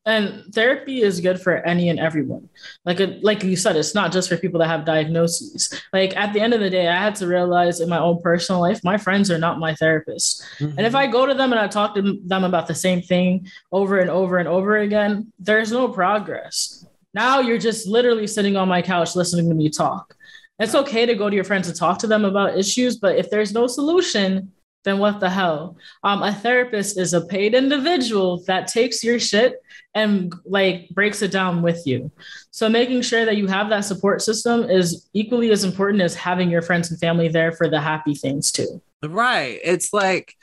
and 0.07 0.51
therapy 0.55 1.01
is 1.01 1.21
good 1.21 1.39
for 1.39 1.57
any 1.57 1.89
and 1.89 1.99
everyone 1.99 2.49
like 2.85 2.99
like 3.21 3.43
you 3.43 3.55
said 3.55 3.75
it's 3.75 3.93
not 3.93 4.11
just 4.11 4.29
for 4.29 4.37
people 4.37 4.59
that 4.59 4.67
have 4.67 4.85
diagnoses 4.85 5.71
like 5.93 6.15
at 6.17 6.33
the 6.33 6.39
end 6.39 6.53
of 6.53 6.59
the 6.59 6.69
day 6.69 6.87
i 6.87 6.99
had 6.99 7.13
to 7.13 7.27
realize 7.27 7.79
in 7.79 7.89
my 7.89 7.99
own 7.99 8.19
personal 8.21 8.59
life 8.59 8.83
my 8.83 8.97
friends 8.97 9.29
are 9.29 9.37
not 9.37 9.59
my 9.59 9.73
therapists 9.73 10.41
mm-hmm. 10.57 10.77
and 10.77 10.87
if 10.87 10.93
mm-hmm. 10.93 10.95
i 10.97 11.07
go 11.07 11.25
to 11.25 11.35
them 11.35 11.51
and 11.51 11.59
i 11.59 11.67
talk 11.67 11.93
to 11.93 12.19
them 12.25 12.43
about 12.43 12.67
the 12.67 12.75
same 12.75 13.01
thing 13.01 13.47
over 13.71 13.99
and 13.99 14.09
over 14.09 14.37
and 14.37 14.47
over 14.47 14.77
again 14.77 15.31
there's 15.39 15.71
no 15.71 15.87
progress 15.89 16.87
now 17.17 17.39
you're 17.39 17.57
just 17.57 17.87
literally 17.87 18.27
sitting 18.27 18.55
on 18.55 18.67
my 18.67 18.83
couch 18.83 19.15
listening 19.15 19.49
to 19.49 19.55
me 19.55 19.71
talk. 19.71 20.15
It's 20.59 20.75
okay 20.75 21.07
to 21.07 21.15
go 21.15 21.31
to 21.31 21.35
your 21.35 21.43
friends 21.43 21.67
and 21.67 21.75
talk 21.75 21.97
to 21.99 22.07
them 22.07 22.25
about 22.25 22.59
issues, 22.59 22.97
but 22.97 23.15
if 23.15 23.31
there's 23.31 23.53
no 23.53 23.65
solution, 23.65 24.51
then 24.83 24.99
what 24.99 25.19
the 25.19 25.29
hell? 25.29 25.77
Um, 26.03 26.21
a 26.21 26.31
therapist 26.31 26.95
is 26.95 27.15
a 27.15 27.25
paid 27.25 27.55
individual 27.55 28.43
that 28.45 28.67
takes 28.67 29.03
your 29.03 29.19
shit 29.19 29.63
and 29.97 30.31
like 30.45 30.89
breaks 30.89 31.23
it 31.23 31.31
down 31.31 31.63
with 31.63 31.85
you. 31.87 32.11
So 32.51 32.69
making 32.69 33.01
sure 33.01 33.25
that 33.25 33.35
you 33.35 33.47
have 33.47 33.69
that 33.69 33.81
support 33.81 34.21
system 34.21 34.69
is 34.69 35.09
equally 35.13 35.49
as 35.49 35.63
important 35.63 36.03
as 36.03 36.13
having 36.13 36.51
your 36.51 36.61
friends 36.61 36.91
and 36.91 36.99
family 36.99 37.29
there 37.29 37.51
for 37.51 37.67
the 37.67 37.81
happy 37.81 38.13
things 38.13 38.51
too. 38.51 38.79
Right. 39.03 39.59
It's 39.63 39.91
like 39.91 40.35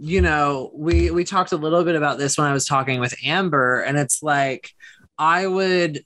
you 0.00 0.20
know, 0.20 0.70
we 0.74 1.10
we 1.10 1.24
talked 1.24 1.52
a 1.52 1.56
little 1.56 1.84
bit 1.84 1.96
about 1.96 2.18
this 2.18 2.36
when 2.38 2.46
I 2.46 2.52
was 2.52 2.66
talking 2.66 3.00
with 3.00 3.14
Amber 3.24 3.80
and 3.80 3.98
it's 3.98 4.22
like 4.22 4.70
I 5.18 5.46
would 5.46 6.04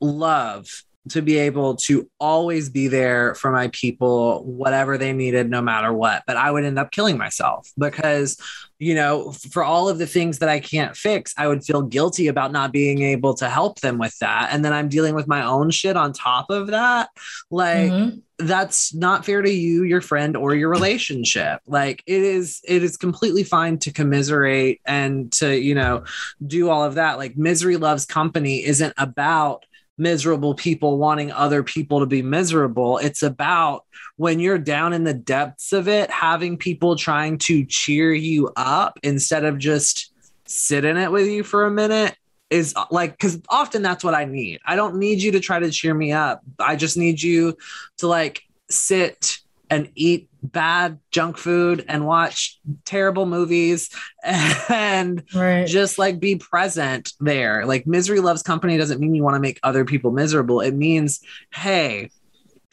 love 0.00 0.66
to 1.10 1.20
be 1.20 1.36
able 1.38 1.76
to 1.76 2.08
always 2.20 2.68
be 2.68 2.88
there 2.88 3.34
for 3.34 3.50
my 3.50 3.68
people, 3.68 4.44
whatever 4.44 4.96
they 4.96 5.12
needed, 5.12 5.50
no 5.50 5.60
matter 5.60 5.92
what. 5.92 6.22
But 6.26 6.36
I 6.36 6.50
would 6.50 6.64
end 6.64 6.78
up 6.78 6.92
killing 6.92 7.18
myself 7.18 7.68
because, 7.76 8.38
you 8.82 8.96
know, 8.96 9.30
for 9.30 9.62
all 9.62 9.88
of 9.88 9.98
the 9.98 10.08
things 10.08 10.40
that 10.40 10.48
I 10.48 10.58
can't 10.58 10.96
fix, 10.96 11.32
I 11.38 11.46
would 11.46 11.64
feel 11.64 11.82
guilty 11.82 12.26
about 12.26 12.50
not 12.50 12.72
being 12.72 13.02
able 13.02 13.32
to 13.34 13.48
help 13.48 13.78
them 13.78 13.96
with 13.96 14.18
that. 14.18 14.48
And 14.50 14.64
then 14.64 14.72
I'm 14.72 14.88
dealing 14.88 15.14
with 15.14 15.28
my 15.28 15.44
own 15.44 15.70
shit 15.70 15.96
on 15.96 16.12
top 16.12 16.50
of 16.50 16.66
that. 16.68 17.10
Like, 17.50 17.92
mm-hmm 17.92 18.18
that's 18.38 18.92
not 18.92 19.24
fair 19.24 19.40
to 19.40 19.52
you 19.52 19.84
your 19.84 20.00
friend 20.00 20.36
or 20.36 20.52
your 20.52 20.68
relationship 20.68 21.60
like 21.68 22.02
it 22.06 22.22
is 22.22 22.60
it 22.66 22.82
is 22.82 22.96
completely 22.96 23.44
fine 23.44 23.78
to 23.78 23.92
commiserate 23.92 24.80
and 24.84 25.30
to 25.30 25.56
you 25.56 25.76
know 25.76 26.02
do 26.44 26.68
all 26.68 26.82
of 26.82 26.96
that 26.96 27.18
like 27.18 27.36
misery 27.36 27.76
loves 27.76 28.04
company 28.04 28.64
isn't 28.64 28.94
about 28.96 29.64
miserable 29.98 30.54
people 30.54 30.98
wanting 30.98 31.30
other 31.32 31.62
people 31.62 32.00
to 32.00 32.06
be 32.06 32.22
miserable. 32.22 32.98
It's 32.98 33.22
about 33.22 33.84
when 34.16 34.40
you're 34.40 34.58
down 34.58 34.92
in 34.92 35.04
the 35.04 35.14
depths 35.14 35.72
of 35.72 35.88
it, 35.88 36.10
having 36.10 36.56
people 36.56 36.96
trying 36.96 37.38
to 37.38 37.64
cheer 37.64 38.12
you 38.12 38.50
up 38.56 38.98
instead 39.02 39.44
of 39.44 39.58
just 39.58 40.12
sit 40.46 40.84
in 40.84 40.96
it 40.96 41.10
with 41.10 41.26
you 41.26 41.42
for 41.42 41.66
a 41.66 41.70
minute 41.70 42.16
is 42.50 42.74
like 42.90 43.12
because 43.12 43.40
often 43.48 43.82
that's 43.82 44.04
what 44.04 44.14
I 44.14 44.26
need. 44.26 44.60
I 44.64 44.76
don't 44.76 44.96
need 44.96 45.22
you 45.22 45.32
to 45.32 45.40
try 45.40 45.58
to 45.58 45.70
cheer 45.70 45.94
me 45.94 46.12
up. 46.12 46.42
I 46.58 46.76
just 46.76 46.96
need 46.96 47.22
you 47.22 47.56
to 47.98 48.06
like 48.06 48.42
sit 48.68 49.38
and 49.72 49.90
eat 49.94 50.28
bad 50.42 50.98
junk 51.10 51.38
food 51.38 51.82
and 51.88 52.06
watch 52.06 52.60
terrible 52.84 53.24
movies 53.24 53.88
and 54.68 55.24
right. 55.34 55.66
just 55.66 55.98
like 55.98 56.20
be 56.20 56.36
present 56.36 57.14
there. 57.20 57.64
Like 57.64 57.86
misery 57.86 58.20
loves 58.20 58.42
company 58.42 58.76
doesn't 58.76 59.00
mean 59.00 59.14
you 59.14 59.22
want 59.22 59.36
to 59.36 59.40
make 59.40 59.58
other 59.62 59.86
people 59.86 60.10
miserable. 60.10 60.60
It 60.60 60.74
means, 60.74 61.20
hey, 61.54 62.10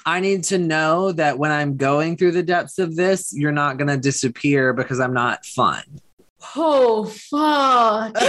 I 0.05 0.19
need 0.19 0.43
to 0.45 0.57
know 0.57 1.13
that 1.13 1.37
when 1.37 1.51
I'm 1.51 1.77
going 1.77 2.17
through 2.17 2.31
the 2.31 2.43
depths 2.43 2.79
of 2.79 2.97
this, 2.97 3.33
you're 3.33 3.53
not 3.53 3.77
going 3.77 3.87
to 3.87 3.97
disappear 3.97 4.73
because 4.73 4.99
I'm 4.99 5.13
not 5.13 5.45
fun. 5.45 5.83
Oh 6.55 7.05
fuck. 7.05 8.15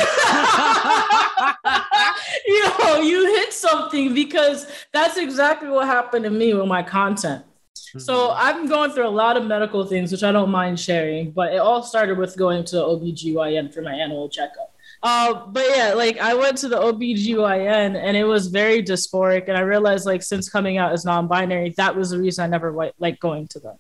Yo, 2.47 3.01
you 3.01 3.27
hit 3.35 3.53
something 3.53 4.15
because 4.15 4.67
that's 4.93 5.17
exactly 5.17 5.69
what 5.69 5.87
happened 5.87 6.25
to 6.25 6.31
me 6.31 6.55
with 6.55 6.67
my 6.67 6.83
content. 6.83 7.45
So 7.75 8.29
mm-hmm. 8.29 8.37
I'm 8.37 8.69
going 8.69 8.91
through 8.93 9.09
a 9.09 9.11
lot 9.11 9.37
of 9.37 9.47
medical 9.47 9.85
things, 9.85 10.13
which 10.13 10.23
I 10.23 10.33
don't 10.33 10.51
mind 10.51 10.79
sharing, 10.79 11.33
but 11.33 11.53
it 11.53 11.59
all 11.59 11.83
started 11.83 12.19
with 12.19 12.37
going 12.37 12.65
to 12.67 12.77
the 12.77 12.83
OBGYN 12.83 13.73
for 13.75 13.83
my 13.83 13.95
annual 13.95 14.29
checkup. 14.29 14.75
Uh, 15.03 15.47
but 15.47 15.65
yeah, 15.75 15.95
like 15.95 16.19
I 16.19 16.35
went 16.35 16.59
to 16.59 16.69
the 16.69 16.77
OBGYN 16.77 17.97
and 17.97 18.17
it 18.17 18.25
was 18.25 18.49
very 18.49 18.83
dysphoric. 18.83 19.49
And 19.49 19.57
I 19.57 19.63
realized 19.63 20.07
like 20.07 20.23
since 20.23 20.49
coming 20.49 20.77
out 20.77 20.93
as 20.93 21.05
non-binary, 21.05 21.75
that 21.79 21.97
was 21.97 22.11
the 22.11 22.19
reason 22.19 22.45
I 22.45 22.49
never 22.49 22.93
like 22.99 23.19
going 23.19 23.49
to 23.49 23.61
them. 23.61 23.77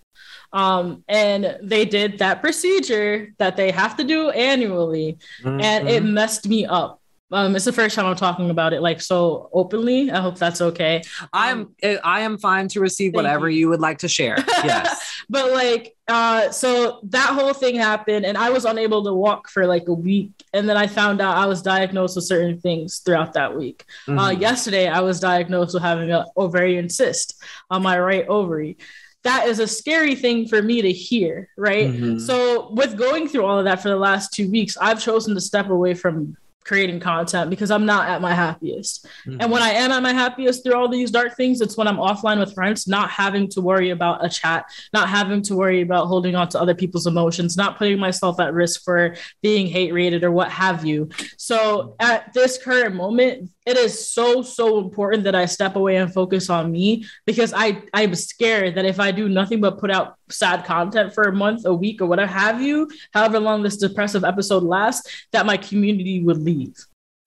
Um, 0.52 1.04
and 1.08 1.58
they 1.62 1.84
did 1.84 2.18
that 2.18 2.40
procedure 2.40 3.32
that 3.38 3.56
they 3.56 3.70
have 3.70 3.96
to 3.98 4.04
do 4.04 4.30
annually, 4.30 5.18
mm-hmm. 5.42 5.60
and 5.60 5.88
it 5.88 6.02
mm-hmm. 6.02 6.14
messed 6.14 6.48
me 6.48 6.66
up 6.66 6.99
um, 7.32 7.54
it's 7.54 7.64
the 7.64 7.72
first 7.72 7.94
time 7.94 8.06
I'm 8.06 8.16
talking 8.16 8.50
about 8.50 8.72
it 8.72 8.82
like 8.82 9.00
so 9.00 9.48
openly. 9.52 10.10
I 10.10 10.20
hope 10.20 10.36
that's 10.36 10.60
okay. 10.60 11.02
I'm 11.32 11.60
um, 11.60 11.74
eh, 11.82 11.96
I 12.02 12.20
am 12.20 12.38
fine 12.38 12.68
to 12.68 12.80
receive 12.80 13.14
whatever 13.14 13.48
you. 13.48 13.60
you. 13.60 13.68
would 13.68 13.80
like 13.80 13.98
to 13.98 14.08
share. 14.08 14.36
Yes. 14.62 15.22
but 15.30 15.52
like 15.52 15.96
uh 16.06 16.50
so 16.50 17.00
that 17.04 17.30
whole 17.30 17.54
thing 17.54 17.76
happened 17.76 18.26
and 18.26 18.36
I 18.36 18.50
was 18.50 18.66
unable 18.66 19.02
to 19.04 19.14
walk 19.14 19.48
for 19.48 19.66
like 19.66 19.88
a 19.88 19.94
week 19.94 20.32
and 20.52 20.68
then 20.68 20.76
I 20.76 20.86
found 20.86 21.22
out 21.22 21.36
I 21.36 21.46
was 21.46 21.62
diagnosed 21.62 22.16
with 22.16 22.26
certain 22.26 22.60
things 22.60 22.98
throughout 22.98 23.32
that 23.34 23.56
week. 23.56 23.84
Uh, 24.06 24.10
mm-hmm. 24.10 24.18
Uh 24.18 24.30
yesterday 24.30 24.86
I 24.86 25.00
was 25.00 25.18
diagnosed 25.18 25.72
with 25.72 25.82
having 25.82 26.10
an 26.10 26.24
ovarian 26.36 26.90
cyst 26.90 27.42
on 27.70 27.82
my 27.82 27.98
right 27.98 28.26
ovary 28.28 28.76
that 29.22 29.46
is 29.46 29.58
a 29.60 29.66
scary 29.66 30.14
thing 30.14 30.48
for 30.48 30.62
me 30.62 30.80
to 30.80 30.90
hear, 30.90 31.50
right? 31.56 31.88
Mm-hmm. 31.88 32.20
So, 32.20 32.72
with 32.72 32.96
going 32.96 33.28
through 33.28 33.44
all 33.44 33.58
of 33.58 33.66
that 33.66 33.82
for 33.82 33.90
the 33.90 33.96
last 33.96 34.32
two 34.32 34.50
weeks, 34.50 34.78
I've 34.80 34.98
chosen 34.98 35.34
to 35.34 35.42
step 35.42 35.68
away 35.68 35.92
from 35.92 36.38
creating 36.64 37.00
content 37.00 37.50
because 37.50 37.70
I'm 37.70 37.86
not 37.86 38.08
at 38.08 38.20
my 38.20 38.34
happiest. 38.34 39.06
Mm-hmm. 39.26 39.40
And 39.40 39.50
when 39.50 39.62
I 39.62 39.70
am 39.70 39.90
at 39.90 40.02
my 40.02 40.12
happiest 40.12 40.62
through 40.62 40.74
all 40.74 40.88
these 40.88 41.10
dark 41.10 41.36
things, 41.36 41.60
it's 41.60 41.76
when 41.76 41.88
I'm 41.88 41.96
offline 41.96 42.38
with 42.38 42.54
friends, 42.54 42.86
not 42.86 43.10
having 43.10 43.48
to 43.50 43.60
worry 43.60 43.90
about 43.90 44.24
a 44.24 44.28
chat, 44.28 44.66
not 44.92 45.08
having 45.08 45.42
to 45.42 45.56
worry 45.56 45.80
about 45.80 46.06
holding 46.06 46.34
on 46.34 46.48
to 46.50 46.60
other 46.60 46.74
people's 46.74 47.06
emotions, 47.06 47.56
not 47.56 47.78
putting 47.78 47.98
myself 47.98 48.38
at 48.40 48.52
risk 48.52 48.84
for 48.84 49.16
being 49.42 49.66
hate 49.66 49.92
raided 49.92 50.22
or 50.22 50.30
what 50.30 50.50
have 50.50 50.84
you. 50.84 51.08
So 51.36 51.96
at 51.98 52.32
this 52.34 52.62
current 52.62 52.94
moment, 52.94 53.50
it 53.66 53.76
is 53.76 54.10
so 54.10 54.42
so 54.42 54.78
important 54.78 55.24
that 55.24 55.34
I 55.34 55.46
step 55.46 55.76
away 55.76 55.96
and 55.96 56.12
focus 56.12 56.48
on 56.48 56.72
me 56.72 57.04
because 57.26 57.52
I 57.54 57.82
I'm 57.92 58.14
scared 58.14 58.74
that 58.76 58.84
if 58.84 58.98
I 58.98 59.10
do 59.10 59.28
nothing 59.28 59.60
but 59.60 59.78
put 59.78 59.90
out 59.90 60.16
sad 60.30 60.64
content 60.64 61.14
for 61.14 61.24
a 61.24 61.32
month, 61.32 61.66
a 61.66 61.74
week, 61.74 62.00
or 62.00 62.06
whatever 62.06 62.32
have 62.32 62.62
you, 62.62 62.88
however 63.12 63.38
long 63.38 63.62
this 63.62 63.76
depressive 63.76 64.24
episode 64.24 64.62
lasts, 64.62 65.26
that 65.32 65.46
my 65.46 65.56
community 65.56 66.22
would 66.22 66.38
leave. 66.38 66.74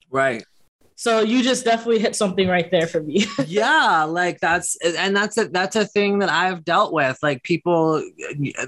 Right. 0.10 0.44
So 1.04 1.20
you 1.20 1.44
just 1.44 1.66
definitely 1.66 2.00
hit 2.00 2.16
something 2.16 2.48
right 2.48 2.72
there 2.72 2.88
for 2.88 3.04
me. 3.04 3.26
yeah, 3.46 4.04
like 4.04 4.40
that's 4.40 4.78
and 4.78 5.14
that's 5.14 5.38
a 5.38 5.50
that's 5.50 5.76
a 5.76 5.86
thing 5.86 6.20
that 6.20 6.30
I've 6.30 6.64
dealt 6.64 6.94
with. 6.94 7.18
Like 7.22 7.44
people 7.44 8.02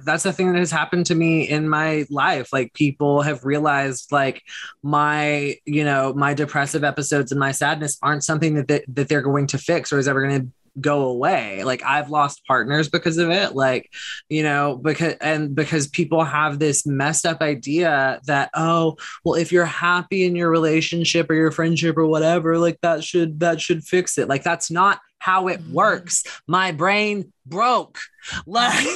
that's 0.04 0.26
a 0.26 0.34
thing 0.34 0.52
that 0.52 0.60
has 0.60 0.70
happened 0.70 1.06
to 1.06 1.16
me 1.16 1.48
in 1.48 1.70
my 1.70 2.06
life. 2.10 2.52
Like 2.52 2.74
people 2.74 3.22
have 3.22 3.46
realized 3.46 4.12
like 4.12 4.44
my, 4.84 5.56
you 5.64 5.86
know, 5.86 6.14
my 6.14 6.34
depressive 6.34 6.84
episodes 6.84 7.32
and 7.32 7.40
my 7.40 7.54
sadness 7.54 7.98
aren't 8.02 8.26
something 8.26 8.56
that 8.56 8.68
they, 8.68 8.84
that 8.90 9.08
they're 9.08 9.22
going 9.22 9.48
to 9.48 9.58
fix 9.58 9.94
or 9.94 9.98
is 9.98 10.10
ever 10.10 10.22
going 10.28 10.42
to 10.42 10.48
go 10.80 11.06
away. 11.06 11.64
Like 11.64 11.84
I've 11.84 12.10
lost 12.10 12.46
partners 12.46 12.90
because 12.90 13.18
of 13.18 13.30
it. 13.30 13.56
Like, 13.56 13.92
you 14.30 14.44
know, 14.44 14.78
because 14.78 15.16
and 15.22 15.56
because 15.56 15.88
people 15.88 16.24
have 16.24 16.60
this 16.60 16.86
messed 16.86 17.26
up 17.26 17.42
idea 17.42 18.20
that, 18.26 18.50
oh, 18.54 18.98
well, 19.24 19.36
if 19.36 19.52
you're 19.52 19.66
happy 19.66 20.26
in 20.26 20.36
your 20.36 20.50
relationship 20.50 21.30
or 21.30 21.36
your 21.36 21.52
friendship 21.52 21.98
or 21.98 22.08
whatever, 22.08 22.58
like 22.58 22.80
that 22.82 23.04
should 23.04 23.40
that 23.40 23.62
should 23.62 23.84
fix 23.84 24.18
it. 24.18 24.28
Like 24.28 24.44
that's 24.44 24.70
not 24.70 25.00
how 25.20 25.48
it 25.48 25.60
mm-hmm. 25.60 25.74
works. 25.74 26.24
My 26.48 26.72
brain 26.72 27.32
broke. 27.46 28.00
Like 28.48 28.88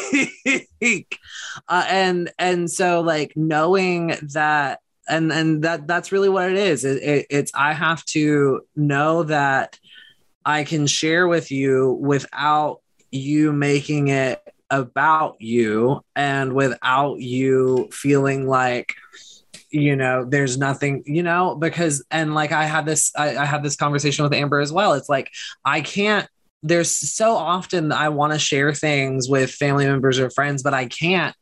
uh, 1.67 1.85
and 1.87 2.31
and 2.39 2.71
so 2.71 3.01
like 3.01 3.33
knowing 3.35 4.15
that 4.33 4.79
and 5.07 5.31
and 5.31 5.63
that 5.63 5.85
that's 5.85 6.11
really 6.11 6.29
what 6.29 6.49
it 6.49 6.57
is. 6.57 6.83
It, 6.85 7.03
it, 7.03 7.25
it's 7.29 7.51
I 7.53 7.73
have 7.73 8.03
to 8.05 8.61
know 8.75 9.23
that 9.23 9.77
I 10.49 10.63
can 10.63 10.87
share 10.87 11.27
with 11.27 11.51
you 11.51 11.97
without 12.01 12.81
you 13.11 13.53
making 13.53 14.09
it 14.09 14.41
about 14.69 15.37
you 15.39 16.01
and 16.15 16.53
without 16.53 17.19
you 17.19 17.89
feeling 17.91 18.47
like 18.47 18.93
you 19.71 19.95
know 19.95 20.25
there's 20.25 20.57
nothing 20.57 21.03
you 21.05 21.23
know 21.23 21.55
because 21.55 22.03
and 22.11 22.35
like 22.35 22.51
i 22.51 22.65
had 22.65 22.85
this 22.85 23.11
I, 23.15 23.35
I 23.35 23.45
had 23.45 23.63
this 23.63 23.75
conversation 23.75 24.23
with 24.23 24.33
amber 24.33 24.59
as 24.59 24.71
well 24.71 24.93
it's 24.93 25.09
like 25.09 25.31
i 25.65 25.81
can't 25.81 26.27
there's 26.63 26.95
so 26.95 27.35
often 27.35 27.91
I 27.91 28.09
want 28.09 28.33
to 28.33 28.39
share 28.39 28.73
things 28.73 29.29
with 29.29 29.51
family 29.51 29.85
members 29.85 30.19
or 30.19 30.29
friends, 30.29 30.63
but 30.63 30.73
I 30.73 30.87
can't 30.87 31.35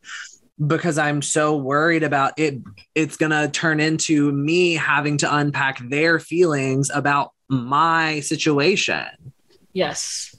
because 0.64 0.98
I'm 0.98 1.22
so 1.22 1.56
worried 1.56 2.02
about 2.02 2.34
it. 2.36 2.60
It's 2.94 3.16
going 3.16 3.30
to 3.30 3.48
turn 3.48 3.80
into 3.80 4.32
me 4.32 4.74
having 4.74 5.18
to 5.18 5.34
unpack 5.34 5.78
their 5.88 6.18
feelings 6.18 6.90
about 6.92 7.32
my 7.48 8.20
situation. 8.20 9.32
Yes, 9.72 10.34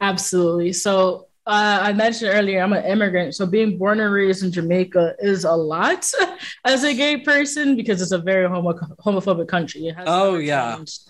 absolutely. 0.00 0.72
So, 0.72 1.28
uh, 1.46 1.78
I 1.82 1.92
mentioned 1.92 2.30
earlier, 2.32 2.62
I'm 2.62 2.72
an 2.72 2.84
immigrant. 2.86 3.34
So, 3.34 3.46
being 3.46 3.76
born 3.76 4.00
and 4.00 4.12
raised 4.12 4.42
in 4.42 4.50
Jamaica 4.50 5.16
is 5.18 5.44
a 5.44 5.52
lot 5.52 6.10
as 6.64 6.84
a 6.84 6.94
gay 6.94 7.18
person 7.18 7.76
because 7.76 8.00
it's 8.00 8.12
a 8.12 8.18
very 8.18 8.48
homo- 8.48 8.78
homophobic 9.04 9.48
country. 9.48 9.94
oh, 10.06 10.36
yeah. 10.36 10.76
Changed. 10.76 11.02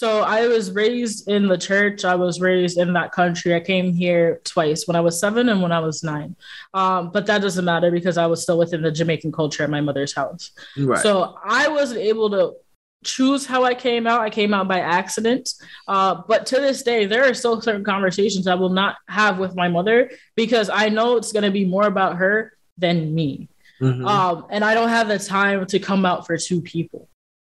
So 0.00 0.22
I 0.22 0.46
was 0.46 0.72
raised 0.72 1.28
in 1.28 1.46
the 1.46 1.58
church. 1.58 2.06
I 2.06 2.14
was 2.14 2.40
raised 2.40 2.78
in 2.78 2.94
that 2.94 3.12
country. 3.12 3.54
I 3.54 3.60
came 3.60 3.92
here 3.92 4.40
twice 4.44 4.86
when 4.86 4.96
I 4.96 5.00
was 5.00 5.20
seven 5.20 5.50
and 5.50 5.60
when 5.60 5.72
I 5.72 5.80
was 5.80 6.02
nine. 6.02 6.36
Um, 6.72 7.10
but 7.10 7.26
that 7.26 7.42
doesn't 7.42 7.66
matter 7.66 7.90
because 7.90 8.16
I 8.16 8.24
was 8.24 8.42
still 8.42 8.56
within 8.58 8.80
the 8.80 8.90
Jamaican 8.90 9.32
culture 9.32 9.62
at 9.62 9.68
my 9.68 9.82
mother's 9.82 10.14
house. 10.14 10.52
Right. 10.78 11.02
So 11.02 11.36
I 11.44 11.68
wasn't 11.68 12.00
able 12.00 12.30
to 12.30 12.54
choose 13.02 13.46
how 13.46 13.64
I 13.64 13.74
came 13.74 14.06
out. 14.06 14.20
I 14.20 14.30
came 14.30 14.52
out 14.52 14.68
by 14.68 14.80
accident. 14.80 15.54
Uh, 15.88 16.22
but 16.28 16.46
to 16.46 16.56
this 16.56 16.82
day, 16.82 17.06
there 17.06 17.24
are 17.28 17.34
still 17.34 17.60
certain 17.60 17.84
conversations 17.84 18.46
I 18.46 18.54
will 18.54 18.70
not 18.70 18.96
have 19.08 19.38
with 19.38 19.54
my 19.56 19.68
mother 19.68 20.10
because 20.36 20.70
I 20.70 20.88
know 20.88 21.16
it's 21.16 21.32
going 21.32 21.44
to 21.44 21.50
be 21.50 21.64
more 21.64 21.86
about 21.86 22.16
her 22.16 22.52
than 22.76 23.14
me. 23.14 23.48
Mm-hmm. 23.80 24.06
Um, 24.06 24.46
and 24.50 24.64
I 24.64 24.74
don't 24.74 24.90
have 24.90 25.08
the 25.08 25.18
time 25.18 25.66
to 25.66 25.78
come 25.78 26.04
out 26.04 26.26
for 26.26 26.36
two 26.36 26.60
people. 26.60 27.08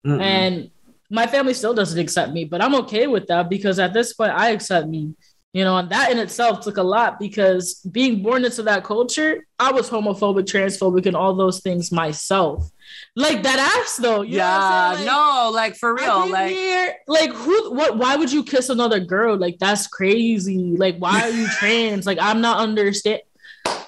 Mm-mm. 0.06 0.22
And 0.22 0.72
my 1.10 1.26
family 1.26 1.54
still 1.54 1.74
doesn't 1.74 2.00
accept 2.00 2.34
me, 2.34 2.44
but 2.44 2.62
I'm 2.62 2.76
okay 2.76 3.08
with 3.08 3.28
that 3.28 3.50
because 3.50 3.80
at 3.80 3.94
this 3.94 4.14
point 4.14 4.32
I 4.32 4.50
accept 4.50 4.88
me. 4.88 5.14
You 5.58 5.64
know, 5.64 5.76
and 5.76 5.90
that 5.90 6.12
in 6.12 6.20
itself 6.20 6.62
took 6.62 6.78
a 6.78 6.84
lot 6.84 7.20
because 7.20 7.82
being 7.92 8.22
born 8.22 8.46
into 8.46 8.62
that 8.62 8.84
culture, 8.84 9.48
I 9.58 9.72
was 9.72 9.90
homophobic, 9.90 10.44
transphobic, 10.44 11.08
and 11.08 11.16
all 11.16 11.34
those 11.34 11.62
things 11.62 11.92
myself. 11.92 12.70
Like 13.16 13.42
that 13.42 13.58
ass 13.58 13.98
though. 13.98 14.22
yeah, 14.22 14.94
like, 14.96 15.06
no, 15.08 15.50
like 15.52 15.76
for 15.76 15.96
real. 15.96 16.30
Like, 16.30 16.52
here, 16.52 16.94
like 17.08 17.32
who 17.32 17.74
what 17.74 17.98
why 17.98 18.18
would 18.18 18.32
you 18.32 18.44
kiss 18.44 18.70
another 18.70 19.00
girl? 19.00 19.36
Like 19.36 19.58
that's 19.58 19.88
crazy. 19.88 20.76
Like, 20.78 21.00
why 21.00 21.24
are 21.24 21.32
you 21.32 21.48
trans? 21.60 22.06
Like, 22.06 22.20
I'm 22.22 22.40
not 22.40 22.60
understand. 22.60 23.22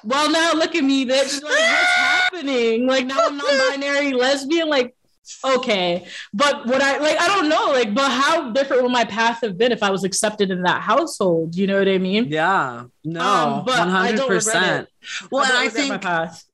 Well, 0.04 0.32
now 0.32 0.54
look 0.54 0.74
at 0.74 0.84
me, 0.84 1.06
bitch. 1.06 1.40
Like, 1.40 1.52
what's 1.52 1.96
happening? 1.98 2.88
Like 2.88 3.06
now 3.06 3.28
I'm 3.28 3.38
non-binary 3.38 4.14
lesbian. 4.14 4.70
Like, 4.70 4.96
okay 5.44 6.06
but 6.34 6.65
what 6.65 6.82
i 6.82 6.98
like 6.98 7.20
i 7.20 7.28
don't 7.28 7.50
know 7.50 7.68
like 7.68 7.94
but 7.94 8.10
how 8.10 8.52
different 8.52 8.84
would 8.84 8.92
my 8.92 9.06
path 9.06 9.39
have 9.42 9.58
been 9.58 9.72
if 9.72 9.84
i 9.84 9.89
was 9.89 10.04
accepted 10.04 10.52
in 10.52 10.63
that 10.63 10.82
household? 10.82 11.56
You 11.56 11.68
know 11.68 11.78
what 11.78 11.88
i 11.88 11.98
mean? 11.98 12.26
Yeah. 12.26 12.86
No 13.04 13.22
um, 13.22 13.65
but 13.65 13.88
100% 13.88 14.88
well 15.32 15.46
and 15.46 15.54
i 15.54 15.70
think 15.70 16.06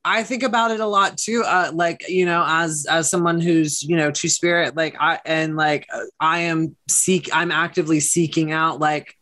i 0.05 0.23
think 0.23 0.43
about 0.43 0.71
it 0.71 0.79
a 0.79 0.85
lot 0.85 1.17
too 1.17 1.43
uh 1.45 1.71
like 1.73 2.07
you 2.07 2.25
know 2.25 2.43
as 2.47 2.85
as 2.89 3.09
someone 3.09 3.41
who's 3.41 3.81
you 3.81 3.95
know 3.95 4.11
two 4.11 4.29
spirit 4.29 4.75
like 4.75 4.95
i 4.99 5.19
and 5.25 5.55
like 5.55 5.87
i 6.19 6.41
am 6.41 6.75
seek 6.87 7.29
i'm 7.33 7.51
actively 7.51 7.99
seeking 7.99 8.51
out 8.51 8.79
like 8.79 9.15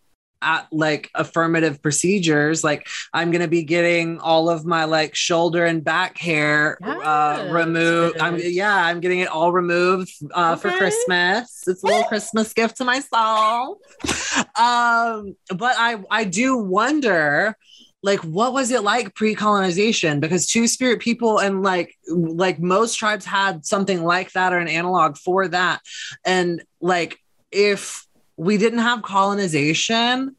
at 0.43 0.67
like 0.71 1.09
affirmative 1.15 1.81
procedures 1.81 2.63
like 2.63 2.87
i'm 3.13 3.31
going 3.31 3.41
to 3.41 3.47
be 3.47 3.63
getting 3.63 4.19
all 4.19 4.49
of 4.49 4.65
my 4.65 4.83
like 4.83 5.15
shoulder 5.15 5.65
and 5.65 5.83
back 5.83 6.17
hair 6.17 6.77
uh, 6.83 6.87
yes. 6.87 7.05
uh 7.05 7.53
removed. 7.53 8.17
I'm 8.19 8.37
yeah 8.39 8.85
i'm 8.85 8.99
getting 8.99 9.19
it 9.19 9.29
all 9.29 9.51
removed 9.51 10.11
uh 10.33 10.51
okay. 10.51 10.61
for 10.61 10.77
christmas. 10.77 11.63
It's 11.67 11.83
a 11.83 11.85
little 11.85 12.03
christmas 12.03 12.53
gift 12.53 12.77
to 12.77 12.85
myself. 12.85 13.77
Um 14.59 15.35
but 15.49 15.75
i 15.77 16.01
i 16.09 16.23
do 16.23 16.57
wonder 16.57 17.55
like 18.03 18.19
what 18.19 18.51
was 18.53 18.69
it 18.69 18.83
like 18.83 19.15
pre-colonization? 19.15 20.19
Because 20.19 20.45
two 20.45 20.67
spirit 20.67 20.99
people 20.99 21.39
and 21.39 21.63
like 21.63 21.97
like 22.07 22.59
most 22.59 22.95
tribes 22.95 23.25
had 23.25 23.65
something 23.65 24.03
like 24.03 24.33
that 24.33 24.51
or 24.51 24.59
an 24.59 24.67
analog 24.67 25.17
for 25.17 25.47
that. 25.47 25.81
And 26.25 26.61
like 26.81 27.17
if 27.51 28.05
we 28.37 28.57
didn't 28.57 28.79
have 28.79 29.01
colonization 29.01 30.35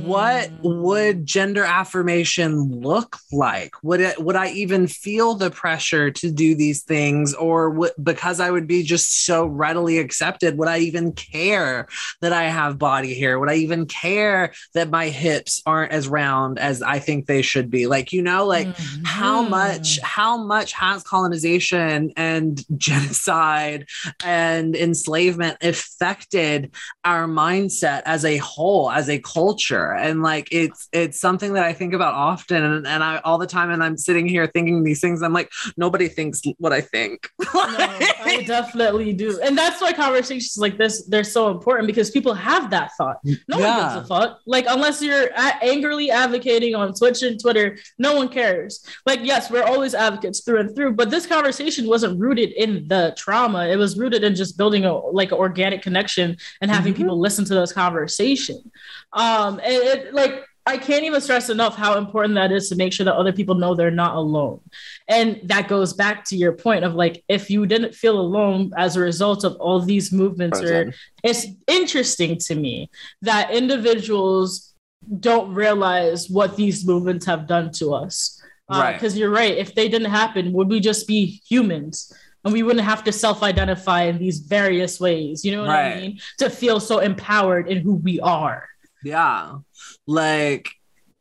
what 0.00 0.50
would 0.62 1.26
gender 1.26 1.64
affirmation 1.64 2.80
look 2.80 3.16
like? 3.32 3.74
Would 3.82 4.00
it 4.00 4.22
would 4.22 4.36
i 4.36 4.48
even 4.50 4.86
feel 4.86 5.34
the 5.34 5.50
pressure 5.50 6.10
to 6.10 6.30
do 6.30 6.54
these 6.54 6.82
things 6.82 7.34
or 7.34 7.70
would, 7.70 7.92
because 8.02 8.40
i 8.40 8.50
would 8.50 8.66
be 8.66 8.82
just 8.82 9.24
so 9.24 9.44
readily 9.44 9.98
accepted 9.98 10.56
would 10.58 10.68
i 10.68 10.78
even 10.78 11.12
care 11.12 11.88
that 12.20 12.32
i 12.32 12.44
have 12.44 12.78
body 12.78 13.18
hair? 13.18 13.38
Would 13.38 13.50
i 13.50 13.56
even 13.56 13.86
care 13.86 14.52
that 14.74 14.90
my 14.90 15.08
hips 15.08 15.62
aren't 15.66 15.92
as 15.92 16.08
round 16.08 16.58
as 16.58 16.82
i 16.82 16.98
think 16.98 17.26
they 17.26 17.42
should 17.42 17.70
be? 17.70 17.86
Like 17.86 18.12
you 18.12 18.22
know 18.22 18.46
like 18.46 18.68
mm-hmm. 18.68 19.04
how 19.04 19.42
much 19.42 20.00
how 20.00 20.36
much 20.36 20.72
has 20.72 21.02
colonization 21.02 22.12
and 22.16 22.64
genocide 22.78 23.86
and 24.24 24.74
enslavement 24.74 25.58
affected 25.60 26.72
our 27.04 27.26
mindset 27.26 28.02
as 28.04 28.24
a 28.24 28.36
whole 28.38 28.90
as 28.90 29.08
a 29.08 29.18
culture 29.18 29.81
and 29.90 30.22
like 30.22 30.48
it's 30.50 30.88
it's 30.92 31.18
something 31.18 31.54
that 31.54 31.64
i 31.64 31.72
think 31.72 31.92
about 31.92 32.14
often 32.14 32.62
and, 32.62 32.86
and 32.86 33.02
i 33.02 33.18
all 33.24 33.38
the 33.38 33.46
time 33.46 33.70
and 33.70 33.82
i'm 33.82 33.96
sitting 33.96 34.26
here 34.26 34.46
thinking 34.46 34.82
these 34.82 35.00
things 35.00 35.22
i'm 35.22 35.32
like 35.32 35.50
nobody 35.76 36.08
thinks 36.08 36.42
what 36.58 36.72
i 36.72 36.80
think. 36.80 37.28
No, 37.54 37.88
i 38.24 38.44
definitely 38.46 39.12
do. 39.12 39.40
And 39.40 39.56
that's 39.56 39.80
why 39.80 39.92
conversations 39.92 40.56
like 40.58 40.78
this 40.78 41.04
they're 41.06 41.24
so 41.24 41.50
important 41.50 41.86
because 41.86 42.10
people 42.10 42.34
have 42.34 42.70
that 42.70 42.92
thought. 42.96 43.18
No 43.24 43.58
yeah. 43.58 43.78
one 43.78 43.94
gives 43.94 44.04
a 44.04 44.08
fuck. 44.08 44.40
Like 44.46 44.66
unless 44.68 45.02
you're 45.02 45.28
angrily 45.62 46.10
advocating 46.10 46.74
on 46.74 46.94
twitch 46.94 47.22
and 47.22 47.40
twitter 47.40 47.78
no 47.98 48.14
one 48.14 48.28
cares. 48.28 48.84
Like 49.06 49.20
yes 49.22 49.50
we're 49.50 49.64
always 49.64 49.94
advocates 49.94 50.40
through 50.40 50.60
and 50.60 50.74
through 50.74 50.92
but 50.92 51.10
this 51.10 51.26
conversation 51.26 51.86
wasn't 51.86 52.18
rooted 52.18 52.52
in 52.52 52.88
the 52.88 53.14
trauma. 53.16 53.66
It 53.66 53.76
was 53.76 53.98
rooted 53.98 54.24
in 54.24 54.34
just 54.34 54.56
building 54.56 54.84
a 54.84 54.94
like 54.96 55.32
an 55.32 55.38
organic 55.38 55.82
connection 55.82 56.36
and 56.60 56.70
having 56.70 56.92
mm-hmm. 56.92 57.02
people 57.02 57.18
listen 57.18 57.44
to 57.44 57.54
those 57.54 57.72
conversation 57.72 58.70
um 59.14 59.60
it 59.72 60.14
like 60.14 60.44
I 60.64 60.76
can't 60.76 61.04
even 61.04 61.20
stress 61.20 61.48
enough 61.48 61.76
how 61.76 61.98
important 61.98 62.34
that 62.36 62.52
is 62.52 62.68
to 62.68 62.76
make 62.76 62.92
sure 62.92 63.04
that 63.04 63.16
other 63.16 63.32
people 63.32 63.56
know 63.56 63.74
they're 63.74 63.90
not 63.90 64.14
alone. 64.14 64.60
And 65.08 65.40
that 65.44 65.66
goes 65.66 65.92
back 65.92 66.24
to 66.26 66.36
your 66.36 66.52
point 66.52 66.84
of 66.84 66.94
like, 66.94 67.24
if 67.28 67.50
you 67.50 67.66
didn't 67.66 67.96
feel 67.96 68.18
alone 68.18 68.72
as 68.76 68.96
a 68.96 69.00
result 69.00 69.42
of 69.42 69.56
all 69.56 69.80
these 69.80 70.12
movements, 70.12 70.60
or 70.60 70.92
it's 71.24 71.46
interesting 71.66 72.38
to 72.38 72.54
me 72.54 72.90
that 73.22 73.50
individuals 73.50 74.72
don't 75.18 75.52
realize 75.52 76.30
what 76.30 76.56
these 76.56 76.86
movements 76.86 77.26
have 77.26 77.48
done 77.48 77.72
to 77.72 77.92
us. 77.92 78.40
Because 78.68 79.14
uh, 79.16 79.18
you're 79.18 79.30
right. 79.30 79.58
If 79.58 79.74
they 79.74 79.88
didn't 79.88 80.12
happen, 80.12 80.52
would 80.52 80.68
we 80.68 80.78
just 80.78 81.08
be 81.08 81.42
humans? 81.44 82.12
and 82.44 82.52
we 82.52 82.64
wouldn't 82.64 82.84
have 82.84 83.04
to 83.04 83.12
self-identify 83.12 84.02
in 84.02 84.18
these 84.18 84.38
various 84.40 84.98
ways 84.98 85.44
you 85.44 85.52
know 85.52 85.62
what 85.62 85.68
right. 85.68 85.92
i 85.92 86.00
mean 86.00 86.18
to 86.38 86.50
feel 86.50 86.80
so 86.80 86.98
empowered 86.98 87.68
in 87.68 87.78
who 87.78 87.94
we 87.94 88.18
are 88.18 88.68
yeah. 89.02 89.58
Like 90.06 90.70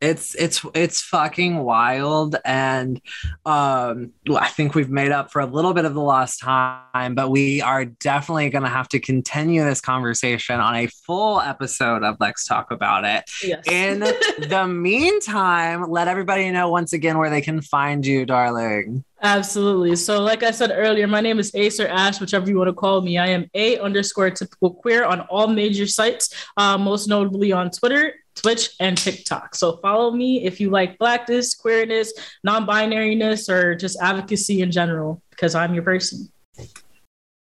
it's 0.01 0.33
it's 0.35 0.65
it's 0.73 1.01
fucking 1.01 1.57
wild 1.59 2.35
and 2.43 2.99
um 3.45 4.11
i 4.35 4.47
think 4.47 4.73
we've 4.73 4.89
made 4.89 5.11
up 5.11 5.31
for 5.31 5.39
a 5.39 5.45
little 5.45 5.73
bit 5.73 5.85
of 5.85 5.93
the 5.93 6.01
lost 6.01 6.39
time 6.39 7.13
but 7.13 7.29
we 7.29 7.61
are 7.61 7.85
definitely 7.85 8.49
going 8.49 8.63
to 8.63 8.69
have 8.69 8.89
to 8.89 8.99
continue 8.99 9.63
this 9.63 9.79
conversation 9.79 10.59
on 10.59 10.75
a 10.75 10.87
full 10.87 11.39
episode 11.39 12.03
of 12.03 12.17
Lex 12.19 12.45
Talk 12.45 12.71
About 12.71 13.05
It 13.05 13.23
yes. 13.43 13.65
in 13.67 13.99
the 14.49 14.67
meantime 14.67 15.89
let 15.89 16.07
everybody 16.07 16.49
know 16.49 16.69
once 16.69 16.93
again 16.93 17.19
where 17.19 17.29
they 17.29 17.41
can 17.41 17.61
find 17.61 18.05
you 18.05 18.25
darling 18.25 19.03
Absolutely. 19.23 19.95
So, 19.97 20.19
like 20.19 20.41
I 20.41 20.49
said 20.49 20.71
earlier, 20.73 21.05
my 21.05 21.21
name 21.21 21.37
is 21.37 21.53
Ace 21.53 21.79
or 21.79 21.87
Ash, 21.87 22.19
whichever 22.19 22.49
you 22.49 22.57
want 22.57 22.69
to 22.69 22.73
call 22.73 23.01
me. 23.01 23.19
I 23.19 23.27
am 23.27 23.47
A 23.53 23.77
underscore 23.77 24.31
typical 24.31 24.73
queer 24.73 25.05
on 25.05 25.21
all 25.21 25.45
major 25.45 25.85
sites, 25.85 26.33
uh, 26.57 26.75
most 26.75 27.07
notably 27.07 27.51
on 27.51 27.69
Twitter, 27.69 28.15
Twitch, 28.35 28.69
and 28.79 28.97
TikTok. 28.97 29.55
So, 29.55 29.77
follow 29.77 30.11
me 30.11 30.45
if 30.45 30.59
you 30.59 30.69
like 30.69 30.97
blackness, 30.97 31.53
queerness, 31.53 32.13
non 32.43 32.65
binariness, 32.65 33.49
or 33.49 33.75
just 33.75 33.97
advocacy 34.01 34.61
in 34.61 34.71
general, 34.71 35.21
because 35.29 35.55
I'm 35.55 35.73
your 35.73 35.83
person. 35.83 36.31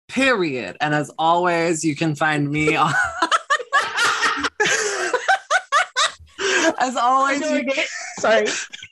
Period. 0.08 0.76
And 0.80 0.94
as 0.94 1.10
always, 1.18 1.84
you 1.84 1.94
can 1.94 2.14
find 2.14 2.50
me 2.50 2.76
on. 2.80 2.92
as 6.78 6.96
always, 6.96 7.40
you... 7.50 7.64
sorry 8.18 8.46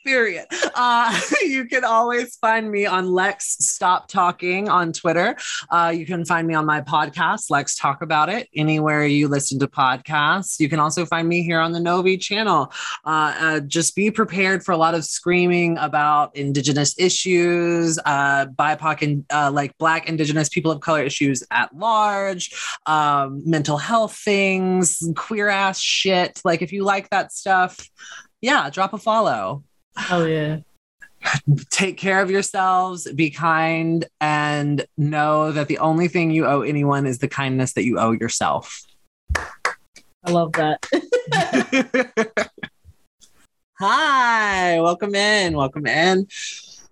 period. 0.07 0.45
Uh, 0.73 1.19
you 1.41 1.65
can 1.65 1.83
always 1.83 2.37
find 2.37 2.71
me 2.71 2.85
on 2.85 3.11
Lex 3.11 3.57
Stop 3.59 4.07
Talking 4.07 4.69
on 4.69 4.93
Twitter. 4.93 5.35
Uh, 5.69 5.93
you 5.93 6.05
can 6.05 6.23
find 6.23 6.47
me 6.47 6.53
on 6.53 6.65
my 6.65 6.79
podcast, 6.79 7.49
Lex 7.49 7.75
Talk 7.75 8.01
About 8.01 8.29
It, 8.29 8.47
anywhere 8.55 9.05
you 9.05 9.27
listen 9.27 9.59
to 9.59 9.67
podcasts. 9.67 10.61
You 10.61 10.69
can 10.69 10.79
also 10.79 11.05
find 11.05 11.27
me 11.27 11.43
here 11.43 11.59
on 11.59 11.73
the 11.73 11.81
Novi 11.81 12.17
channel. 12.17 12.71
Uh, 13.05 13.35
uh, 13.37 13.59
just 13.59 13.97
be 13.97 14.09
prepared 14.09 14.63
for 14.63 14.71
a 14.71 14.77
lot 14.77 14.95
of 14.95 15.03
screaming 15.03 15.77
about 15.77 16.33
Indigenous 16.37 16.97
issues, 16.97 17.99
uh, 18.05 18.45
BIPOC 18.45 19.01
and 19.01 19.25
uh, 19.29 19.51
like 19.51 19.77
Black, 19.77 20.07
Indigenous, 20.07 20.47
people 20.47 20.71
of 20.71 20.79
color 20.79 21.03
issues 21.03 21.43
at 21.51 21.75
large, 21.75 22.55
um, 22.85 23.41
mental 23.45 23.77
health 23.77 24.15
things, 24.15 25.03
queer 25.17 25.49
ass 25.49 25.81
shit. 25.81 26.39
Like, 26.45 26.61
if 26.61 26.71
you 26.71 26.85
like 26.85 27.09
that 27.09 27.33
stuff, 27.33 27.89
yeah, 28.39 28.69
drop 28.69 28.93
a 28.93 28.97
follow. 28.97 29.63
Oh 30.09 30.25
yeah. 30.25 30.57
Take 31.71 31.97
care 31.97 32.21
of 32.21 32.29
yourselves, 32.29 33.11
be 33.11 33.29
kind, 33.29 34.05
and 34.21 34.85
know 34.97 35.51
that 35.51 35.67
the 35.67 35.79
only 35.79 36.07
thing 36.07 36.31
you 36.31 36.45
owe 36.45 36.61
anyone 36.61 37.05
is 37.05 37.17
the 37.17 37.27
kindness 37.27 37.73
that 37.73 37.83
you 37.83 37.99
owe 37.99 38.11
yourself. 38.11 38.83
I 40.23 40.31
love 40.31 40.53
that. 40.53 40.85
Hi, 43.79 44.79
welcome 44.79 45.15
in, 45.15 45.55
welcome 45.55 45.85
in. 45.87 46.27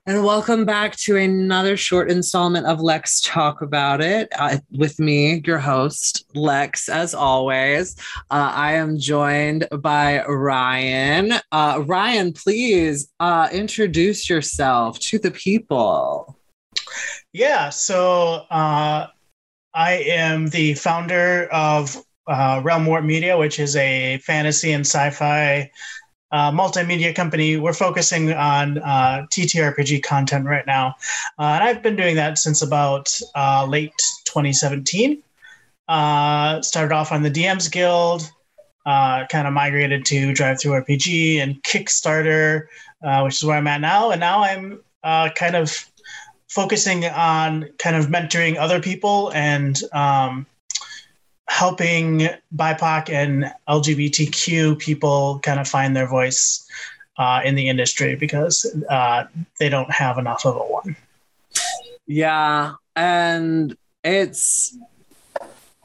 And 0.07 0.23
welcome 0.23 0.65
back 0.65 0.95
to 0.97 1.17
another 1.17 1.75
short 1.75 2.11
installment 2.11 2.67
of 2.67 2.79
Lex 2.79 3.21
Talk 3.21 3.63
About 3.63 4.01
It 4.01 4.27
uh, 4.37 4.57
with 4.69 4.99
me, 4.99 5.41
your 5.47 5.57
host, 5.57 6.25
Lex, 6.35 6.89
as 6.89 7.15
always. 7.15 7.95
Uh, 8.29 8.51
I 8.53 8.73
am 8.73 8.99
joined 8.99 9.67
by 9.79 10.23
Ryan. 10.25 11.33
Uh, 11.51 11.81
Ryan, 11.87 12.33
please 12.33 13.11
uh, 13.19 13.49
introduce 13.51 14.29
yourself 14.29 14.99
to 14.99 15.17
the 15.17 15.31
people. 15.31 16.37
Yeah, 17.33 17.71
so 17.71 18.45
uh, 18.51 19.07
I 19.73 19.91
am 19.93 20.49
the 20.49 20.75
founder 20.75 21.47
of 21.51 21.97
uh, 22.27 22.61
Realm 22.63 22.85
Warp 22.85 23.05
Media, 23.05 23.39
which 23.39 23.59
is 23.59 23.75
a 23.75 24.19
fantasy 24.19 24.71
and 24.71 24.85
sci 24.85 25.09
fi 25.09 25.71
uh, 26.31 26.51
multimedia 26.51 27.15
company. 27.15 27.57
We're 27.57 27.73
focusing 27.73 28.33
on 28.33 28.79
uh, 28.79 29.25
TTRPG 29.31 30.03
content 30.03 30.45
right 30.45 30.65
now. 30.65 30.95
Uh, 31.39 31.43
and 31.43 31.63
I've 31.63 31.81
been 31.81 31.95
doing 31.95 32.15
that 32.15 32.37
since 32.37 32.61
about 32.61 33.09
uh, 33.35 33.65
late 33.65 33.93
2017. 34.25 35.21
Uh, 35.87 36.61
started 36.61 36.93
off 36.93 37.11
on 37.11 37.21
the 37.21 37.31
DMs 37.31 37.71
Guild, 37.71 38.29
kind 38.85 39.47
of 39.47 39.53
migrated 39.53 40.05
to 40.05 40.33
DriveThruRPG 40.33 41.37
and 41.37 41.61
Kickstarter, 41.63 42.67
which 43.23 43.35
is 43.35 43.43
where 43.43 43.57
I'm 43.57 43.67
at 43.67 43.81
now. 43.81 44.11
And 44.11 44.19
now 44.19 44.43
I'm 44.43 44.81
kind 45.03 45.55
of 45.55 45.85
focusing 46.49 47.05
on 47.05 47.69
kind 47.77 47.95
of 47.95 48.07
mentoring 48.07 48.57
other 48.57 48.81
people 48.81 49.31
and 49.33 49.79
um, 49.93 50.47
helping 51.55 52.27
BIPOC 52.53 53.09
and 53.09 53.45
LGBTQ 53.69 54.77
people 54.77 55.39
kind 55.41 55.57
of 55.57 55.65
find 55.65 55.95
their 55.95 56.05
voice 56.05 56.67
uh, 57.17 57.39
in 57.45 57.55
the 57.55 57.69
industry 57.69 58.17
because 58.17 58.65
uh, 58.89 59.23
they 59.57 59.69
don't 59.69 59.89
have 59.89 60.17
enough 60.17 60.45
of 60.45 60.57
a 60.57 60.59
one. 60.59 60.97
Yeah, 62.07 62.73
and 62.97 63.77
it's 64.03 64.77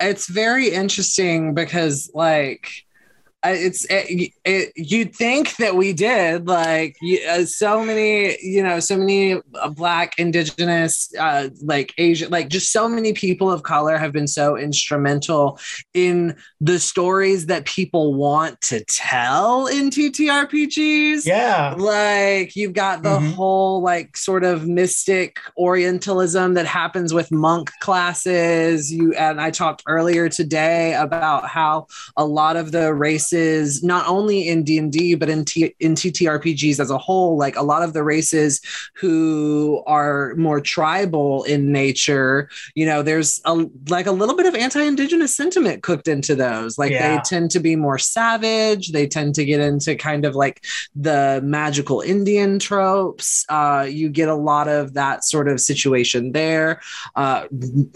it's 0.00 0.26
very 0.26 0.70
interesting 0.70 1.54
because 1.54 2.10
like 2.14 2.84
it's 3.44 3.86
it, 3.88 4.32
it, 4.44 4.72
you'd 4.76 5.14
think 5.14 5.56
that 5.56 5.74
we 5.76 5.92
did 5.92 6.46
like 6.46 6.96
uh, 7.28 7.44
so 7.44 7.84
many 7.84 8.36
you 8.42 8.62
know 8.62 8.80
so 8.80 8.96
many 8.96 9.40
uh, 9.54 9.68
black 9.70 10.18
indigenous 10.18 11.12
uh, 11.18 11.48
like 11.62 11.94
asian 11.98 12.30
like 12.30 12.48
just 12.48 12.72
so 12.72 12.88
many 12.88 13.12
people 13.12 13.50
of 13.50 13.62
color 13.62 13.96
have 13.96 14.12
been 14.12 14.28
so 14.28 14.56
instrumental 14.56 15.58
in 15.94 16.36
the 16.60 16.78
stories 16.78 17.46
that 17.46 17.64
people 17.64 18.14
want 18.14 18.60
to 18.60 18.84
tell 18.84 19.66
in 19.66 19.90
ttrpgs 19.90 21.20
yeah. 21.30 21.74
Like 21.76 22.56
you've 22.56 22.72
got 22.72 23.02
the 23.02 23.18
mm-hmm. 23.20 23.30
whole 23.30 23.82
like 23.82 24.16
sort 24.16 24.44
of 24.44 24.66
mystic 24.66 25.38
orientalism 25.56 26.54
that 26.54 26.66
happens 26.66 27.14
with 27.14 27.30
monk 27.30 27.70
classes. 27.80 28.92
You 28.92 29.14
and 29.14 29.40
i 29.40 29.50
talked 29.50 29.82
earlier 29.86 30.28
today 30.28 30.94
about 30.94 31.46
how 31.48 31.86
a 32.16 32.24
lot 32.24 32.56
of 32.56 32.72
the 32.72 32.92
race 32.92 33.29
races, 33.32 33.82
not 33.82 34.06
only 34.06 34.48
in 34.48 34.64
D 34.64 34.78
and 34.78 34.92
D 34.92 35.14
but 35.14 35.28
in 35.28 35.44
T- 35.44 35.74
in 35.80 35.94
TTRPGs 35.94 36.80
as 36.80 36.90
a 36.90 36.98
whole. 36.98 37.36
Like 37.36 37.56
a 37.56 37.62
lot 37.62 37.82
of 37.82 37.92
the 37.92 38.02
races 38.02 38.60
who 38.94 39.82
are 39.86 40.34
more 40.36 40.60
tribal 40.60 41.44
in 41.44 41.72
nature, 41.72 42.48
you 42.74 42.86
know, 42.86 43.02
there's 43.02 43.40
a 43.44 43.66
like 43.88 44.06
a 44.06 44.12
little 44.12 44.36
bit 44.36 44.46
of 44.46 44.54
anti-indigenous 44.54 45.34
sentiment 45.34 45.82
cooked 45.82 46.08
into 46.08 46.34
those. 46.34 46.78
Like 46.78 46.92
yeah. 46.92 47.16
they 47.16 47.22
tend 47.22 47.50
to 47.52 47.60
be 47.60 47.76
more 47.76 47.98
savage. 47.98 48.92
They 48.92 49.06
tend 49.06 49.34
to 49.36 49.44
get 49.44 49.60
into 49.60 49.94
kind 49.96 50.24
of 50.24 50.34
like 50.34 50.64
the 50.94 51.40
magical 51.42 52.00
Indian 52.00 52.58
tropes. 52.58 53.44
Uh, 53.48 53.86
you 53.88 54.08
get 54.08 54.28
a 54.28 54.34
lot 54.34 54.68
of 54.68 54.94
that 54.94 55.24
sort 55.24 55.48
of 55.48 55.60
situation 55.60 56.32
there. 56.32 56.80
Uh, 57.14 57.46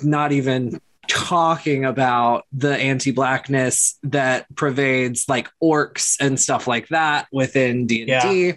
not 0.02 0.32
even 0.32 0.80
talking 1.08 1.84
about 1.84 2.44
the 2.52 2.76
anti-blackness 2.76 3.98
that 4.04 4.46
pervades 4.54 5.28
like 5.28 5.48
orcs 5.62 6.16
and 6.20 6.38
stuff 6.38 6.66
like 6.66 6.88
that 6.88 7.26
within 7.32 7.86
D&D. 7.86 8.10
Yeah. 8.10 8.52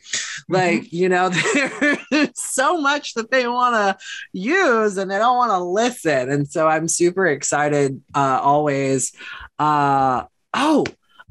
Like, 0.49 0.81
mm-hmm. 0.81 0.95
you 0.95 1.09
know, 1.09 1.29
there's 2.11 2.29
so 2.35 2.79
much 2.79 3.13
that 3.15 3.31
they 3.31 3.47
want 3.47 3.75
to 3.75 4.05
use 4.33 4.97
and 4.97 5.09
they 5.09 5.17
don't 5.17 5.37
want 5.37 5.51
to 5.51 5.59
listen. 5.59 6.29
And 6.29 6.47
so 6.47 6.67
I'm 6.67 6.87
super 6.87 7.27
excited 7.27 8.01
uh 8.13 8.39
always. 8.41 9.13
Uh 9.59 10.23
oh, 10.53 10.85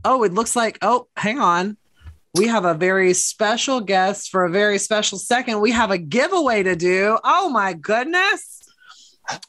oh, 0.04 0.22
it 0.24 0.32
looks 0.32 0.56
like 0.56 0.78
oh, 0.82 1.08
hang 1.16 1.38
on. 1.38 1.76
We 2.34 2.48
have 2.48 2.66
a 2.66 2.74
very 2.74 3.14
special 3.14 3.80
guest 3.80 4.30
for 4.30 4.44
a 4.44 4.50
very 4.50 4.78
special 4.78 5.16
second. 5.16 5.60
We 5.60 5.70
have 5.70 5.90
a 5.90 5.98
giveaway 5.98 6.62
to 6.62 6.76
do. 6.76 7.18
Oh 7.24 7.48
my 7.48 7.72
goodness. 7.72 8.62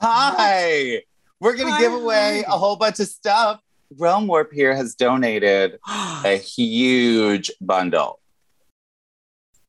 Hi. 0.01 1.01
We're 1.39 1.55
going 1.55 1.73
to 1.73 1.79
give 1.79 1.93
away 1.93 2.43
a 2.47 2.57
whole 2.57 2.75
bunch 2.75 2.99
of 2.99 3.07
stuff. 3.07 3.61
Realm 3.97 4.27
Warp 4.27 4.51
here 4.51 4.75
has 4.75 4.95
donated 4.95 5.79
a 5.87 6.37
huge 6.41 7.51
bundle. 7.61 8.19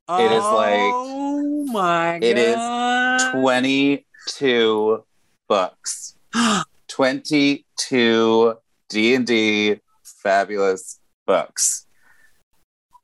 Oh, 0.08 0.24
it 0.24 0.32
is 0.32 0.42
like 0.42 0.80
oh 0.80 1.66
my 1.66 2.18
god. 2.18 2.24
It 2.24 2.38
is 2.38 3.42
22 3.42 5.04
books. 5.48 6.16
22 6.88 8.54
D&D 8.88 9.80
fabulous 10.22 11.00
books. 11.26 11.86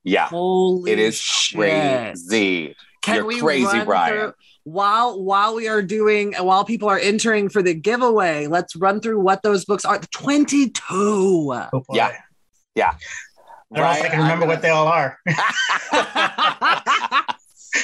Yeah. 0.03 0.27
Holy 0.27 0.93
it 0.93 0.99
is 0.99 1.15
shit. 1.15 1.59
crazy. 1.59 2.75
Can 3.03 3.17
You're 3.17 3.41
crazy, 3.41 3.85
Brian. 3.85 4.15
Through, 4.15 4.33
while 4.65 5.23
while 5.23 5.55
we 5.55 5.69
are 5.69 5.83
doing 5.83 6.35
while 6.41 6.65
people 6.65 6.89
are 6.89 6.99
entering 6.99 7.49
for 7.49 7.63
the 7.63 7.75
giveaway 7.75 8.47
let's 8.47 8.75
run 8.75 9.01
through 9.01 9.21
what 9.21 9.43
those 9.43 9.65
books 9.65 9.85
are 9.85 9.99
22 9.99 10.73
oh 10.93 11.85
yeah 11.93 12.13
yeah 12.75 12.95
I 13.73 13.79
don't 13.79 13.87
know 13.87 13.99
if 13.99 14.05
I 14.05 14.09
can 14.09 14.21
remember 14.21 14.47
what 14.47 14.63
they 14.63 14.71
all 14.71 14.87
are. 14.87 15.19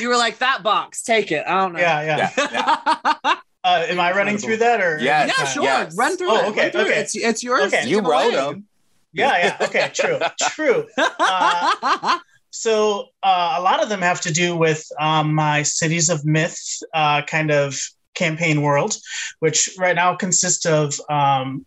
you 0.00 0.08
were 0.08 0.16
like 0.16 0.38
that 0.38 0.62
box, 0.62 1.02
take 1.02 1.32
it. 1.32 1.44
I 1.46 1.62
don't 1.62 1.72
know. 1.72 1.80
Yeah, 1.80 2.02
yeah. 2.02 2.30
yeah, 2.36 2.76
yeah. 3.24 3.34
Uh, 3.62 3.84
am 3.90 4.00
I 4.00 4.10
running 4.12 4.38
through 4.38 4.56
that 4.56 4.80
or? 4.80 4.98
Yes. 5.00 5.34
Yeah, 5.36 5.44
sure. 5.44 5.62
Yes. 5.64 5.94
Run 5.94 6.16
through 6.16 6.30
oh, 6.30 6.36
it. 6.38 6.44
Okay, 6.46 6.70
through 6.70 6.80
okay. 6.80 6.92
It. 6.92 6.98
It's, 7.00 7.14
it's 7.14 7.44
yours. 7.44 7.74
Okay. 7.74 7.86
You 7.86 8.00
wrote 8.00 8.32
them. 8.32 8.64
Yeah, 9.12 9.36
yeah. 9.36 9.66
Okay, 9.66 9.90
true, 9.92 10.18
true. 10.40 10.86
Uh, 10.96 12.18
so 12.50 13.06
uh, 13.22 13.56
a 13.58 13.62
lot 13.62 13.82
of 13.82 13.88
them 13.88 14.02
have 14.02 14.20
to 14.22 14.32
do 14.32 14.56
with 14.56 14.84
um, 14.98 15.34
my 15.34 15.62
Cities 15.62 16.08
of 16.08 16.24
Myth 16.24 16.58
uh, 16.94 17.22
kind 17.22 17.50
of 17.50 17.78
campaign 18.14 18.62
world, 18.62 18.96
which 19.38 19.70
right 19.78 19.96
now 19.96 20.14
consists 20.14 20.66
of 20.66 21.00
um, 21.08 21.64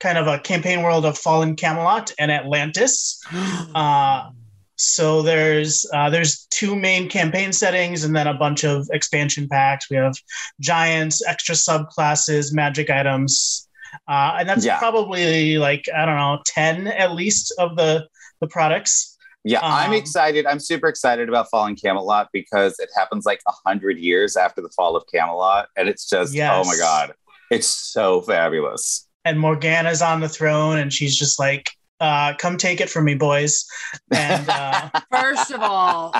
kind 0.00 0.18
of 0.18 0.26
a 0.26 0.38
campaign 0.38 0.82
world 0.82 1.06
of 1.06 1.16
Fallen 1.16 1.56
Camelot 1.56 2.12
and 2.18 2.30
Atlantis. 2.30 3.22
Uh, 3.74 4.30
so 4.76 5.22
there's 5.22 5.86
uh, 5.92 6.10
there's 6.10 6.46
two 6.50 6.74
main 6.74 7.08
campaign 7.08 7.52
settings 7.52 8.04
and 8.04 8.14
then 8.14 8.26
a 8.26 8.34
bunch 8.34 8.64
of 8.64 8.88
expansion 8.92 9.48
packs. 9.48 9.88
We 9.88 9.96
have 9.96 10.14
giants, 10.60 11.24
extra 11.26 11.54
subclasses, 11.54 12.52
magic 12.52 12.90
items, 12.90 13.68
uh, 14.08 14.36
and 14.38 14.48
that's 14.48 14.64
yeah. 14.64 14.78
probably 14.78 15.58
like 15.58 15.84
I 15.94 16.04
don't 16.04 16.16
know 16.16 16.40
ten 16.44 16.88
at 16.88 17.12
least 17.12 17.54
of 17.58 17.76
the 17.76 18.08
the 18.40 18.48
products. 18.48 19.13
Yeah, 19.44 19.58
um, 19.60 19.72
I'm 19.72 19.92
excited. 19.92 20.46
I'm 20.46 20.58
super 20.58 20.88
excited 20.88 21.28
about 21.28 21.48
Fallen 21.50 21.76
Camelot 21.76 22.28
because 22.32 22.78
it 22.78 22.88
happens 22.96 23.26
like 23.26 23.40
a 23.46 23.52
hundred 23.66 23.98
years 23.98 24.36
after 24.36 24.62
the 24.62 24.70
fall 24.70 24.96
of 24.96 25.04
Camelot, 25.12 25.68
and 25.76 25.88
it's 25.88 26.08
just 26.08 26.34
yes. 26.34 26.52
oh 26.54 26.64
my 26.68 26.76
god, 26.76 27.12
it's 27.50 27.66
so 27.66 28.22
fabulous. 28.22 29.06
And 29.26 29.38
Morgana's 29.38 30.02
on 30.02 30.20
the 30.20 30.28
throne, 30.28 30.78
and 30.78 30.92
she's 30.92 31.16
just 31.16 31.38
like 31.38 31.70
uh, 32.00 32.34
come 32.38 32.56
take 32.56 32.80
it 32.80 32.88
from 32.90 33.04
me, 33.04 33.14
boys. 33.14 33.64
And 34.10 34.48
uh, 34.48 34.88
First 35.10 35.50
of 35.50 35.60
all, 35.60 36.14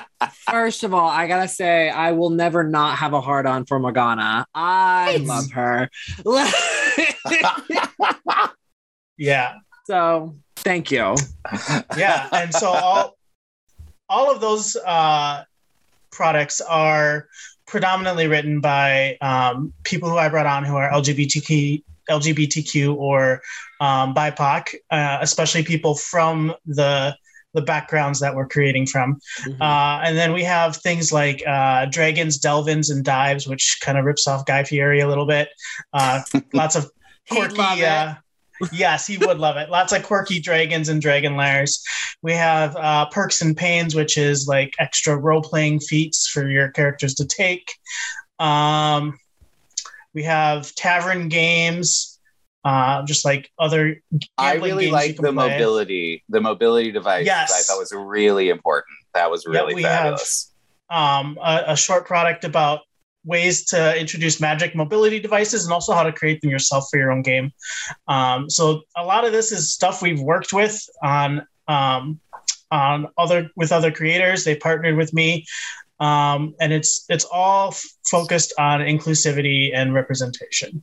first 0.50 0.84
of 0.84 0.94
all, 0.94 1.08
I 1.08 1.26
gotta 1.26 1.48
say, 1.48 1.88
I 1.90 2.12
will 2.12 2.30
never 2.30 2.62
not 2.62 2.98
have 2.98 3.12
a 3.14 3.20
hard 3.20 3.46
on 3.46 3.64
for 3.66 3.78
Morgana. 3.78 4.46
I 4.54 5.16
Nice. 5.18 5.28
love 5.28 5.50
her. 5.52 5.90
yeah, 9.18 9.54
so 9.86 10.34
thank 10.56 10.90
you. 10.90 11.14
yeah, 11.96 12.28
and 12.32 12.54
so 12.54 12.68
all 12.68 13.13
all 14.08 14.30
of 14.30 14.40
those 14.40 14.76
uh, 14.76 15.44
products 16.10 16.60
are 16.60 17.28
predominantly 17.66 18.26
written 18.26 18.60
by 18.60 19.16
um, 19.20 19.72
people 19.84 20.08
who 20.08 20.16
I 20.16 20.28
brought 20.28 20.46
on 20.46 20.64
who 20.64 20.76
are 20.76 20.90
LGBTQ 20.90 21.82
LGBTQ 22.10 22.96
or 22.96 23.40
um, 23.80 24.14
BIPOC, 24.14 24.74
uh, 24.90 25.18
especially 25.20 25.62
people 25.62 25.94
from 25.94 26.54
the 26.66 27.16
the 27.54 27.62
backgrounds 27.62 28.18
that 28.18 28.34
we're 28.34 28.48
creating 28.48 28.84
from. 28.84 29.20
Mhm. 29.46 29.60
Uh, 29.60 30.02
and 30.04 30.18
then 30.18 30.32
we 30.32 30.42
have 30.42 30.76
things 30.76 31.12
like 31.12 31.40
uh, 31.46 31.86
Dragons, 31.86 32.40
Delvins, 32.40 32.90
and 32.90 33.04
Dives, 33.04 33.46
which 33.46 33.78
kind 33.80 33.96
of 33.96 34.04
rips 34.04 34.26
off 34.26 34.44
Guy 34.44 34.64
Fieri 34.64 35.00
a 35.00 35.08
little 35.08 35.24
bit. 35.24 35.48
Uh, 35.92 36.22
lots 36.52 36.74
of 36.74 36.90
quirky. 37.30 38.23
Yes, 38.72 39.06
he 39.06 39.18
would 39.18 39.38
love 39.38 39.56
it. 39.56 39.70
Lots 39.70 39.92
of 39.92 40.02
quirky 40.02 40.40
dragons 40.40 40.88
and 40.88 41.00
dragon 41.00 41.36
lairs. 41.36 41.82
We 42.22 42.32
have 42.32 42.76
uh, 42.76 43.06
Perks 43.06 43.42
and 43.42 43.56
Pains, 43.56 43.94
which 43.94 44.16
is 44.18 44.46
like 44.46 44.74
extra 44.78 45.16
role 45.16 45.42
playing 45.42 45.80
feats 45.80 46.28
for 46.28 46.48
your 46.48 46.68
characters 46.70 47.14
to 47.16 47.26
take. 47.26 47.72
Um, 48.38 49.18
we 50.14 50.22
have 50.24 50.74
Tavern 50.74 51.28
Games. 51.28 52.10
Uh, 52.66 53.04
just 53.04 53.26
like 53.26 53.50
other 53.58 54.00
I 54.38 54.54
really 54.54 54.90
like 54.90 55.16
the 55.16 55.22
play. 55.24 55.32
mobility, 55.32 56.24
the 56.30 56.40
mobility 56.40 56.90
device. 56.92 57.26
Yes. 57.26 57.52
I 57.52 57.60
thought 57.60 57.78
was 57.78 57.92
really 57.94 58.48
important. 58.48 58.96
That 59.12 59.30
was 59.30 59.44
Yeah, 59.46 59.60
really 59.60 59.74
we 59.74 59.82
have- 59.82 59.98
fabulous. 60.18 60.50
um, 60.88 61.38
a, 61.42 61.64
a 61.72 61.76
short 61.76 62.06
product 62.06 62.42
about 62.44 62.80
ways 63.24 63.64
to 63.66 63.98
introduce 63.98 64.40
magic 64.40 64.74
mobility 64.74 65.18
devices 65.18 65.64
and 65.64 65.72
also 65.72 65.92
how 65.92 66.02
to 66.02 66.12
create 66.12 66.40
them 66.40 66.50
yourself 66.50 66.86
for 66.90 66.98
your 66.98 67.10
own 67.10 67.22
game. 67.22 67.52
Um, 68.08 68.50
so 68.50 68.82
a 68.96 69.04
lot 69.04 69.24
of 69.24 69.32
this 69.32 69.52
is 69.52 69.72
stuff 69.72 70.02
we've 70.02 70.20
worked 70.20 70.52
with 70.52 70.80
on 71.02 71.46
um, 71.68 72.20
on 72.70 73.08
other 73.16 73.50
with 73.56 73.72
other 73.72 73.90
creators. 73.90 74.44
They 74.44 74.56
partnered 74.56 74.96
with 74.96 75.12
me, 75.14 75.46
um, 76.00 76.54
and 76.60 76.72
it's 76.72 77.04
it's 77.08 77.24
all 77.24 77.68
f- 77.68 77.84
focused 78.10 78.52
on 78.58 78.80
inclusivity 78.80 79.70
and 79.74 79.94
representation. 79.94 80.82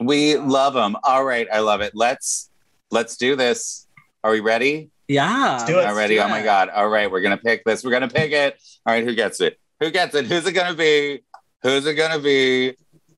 We 0.00 0.36
love 0.36 0.74
them. 0.74 0.96
All 1.04 1.24
right, 1.24 1.46
I 1.52 1.60
love 1.60 1.80
it. 1.80 1.92
Let's 1.94 2.50
let's 2.90 3.16
do 3.16 3.36
this. 3.36 3.86
Are 4.24 4.32
we 4.32 4.40
ready? 4.40 4.90
Yeah. 5.08 5.64
do 5.66 5.78
it. 5.78 5.84
Already? 5.86 6.18
Oh 6.18 6.28
my 6.28 6.42
god. 6.42 6.68
All 6.68 6.88
right, 6.88 7.10
we're 7.10 7.20
gonna 7.20 7.36
pick 7.36 7.64
this. 7.64 7.84
We're 7.84 7.92
gonna 7.92 8.08
pick 8.08 8.32
it. 8.32 8.60
All 8.84 8.92
right, 8.92 9.04
who 9.04 9.14
gets 9.14 9.40
it? 9.40 9.58
Who 9.80 9.90
gets 9.90 10.14
it? 10.14 10.26
Who's 10.26 10.46
it 10.46 10.52
gonna 10.52 10.74
be? 10.74 11.20
Who's 11.62 11.86
it 11.86 11.94
gonna 11.94 12.18
be? 12.18 12.74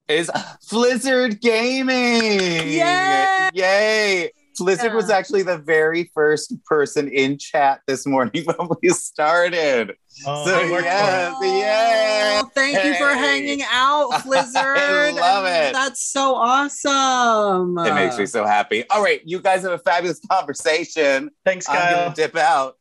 Is 0.09 0.31
Flizzard 0.67 1.41
Gaming. 1.41 2.69
Yay! 2.69 3.51
Yay! 3.53 4.31
Flizzard 4.59 4.93
was 4.95 5.09
actually 5.09 5.43
the 5.43 5.59
very 5.59 6.11
first 6.15 6.53
person 6.65 7.07
in 7.09 7.39
chat 7.39 7.81
this 7.87 8.07
morning 8.07 8.45
when 8.57 8.69
we 8.83 8.89
started. 8.89 9.95
Oh, 10.27 10.45
So, 10.47 10.51
they 10.57 10.71
worked 10.71 10.83
for 10.83 10.89
yes. 10.89 11.37
it. 11.41 11.47
Yay! 11.47 12.41
Oh, 12.43 12.51
thank 12.55 12.85
you 12.85 12.95
for 12.95 13.09
hanging 13.15 13.63
out, 13.71 14.11
Flizzard. 14.25 14.57
I 14.57 15.11
love 15.11 15.45
it. 15.47 15.73
That's 15.75 16.03
so 16.03 16.35
awesome. 16.35 17.79
It 17.79 17.95
makes 17.95 18.19
me 18.19 18.27
so 18.27 18.45
happy. 18.47 18.83
All 18.91 19.03
right, 19.03 19.21
you 19.25 19.41
guys 19.41 19.63
have 19.63 19.73
a 19.73 19.79
fabulous 19.79 20.21
conversation. 20.31 21.31
Thanks, 21.45 21.69
I'm 21.69 21.77
Kyle. 21.77 22.03
gonna 22.05 22.15
dip 22.17 22.37
out. 22.37 22.79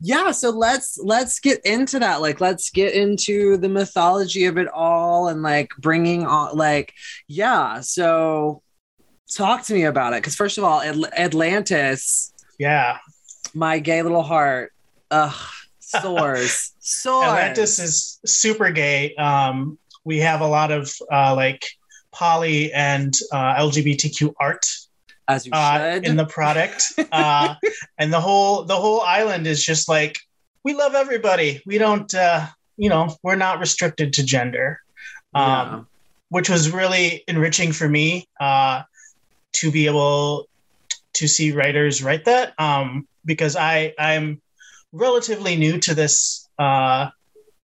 Yeah 0.00 0.30
so 0.30 0.50
let's 0.50 0.98
let's 1.02 1.40
get 1.40 1.64
into 1.64 1.98
that. 1.98 2.20
Like 2.20 2.40
let's 2.40 2.70
get 2.70 2.94
into 2.94 3.56
the 3.56 3.68
mythology 3.68 4.44
of 4.46 4.58
it 4.58 4.68
all 4.68 5.28
and 5.28 5.42
like 5.42 5.70
bringing 5.78 6.26
on 6.26 6.56
like 6.56 6.92
yeah 7.28 7.80
so 7.80 8.62
talk 9.32 9.62
to 9.64 9.74
me 9.74 9.84
about 9.84 10.12
it. 10.12 10.22
Because 10.22 10.34
first 10.34 10.58
of 10.58 10.64
all 10.64 10.80
Atl- 10.80 11.12
atlantis. 11.16 12.32
Yeah, 12.58 12.98
my 13.54 13.78
gay 13.78 14.02
little 14.02 14.22
heart. 14.22 14.72
Ugh 15.10 15.34
soars 16.02 16.72
soars 16.80 17.28
Atlantis 17.28 17.78
is 17.78 18.20
super 18.24 18.70
gay. 18.70 19.14
Um, 19.14 19.78
we 20.04 20.18
have 20.18 20.40
a 20.40 20.46
lot 20.46 20.70
of 20.70 20.92
uh, 21.12 21.34
like 21.34 21.64
poly 22.12 22.72
and 22.72 23.14
uh, 23.32 23.56
LGBTQ 23.56 24.34
art 24.40 24.64
as 25.28 25.46
you 25.46 25.52
uh, 25.52 25.94
should 25.94 26.06
in 26.06 26.16
the 26.16 26.26
product, 26.26 26.92
uh, 27.12 27.54
and 27.98 28.12
the 28.12 28.20
whole 28.20 28.64
the 28.64 28.76
whole 28.76 29.00
island 29.00 29.46
is 29.46 29.64
just 29.64 29.88
like 29.88 30.16
we 30.64 30.74
love 30.74 30.94
everybody. 30.94 31.62
We 31.66 31.78
don't, 31.78 32.12
uh, 32.14 32.46
you 32.76 32.88
know, 32.88 33.14
we're 33.22 33.36
not 33.36 33.58
restricted 33.60 34.14
to 34.14 34.24
gender, 34.24 34.80
um, 35.34 35.44
Yeah. 35.44 35.80
which 36.30 36.48
was 36.48 36.70
really 36.70 37.22
enriching 37.28 37.72
for 37.72 37.88
me 37.88 38.26
uh, 38.40 38.82
to 39.54 39.70
be 39.70 39.86
able 39.86 40.48
to 41.14 41.28
see 41.28 41.52
writers 41.52 42.02
write 42.02 42.24
that 42.24 42.58
um, 42.58 43.06
because 43.24 43.56
I 43.56 43.94
I'm 43.98 44.40
relatively 44.92 45.56
new 45.56 45.78
to 45.80 45.94
this 45.94 46.48
uh, 46.58 47.08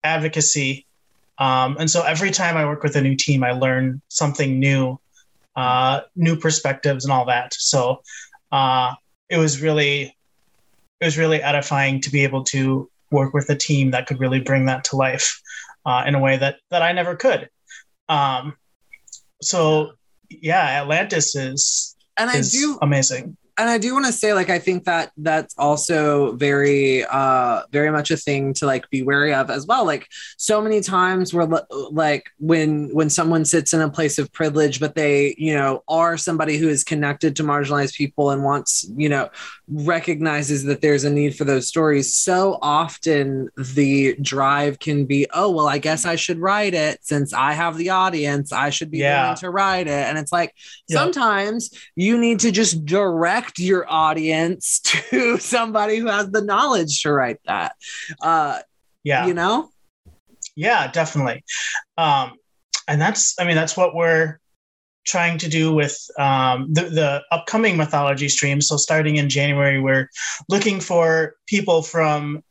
advocacy, 0.03 0.87
um, 1.39 1.77
and 1.79 1.91
so 1.91 2.03
every 2.03 2.31
time 2.31 2.57
I 2.57 2.65
work 2.65 2.83
with 2.83 2.97
a 2.97 3.03
new 3.03 3.15
team, 3.17 3.45
I 3.45 3.53
learn 3.53 4.01
something 4.09 4.59
new, 4.59 4.99
uh, 5.57 6.03
new 6.15 6.37
perspectives 6.37 7.05
and 7.05 7.13
all 7.13 7.25
that. 7.27 7.55
So 7.55 8.03
uh, 8.53 8.95
it 9.29 9.39
was 9.39 9.61
really 9.61 10.17
it 11.01 11.05
was 11.05 11.19
really 11.19 11.43
edifying 11.43 12.01
to 12.01 12.11
be 12.11 12.25
able 12.25 12.45
to 12.45 12.89
work 13.11 13.35
with 13.35 13.49
a 13.51 13.55
team 13.57 13.91
that 13.91 14.07
could 14.07 14.19
really 14.19 14.41
bring 14.41 14.67
that 14.67 14.85
to 14.85 14.97
life 14.97 15.41
uh, 15.85 16.05
in 16.07 16.15
a 16.15 16.21
way 16.21 16.37
that 16.37 16.57
that 16.71 16.83
I 16.83 16.93
never 16.93 17.17
could. 17.17 17.49
Um, 18.09 18.57
so 19.43 19.93
yeah, 20.29 20.81
Atlantis 20.81 21.35
is 21.35 21.97
and 22.17 22.31
i 22.31 22.37
is 22.37 22.53
do 22.53 22.79
amazing. 22.83 23.37
And 23.59 23.71
I 23.71 23.79
do 23.79 23.95
want 23.95 24.07
to 24.07 24.13
say, 24.13 24.35
like, 24.35 24.51
I 24.51 24.59
think 24.59 24.85
that 24.85 25.13
that's 25.17 25.55
also 25.57 26.33
very, 26.33 27.05
uh, 27.05 27.63
very 27.73 27.91
much 27.91 28.11
a 28.11 28.17
thing 28.17 28.53
to 28.55 28.67
like 28.67 28.89
be 28.91 29.03
wary 29.03 29.33
of 29.33 29.51
as 29.51 29.67
well. 29.67 29.85
Like, 29.87 30.09
so 30.37 30.61
many 30.61 30.81
times 30.81 31.33
we're 31.33 31.45
like, 31.91 32.29
when 32.39 32.91
when 32.93 33.09
someone 33.09 33.45
sits 33.45 33.73
in 33.73 33.81
a 33.81 33.89
place 33.89 34.19
of 34.19 34.33
privilege, 34.33 34.79
but 34.81 34.95
they, 34.95 35.35
you 35.39 35.55
know, 35.55 35.83
are 35.89 36.17
somebody 36.19 36.59
who 36.59 36.69
is 36.69 36.85
connected 36.85 37.37
to 37.37 37.45
marginalized 37.45 37.95
people 37.97 38.31
and 38.31 38.43
wants, 38.45 38.89
you 38.97 39.09
know, 39.09 39.31
recognizes 39.69 40.65
that 40.65 40.81
there's 40.81 41.05
a 41.05 41.11
need 41.11 41.37
for 41.37 41.45
those 41.45 41.67
stories. 41.67 42.15
So 42.15 42.59
often 42.63 43.49
the 43.57 44.17
drive 44.21 44.79
can 44.79 45.07
be, 45.07 45.27
oh, 45.33 45.51
well, 45.51 45.67
I 45.69 45.79
guess 45.79 46.05
I 46.05 46.17
should 46.17 46.39
write 46.39 46.75
it 46.75 46.99
since 47.03 47.33
I 47.33 47.53
have 47.53 47.77
the 47.77 47.91
audience. 47.91 48.53
I 48.53 48.71
should 48.71 48.91
be 48.91 48.99
Yeah. 48.99 49.23
willing 49.23 49.37
to 49.39 49.51
write 49.51 49.87
it, 49.87 50.07
and 50.09 50.19
it's 50.19 50.33
like 50.33 50.55
Yeah. 50.89 50.99
sometimes 50.99 51.71
you 51.95 52.19
need 52.19 52.41
to 52.41 52.51
just 52.51 52.85
direct 52.85 53.46
your 53.59 53.91
audience 53.91 54.81
to 54.85 55.39
somebody 55.39 55.97
who 55.97 56.07
has 56.07 56.31
the 56.31 56.43
knowledge 56.43 57.03
to 57.03 57.13
write 57.13 57.39
that 57.47 57.75
uh 58.21 58.61
Yeah, 59.05 59.27
you 59.27 59.35
know 59.35 59.71
yeah, 60.57 60.91
definitely. 60.91 61.45
Um, 61.99 62.33
and 62.89 63.01
that's 63.01 63.39
I 63.39 63.45
mean 63.45 63.55
that's 63.55 63.77
what 63.77 63.95
we're 63.95 64.41
trying 65.07 65.39
to 65.39 65.49
do 65.49 65.73
with 65.73 65.97
um, 66.19 66.73
the, 66.73 66.83
the 66.83 67.23
upcoming 67.31 67.77
mythology 67.77 68.29
stream. 68.29 68.61
So 68.61 68.77
starting 68.77 69.17
in 69.17 69.29
January, 69.29 69.81
we're 69.81 70.09
looking 70.49 70.81
for 70.81 71.37
people 71.47 71.83
from 71.83 72.43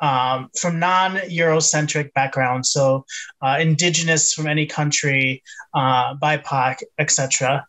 um, 0.00 0.48
from 0.56 0.78
non-Eurocentric 0.78 2.12
backgrounds, 2.12 2.70
so 2.70 3.04
uh, 3.42 3.56
indigenous 3.58 4.32
from 4.32 4.46
any 4.46 4.64
country, 4.64 5.42
uh, 5.74 6.14
BIPOC, 6.14 6.82
etc. 7.00 7.66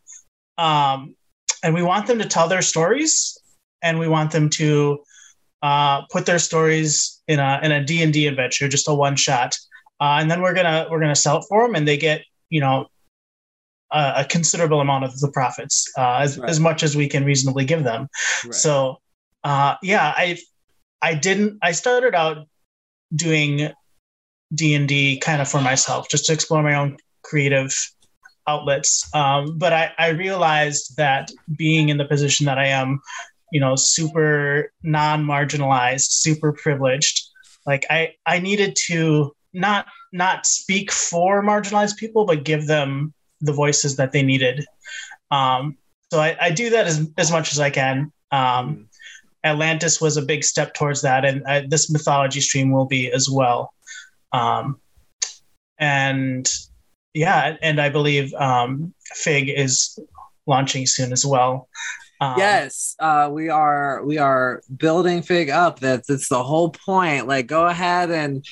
Um, 0.59 1.15
and 1.63 1.73
we 1.73 1.83
want 1.83 2.07
them 2.07 2.19
to 2.19 2.25
tell 2.25 2.47
their 2.47 2.61
stories, 2.61 3.37
and 3.81 3.99
we 3.99 4.07
want 4.07 4.31
them 4.31 4.49
to 4.51 4.99
uh, 5.61 6.01
put 6.11 6.25
their 6.25 6.39
stories 6.39 7.21
in 7.27 7.39
a 7.39 7.59
in 7.63 7.71
a 7.71 7.83
D 7.83 8.01
and 8.03 8.13
D 8.13 8.27
adventure, 8.27 8.67
just 8.67 8.87
a 8.87 8.93
one 8.93 9.15
shot, 9.15 9.57
uh, 9.99 10.17
and 10.19 10.29
then 10.31 10.41
we're 10.41 10.53
gonna 10.53 10.87
we're 10.89 10.99
gonna 10.99 11.15
sell 11.15 11.37
it 11.37 11.45
for 11.49 11.65
them, 11.65 11.75
and 11.75 11.87
they 11.87 11.97
get 11.97 12.23
you 12.49 12.61
know 12.61 12.87
a, 13.91 14.13
a 14.17 14.25
considerable 14.25 14.81
amount 14.81 15.03
of 15.03 15.19
the 15.19 15.31
profits, 15.31 15.91
uh, 15.97 16.17
as, 16.17 16.37
Right. 16.37 16.49
as 16.49 16.59
much 16.59 16.83
as 16.83 16.95
we 16.95 17.07
can 17.07 17.25
reasonably 17.25 17.65
give 17.65 17.83
them. 17.83 18.07
So 18.51 18.99
uh, 19.43 19.75
yeah, 19.81 20.13
I 20.15 20.37
I 21.01 21.13
didn't 21.15 21.59
I 21.61 21.71
started 21.73 22.15
out 22.15 22.47
doing 23.13 23.71
D 24.53 24.73
and 24.75 24.87
D 24.87 25.19
kind 25.19 25.41
of 25.41 25.49
for 25.49 25.61
myself, 25.61 26.07
just 26.09 26.25
to 26.25 26.33
explore 26.33 26.63
my 26.63 26.75
own 26.75 26.97
creative 27.23 27.75
outlets. 28.47 29.09
Um, 29.13 29.57
but 29.57 29.73
I, 29.73 29.91
I 29.97 30.09
realized 30.09 30.97
that 30.97 31.31
being 31.57 31.89
in 31.89 31.97
the 31.97 32.05
position 32.05 32.45
that 32.45 32.57
I 32.57 32.67
am, 32.67 32.99
you 33.51 33.59
know, 33.59 33.75
super 33.75 34.71
non-marginalized, 34.83 36.11
super 36.11 36.53
privileged, 36.53 37.27
like 37.65 37.85
I 37.89 38.13
I 38.25 38.39
needed 38.39 38.75
to 38.87 39.35
not 39.53 39.87
not 40.11 40.45
speak 40.45 40.91
for 40.91 41.43
marginalized 41.43 41.97
people, 41.97 42.25
but 42.25 42.43
give 42.43 42.67
them 42.67 43.13
the 43.41 43.53
voices 43.53 43.95
that 43.97 44.11
they 44.11 44.23
needed. 44.23 44.65
Um, 45.31 45.77
so 46.11 46.19
I, 46.19 46.35
I 46.41 46.51
do 46.51 46.71
that 46.71 46.87
as, 46.87 47.07
as 47.17 47.31
much 47.31 47.51
as 47.51 47.59
I 47.59 47.69
can. 47.69 48.11
Um, 48.31 48.89
Atlantis 49.43 50.01
was 50.01 50.17
a 50.17 50.21
big 50.21 50.43
step 50.43 50.73
towards 50.73 51.01
that, 51.03 51.23
and 51.23 51.43
uh, 51.45 51.61
this 51.67 51.89
mythology 51.89 52.41
stream 52.41 52.71
will 52.71 52.85
be 52.85 53.11
as 53.11 53.29
well. 53.29 53.73
Um, 54.33 54.79
and 55.79 56.49
yeah, 57.13 57.55
and 57.61 57.79
I 57.81 57.89
believe 57.89 58.33
um, 58.33 58.93
Fig 59.13 59.49
is 59.49 59.97
launching 60.45 60.85
soon 60.85 61.11
as 61.11 61.25
well. 61.25 61.67
Um, 62.21 62.35
yes, 62.37 62.95
uh, 62.99 63.29
we 63.31 63.49
are 63.49 64.03
we 64.03 64.17
are 64.17 64.61
building 64.75 65.21
Fig 65.21 65.49
up. 65.49 65.79
That's 65.79 66.07
that's 66.07 66.29
the 66.29 66.43
whole 66.43 66.71
point. 66.71 67.27
Like, 67.27 67.47
go 67.47 67.65
ahead 67.65 68.11
and 68.11 68.45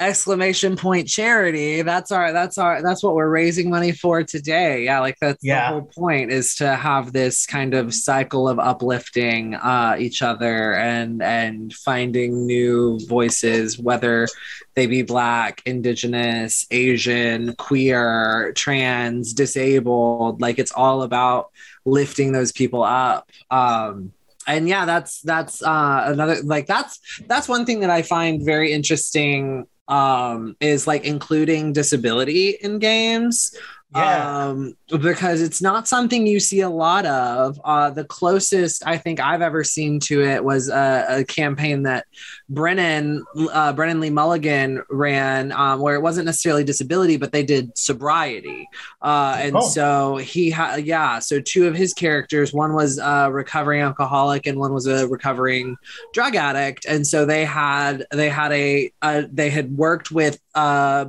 exclamation 0.00 0.76
point 0.76 1.08
charity. 1.08 1.82
That's 1.82 2.12
our 2.12 2.32
that's 2.32 2.56
our 2.56 2.82
that's 2.82 3.02
what 3.02 3.14
we're 3.16 3.28
raising 3.28 3.68
money 3.68 3.90
for 3.92 4.22
today. 4.22 4.84
Yeah 4.84 5.00
like 5.00 5.16
that's 5.20 5.42
Yeah. 5.42 5.72
the 5.72 5.80
whole 5.80 5.86
point 5.86 6.30
is 6.30 6.54
to 6.56 6.76
have 6.76 7.12
this 7.12 7.46
kind 7.46 7.74
of 7.74 7.92
cycle 7.92 8.48
of 8.48 8.58
uplifting 8.60 9.54
uh 9.56 9.96
each 9.98 10.22
other 10.22 10.74
and 10.74 11.20
and 11.22 11.72
finding 11.74 12.46
new 12.46 13.00
voices 13.08 13.78
whether 13.78 14.28
they 14.76 14.86
be 14.86 15.02
black 15.02 15.62
indigenous 15.66 16.66
asian 16.70 17.54
queer 17.56 18.52
trans 18.54 19.32
disabled 19.32 20.40
like 20.40 20.60
it's 20.60 20.72
all 20.72 21.02
about 21.02 21.50
lifting 21.84 22.32
those 22.32 22.52
people 22.52 22.82
up. 22.84 23.28
Um 23.50 24.12
and 24.46 24.68
yeah 24.68 24.84
that's 24.84 25.20
that's 25.22 25.60
uh 25.62 26.04
another 26.06 26.36
like 26.44 26.66
that's 26.66 27.00
that's 27.26 27.48
one 27.48 27.66
thing 27.66 27.80
that 27.80 27.90
i 27.90 28.00
find 28.02 28.44
very 28.44 28.72
interesting 28.72 29.66
um 29.88 30.56
is 30.60 30.86
like 30.86 31.04
including 31.04 31.72
disability 31.72 32.50
in 32.60 32.78
games 32.78 33.56
Yeah. 33.94 34.48
um 34.48 34.74
because 34.86 35.40
it's 35.40 35.62
not 35.62 35.88
something 35.88 36.26
you 36.26 36.40
see 36.40 36.60
a 36.60 36.68
lot 36.68 37.06
of 37.06 37.58
uh 37.64 37.88
the 37.88 38.04
closest 38.04 38.82
i 38.86 38.98
think 38.98 39.18
i've 39.18 39.40
ever 39.40 39.64
seen 39.64 39.98
to 40.00 40.22
it 40.22 40.44
was 40.44 40.68
a, 40.68 41.06
a 41.08 41.24
campaign 41.24 41.84
that 41.84 42.04
brennan 42.50 43.24
uh 43.50 43.72
brennan 43.72 44.00
lee 44.00 44.10
mulligan 44.10 44.82
ran 44.90 45.52
um 45.52 45.80
where 45.80 45.94
it 45.94 46.02
wasn't 46.02 46.26
necessarily 46.26 46.64
disability 46.64 47.16
but 47.16 47.32
they 47.32 47.42
did 47.42 47.76
sobriety 47.78 48.68
uh 49.00 49.36
and 49.38 49.56
Oh. 49.56 49.60
so 49.66 50.16
he 50.18 50.50
had 50.50 50.84
yeah 50.84 51.18
so 51.18 51.40
two 51.40 51.66
of 51.66 51.74
his 51.74 51.94
characters 51.94 52.52
one 52.52 52.74
was 52.74 52.98
a 52.98 53.30
recovering 53.32 53.80
alcoholic 53.80 54.46
and 54.46 54.58
one 54.58 54.74
was 54.74 54.86
a 54.86 55.08
recovering 55.08 55.76
drug 56.12 56.36
addict 56.36 56.84
and 56.84 57.06
so 57.06 57.24
they 57.24 57.46
had 57.46 58.04
they 58.12 58.28
had 58.28 58.52
a, 58.52 58.92
a 59.02 59.26
they 59.32 59.48
had 59.48 59.74
worked 59.76 60.10
with 60.10 60.38
uh 60.54 61.06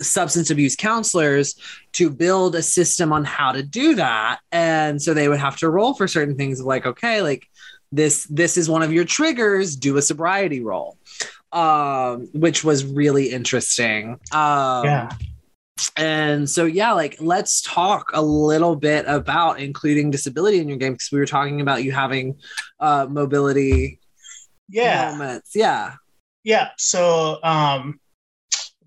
substance 0.00 0.50
abuse 0.50 0.76
counselors 0.76 1.54
to 1.92 2.08
build 2.10 2.54
a 2.54 2.62
system 2.62 3.12
on 3.12 3.24
how 3.24 3.52
to 3.52 3.62
do 3.62 3.94
that 3.94 4.40
and 4.52 5.00
so 5.02 5.12
they 5.12 5.28
would 5.28 5.38
have 5.40 5.56
to 5.56 5.68
roll 5.68 5.92
for 5.94 6.08
certain 6.08 6.36
things 6.36 6.60
like 6.62 6.86
okay 6.86 7.20
like 7.20 7.46
this 7.92 8.24
this 8.30 8.56
is 8.56 8.68
one 8.68 8.82
of 8.82 8.92
your 8.92 9.04
triggers 9.04 9.76
do 9.76 9.96
a 9.96 10.02
sobriety 10.02 10.60
roll 10.62 10.96
um 11.52 12.28
which 12.32 12.62
was 12.64 12.84
really 12.84 13.30
interesting 13.30 14.18
um 14.32 14.84
yeah. 14.84 15.08
and 15.96 16.48
so 16.48 16.64
yeah 16.64 16.92
like 16.92 17.16
let's 17.20 17.60
talk 17.62 18.10
a 18.14 18.22
little 18.22 18.76
bit 18.76 19.04
about 19.06 19.58
including 19.58 20.10
disability 20.10 20.58
in 20.58 20.68
your 20.68 20.78
game 20.78 20.92
because 20.92 21.10
we 21.12 21.18
were 21.18 21.26
talking 21.26 21.60
about 21.60 21.82
you 21.84 21.92
having 21.92 22.36
uh 22.80 23.06
mobility 23.08 23.98
Yeah. 24.68 25.10
moments 25.12 25.52
yeah 25.54 25.94
Yeah. 26.44 26.68
So 26.78 27.38
um, 27.42 28.00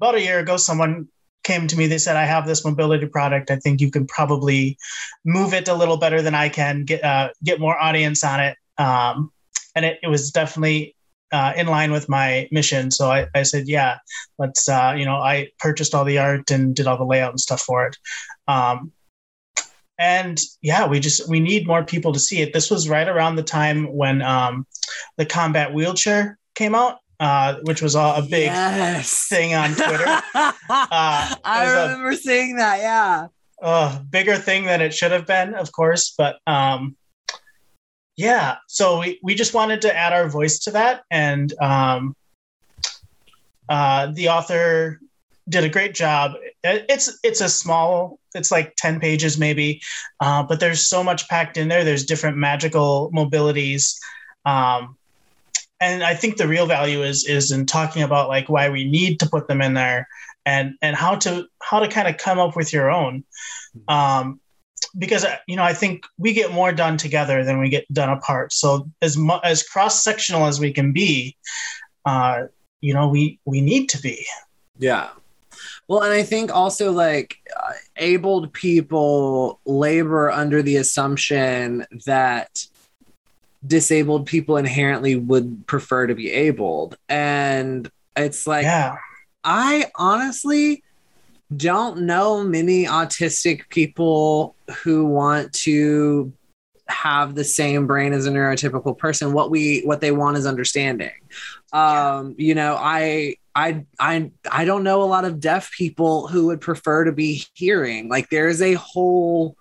about 0.01 0.15
a 0.15 0.21
year 0.21 0.39
ago, 0.39 0.57
someone 0.57 1.07
came 1.43 1.67
to 1.67 1.77
me. 1.77 1.85
They 1.85 1.99
said, 1.99 2.15
"I 2.15 2.25
have 2.25 2.47
this 2.47 2.65
mobility 2.65 3.05
product. 3.05 3.51
I 3.51 3.57
think 3.57 3.81
you 3.81 3.91
can 3.91 4.07
probably 4.07 4.77
move 5.23 5.53
it 5.53 5.67
a 5.67 5.75
little 5.75 5.97
better 5.97 6.21
than 6.21 6.33
I 6.33 6.49
can. 6.49 6.85
Get 6.85 7.03
uh, 7.03 7.29
get 7.43 7.59
more 7.59 7.77
audience 7.77 8.23
on 8.23 8.39
it." 8.39 8.57
Um, 8.77 9.31
and 9.75 9.85
it, 9.85 9.99
it 10.01 10.07
was 10.07 10.31
definitely 10.31 10.95
uh, 11.31 11.53
in 11.55 11.67
line 11.67 11.91
with 11.91 12.09
my 12.09 12.49
mission. 12.51 12.89
So 12.89 13.11
I, 13.11 13.27
I 13.35 13.43
said, 13.43 13.67
"Yeah, 13.67 13.99
let's." 14.39 14.67
Uh, 14.67 14.95
you 14.97 15.05
know, 15.05 15.17
I 15.17 15.49
purchased 15.59 15.93
all 15.93 16.05
the 16.05 16.17
art 16.17 16.49
and 16.49 16.75
did 16.75 16.87
all 16.87 16.97
the 16.97 17.05
layout 17.05 17.31
and 17.31 17.39
stuff 17.39 17.61
for 17.61 17.85
it. 17.85 17.97
Um, 18.47 18.91
and 19.99 20.39
yeah, 20.63 20.87
we 20.87 20.99
just 20.99 21.29
we 21.29 21.39
need 21.39 21.67
more 21.67 21.83
people 21.83 22.11
to 22.13 22.19
see 22.19 22.41
it. 22.41 22.53
This 22.53 22.71
was 22.71 22.89
right 22.89 23.07
around 23.07 23.35
the 23.35 23.43
time 23.43 23.85
when 23.95 24.23
um, 24.23 24.65
the 25.17 25.27
combat 25.27 25.75
wheelchair 25.75 26.39
came 26.55 26.73
out, 26.73 26.97
uh, 27.21 27.55
which 27.63 27.81
was 27.81 27.95
a 27.95 28.21
big 28.29 28.47
yes 28.47 29.27
thing 29.29 29.53
on 29.53 29.73
Twitter. 29.75 30.03
I 30.35 31.35
there's 31.63 31.71
a- 31.77 31.81
remember 31.93 32.13
seeing 32.15 32.55
that. 32.57 32.79
Yeah. 32.79 33.27
uh, 33.61 33.99
bigger 34.09 34.35
thing 34.35 34.65
than 34.65 34.81
it 34.81 34.93
should 34.93 35.11
have 35.11 35.27
been, 35.27 35.53
of 35.53 35.71
course. 35.71 36.13
But 36.17 36.39
um, 36.47 36.97
yeah, 38.17 38.55
so 38.67 38.99
we, 38.99 39.19
we 39.23 39.35
just 39.35 39.53
wanted 39.53 39.81
to 39.83 39.95
add 39.95 40.13
our 40.13 40.27
voice 40.27 40.59
to 40.65 40.71
that. 40.71 41.03
And 41.11 41.53
um, 41.61 42.15
uh, 43.69 44.07
the 44.13 44.29
author 44.29 44.99
did 45.47 45.63
a 45.63 45.69
great 45.69 45.93
job. 45.93 46.33
It's 46.63 47.19
it's 47.23 47.41
a 47.41 47.49
small, 47.49 48.19
it's 48.33 48.51
like 48.51 48.73
10 48.77 48.99
pages 48.99 49.37
maybe, 49.37 49.81
uh, 50.19 50.43
but 50.43 50.59
there's 50.59 50.87
so 50.87 51.03
much 51.03 51.27
packed 51.29 51.57
in 51.57 51.67
there. 51.67 51.83
There's 51.83 52.05
different 52.05 52.37
magical 52.37 53.11
mobilities. 53.13 53.95
Um, 54.45 54.97
and 55.81 56.03
I 56.03 56.13
think 56.13 56.37
the 56.37 56.47
real 56.47 56.67
value 56.67 57.01
is 57.03 57.25
is 57.25 57.51
in 57.51 57.65
talking 57.65 58.03
about 58.03 58.29
like 58.29 58.47
why 58.47 58.69
we 58.69 58.89
need 58.89 59.19
to 59.19 59.29
put 59.29 59.47
them 59.47 59.61
in 59.61 59.73
there 59.73 60.07
and 60.45 60.75
and 60.81 60.95
how 60.95 61.15
to 61.15 61.47
how 61.61 61.79
to 61.79 61.87
kind 61.87 62.07
of 62.07 62.17
come 62.17 62.39
up 62.39 62.55
with 62.55 62.71
your 62.71 62.89
own 62.89 63.23
um, 63.87 64.39
because 64.97 65.23
uh, 65.23 65.37
you 65.47 65.55
know 65.55 65.63
I 65.63 65.73
think 65.73 66.05
we 66.17 66.33
get 66.33 66.51
more 66.51 66.71
done 66.71 66.97
together 66.97 67.43
than 67.43 67.59
we 67.59 67.69
get 67.69 67.91
done 67.93 68.09
apart. 68.09 68.53
So 68.53 68.89
as 69.01 69.17
mu- 69.17 69.39
as 69.43 69.63
cross 69.63 70.03
sectional 70.03 70.45
as 70.45 70.59
we 70.59 70.71
can 70.71 70.93
be, 70.93 71.35
uh, 72.05 72.43
you 72.81 72.93
know 72.93 73.07
we 73.07 73.39
we 73.45 73.61
need 73.61 73.87
to 73.89 74.01
be. 74.01 74.25
Yeah. 74.77 75.09
Well, 75.87 76.01
and 76.01 76.13
I 76.13 76.23
think 76.23 76.53
also 76.53 76.91
like 76.91 77.37
uh, 77.55 77.73
abled 77.97 78.53
people 78.53 79.59
labor 79.65 80.31
under 80.31 80.61
the 80.61 80.77
assumption 80.77 81.85
that 82.05 82.65
disabled 83.65 84.25
people 84.25 84.57
inherently 84.57 85.15
would 85.15 85.65
prefer 85.67 86.07
to 86.07 86.15
be 86.15 86.31
abled. 86.31 86.97
And 87.07 87.89
it's 88.15 88.47
like, 88.47 88.63
yeah, 88.63 88.97
I 89.43 89.85
honestly 89.95 90.83
don't 91.55 92.01
know 92.01 92.43
many 92.43 92.85
autistic 92.85 93.69
people 93.69 94.55
who 94.83 95.05
want 95.05 95.53
to 95.53 96.31
have 96.87 97.35
the 97.35 97.43
same 97.43 97.87
brain 97.87 98.13
as 98.13 98.25
a 98.25 98.31
neurotypical 98.31 98.97
person. 98.97 99.33
What 99.33 99.49
we 99.49 99.81
what 99.81 100.01
they 100.01 100.11
want 100.11 100.37
is 100.37 100.45
understanding. 100.45 101.11
Um 101.73 102.35
you 102.37 102.53
know 102.53 102.75
i 102.77 103.35
i 103.55 103.85
i 103.99 104.29
i 104.51 104.65
don't 104.65 104.83
know 104.83 105.01
a 105.01 105.05
lot 105.05 105.23
of 105.23 105.39
deaf 105.39 105.71
people 105.71 106.27
who 106.27 106.47
would 106.47 106.61
prefer 106.61 107.05
to 107.05 107.11
be 107.11 107.45
hearing. 107.53 108.09
Like 108.09 108.29
there's 108.29 108.61
a 108.61 108.73
whole 108.73 109.55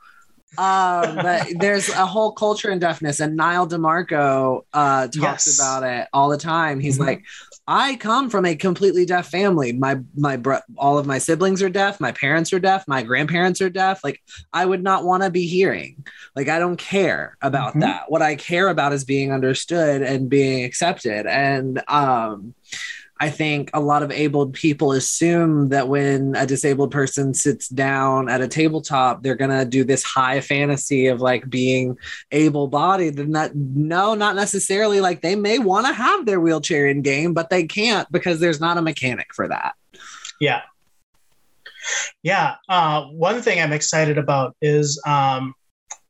um 0.58 1.16
but 1.22 1.46
there's 1.58 1.88
a 1.90 2.04
whole 2.06 2.32
culture 2.32 2.70
in 2.70 2.78
deafness 2.78 3.20
and 3.20 3.36
Nyle 3.36 3.66
DiMarco 3.68 4.62
uh 4.72 5.06
talks 5.08 5.14
Yes. 5.16 5.58
about 5.58 5.82
it 5.84 6.08
all 6.12 6.28
the 6.28 6.36
time 6.38 6.80
he's 6.80 6.98
Mhm. 6.98 7.06
like 7.06 7.24
I 7.68 7.94
come 7.96 8.30
from 8.30 8.46
a 8.46 8.56
completely 8.56 9.06
deaf 9.06 9.28
family. 9.30 9.70
My 9.72 10.00
my 10.16 10.36
bro- 10.36 10.58
all 10.76 10.98
of 10.98 11.06
my 11.06 11.18
siblings 11.18 11.62
are 11.62 11.68
deaf. 11.68 12.00
My 12.00 12.10
parents 12.10 12.52
are 12.52 12.58
deaf. 12.58 12.82
My 12.88 13.04
grandparents 13.04 13.60
are 13.60 13.70
deaf. 13.70 14.02
Like 14.02 14.20
I 14.52 14.66
would 14.66 14.82
not 14.82 15.04
want 15.04 15.22
to 15.22 15.30
be 15.30 15.46
hearing. 15.46 16.04
Like 16.34 16.48
I 16.48 16.58
don't 16.58 16.78
care 16.78 17.36
about 17.42 17.74
Mhm. 17.74 17.82
that. 17.82 18.04
What 18.10 18.22
I 18.22 18.34
care 18.34 18.66
about 18.68 18.92
is 18.92 19.04
being 19.04 19.30
understood 19.30 20.02
and 20.02 20.28
being 20.28 20.64
accepted. 20.64 21.26
And 21.26 21.80
um 21.86 22.54
I 23.22 23.28
think 23.28 23.70
a 23.74 23.80
lot 23.80 24.02
of 24.02 24.10
abled 24.10 24.54
people 24.54 24.92
assume 24.92 25.68
that 25.68 25.88
when 25.88 26.34
a 26.36 26.46
disabled 26.46 26.90
person 26.90 27.34
sits 27.34 27.68
down 27.68 28.30
at 28.30 28.40
a 28.40 28.48
tabletop, 28.48 29.22
they're 29.22 29.34
gonna 29.34 29.66
do 29.66 29.84
this 29.84 30.02
high 30.02 30.40
fantasy 30.40 31.06
of 31.06 31.20
like 31.20 31.48
being 31.50 31.98
able-bodied. 32.32 33.18
And 33.18 33.34
that 33.34 33.54
no, 33.54 34.14
not 34.14 34.36
necessarily. 34.36 35.02
Like 35.02 35.20
they 35.20 35.36
may 35.36 35.58
want 35.58 35.86
to 35.86 35.92
have 35.92 36.24
their 36.24 36.40
wheelchair 36.40 36.86
in 36.86 37.02
game, 37.02 37.34
but 37.34 37.50
they 37.50 37.64
can't 37.64 38.10
because 38.10 38.40
there's 38.40 38.58
not 38.60 38.78
a 38.78 38.82
mechanic 38.82 39.34
for 39.34 39.46
that. 39.48 39.74
yeah, 40.40 40.62
yeah. 42.22 42.56
Uh, 42.70 43.04
one 43.06 43.42
thing 43.42 43.60
I'm 43.60 43.72
excited 43.74 44.16
about 44.16 44.56
is 44.62 45.00
um, 45.06 45.54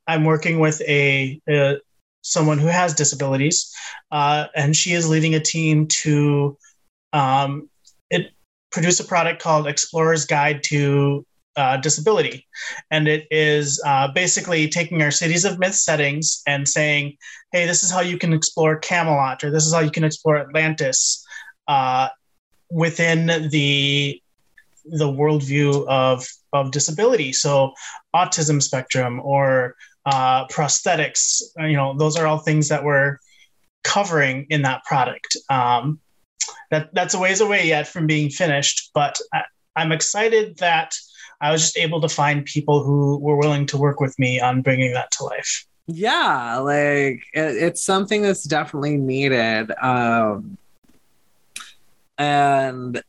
I'm 0.06 0.24
working 0.24 0.60
with 0.60 0.80
a, 0.82 1.40
a 1.48 1.78
someone 2.22 2.58
who 2.58 2.68
has 2.68 2.94
disabilities, 2.94 3.74
uh, 4.12 4.46
and 4.54 4.76
she 4.76 4.92
is 4.92 5.08
leading 5.08 5.34
a 5.34 5.40
team 5.40 5.86
to 6.02 6.56
um, 7.12 7.68
it 8.10 8.30
produced 8.70 9.00
a 9.00 9.04
product 9.04 9.42
called 9.42 9.66
Explorer's 9.66 10.26
Guide 10.26 10.62
to 10.64 11.24
uh, 11.56 11.76
Disability, 11.78 12.46
and 12.90 13.08
it 13.08 13.26
is 13.30 13.80
uh, 13.84 14.08
basically 14.12 14.68
taking 14.68 15.02
our 15.02 15.10
cities 15.10 15.44
of 15.44 15.58
myth 15.58 15.74
settings 15.74 16.42
and 16.46 16.68
saying, 16.68 17.16
"Hey, 17.52 17.66
this 17.66 17.82
is 17.82 17.90
how 17.90 18.00
you 18.00 18.18
can 18.18 18.32
explore 18.32 18.78
Camelot, 18.78 19.42
or 19.44 19.50
this 19.50 19.66
is 19.66 19.74
how 19.74 19.80
you 19.80 19.90
can 19.90 20.04
explore 20.04 20.38
Atlantis." 20.38 21.24
Uh, 21.68 22.08
within 22.70 23.48
the 23.50 24.20
the 24.84 25.06
worldview 25.06 25.86
of 25.88 26.26
of 26.52 26.70
disability 26.70 27.32
so 27.32 27.72
autism 28.14 28.62
spectrum 28.62 29.20
or 29.20 29.76
uh, 30.06 30.46
prosthetics. 30.48 31.42
You 31.58 31.76
know, 31.76 31.96
those 31.96 32.16
are 32.16 32.26
all 32.26 32.38
things 32.38 32.68
that 32.68 32.84
we're 32.84 33.18
covering 33.84 34.46
in 34.50 34.62
that 34.62 34.84
product. 34.84 35.36
Um, 35.48 36.00
that 36.70 36.90
that's 36.94 37.14
a 37.14 37.18
ways 37.18 37.40
away 37.40 37.66
yet 37.66 37.88
from 37.88 38.06
being 38.06 38.30
finished, 38.30 38.90
but 38.94 39.18
I, 39.32 39.42
I'm 39.76 39.92
excited 39.92 40.58
that 40.58 40.94
I 41.40 41.52
was 41.52 41.62
just 41.62 41.78
able 41.78 42.00
to 42.02 42.08
find 42.08 42.44
people 42.44 42.82
who 42.82 43.18
were 43.18 43.36
willing 43.36 43.66
to 43.66 43.78
work 43.78 44.00
with 44.00 44.18
me 44.18 44.40
on 44.40 44.62
bringing 44.62 44.92
that 44.92 45.10
to 45.12 45.24
life. 45.24 45.66
yeah 45.86 46.58
like 46.58 47.22
it, 47.32 47.56
it's 47.56 47.82
something 47.82 48.22
that's 48.22 48.44
definitely 48.44 48.96
needed 48.96 49.72
um 49.82 50.56
and 52.18 53.02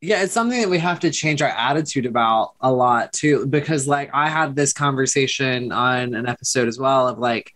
yeah 0.00 0.22
it's 0.22 0.32
something 0.32 0.60
that 0.60 0.70
we 0.70 0.78
have 0.78 1.00
to 1.00 1.10
change 1.10 1.42
our 1.42 1.50
attitude 1.50 2.06
about 2.06 2.52
a 2.60 2.72
lot 2.72 3.12
too 3.12 3.46
because 3.46 3.86
like 3.86 4.08
i 4.14 4.28
had 4.28 4.56
this 4.56 4.72
conversation 4.72 5.72
on 5.72 6.14
an 6.14 6.26
episode 6.26 6.68
as 6.68 6.78
well 6.78 7.08
of 7.08 7.18
like 7.18 7.52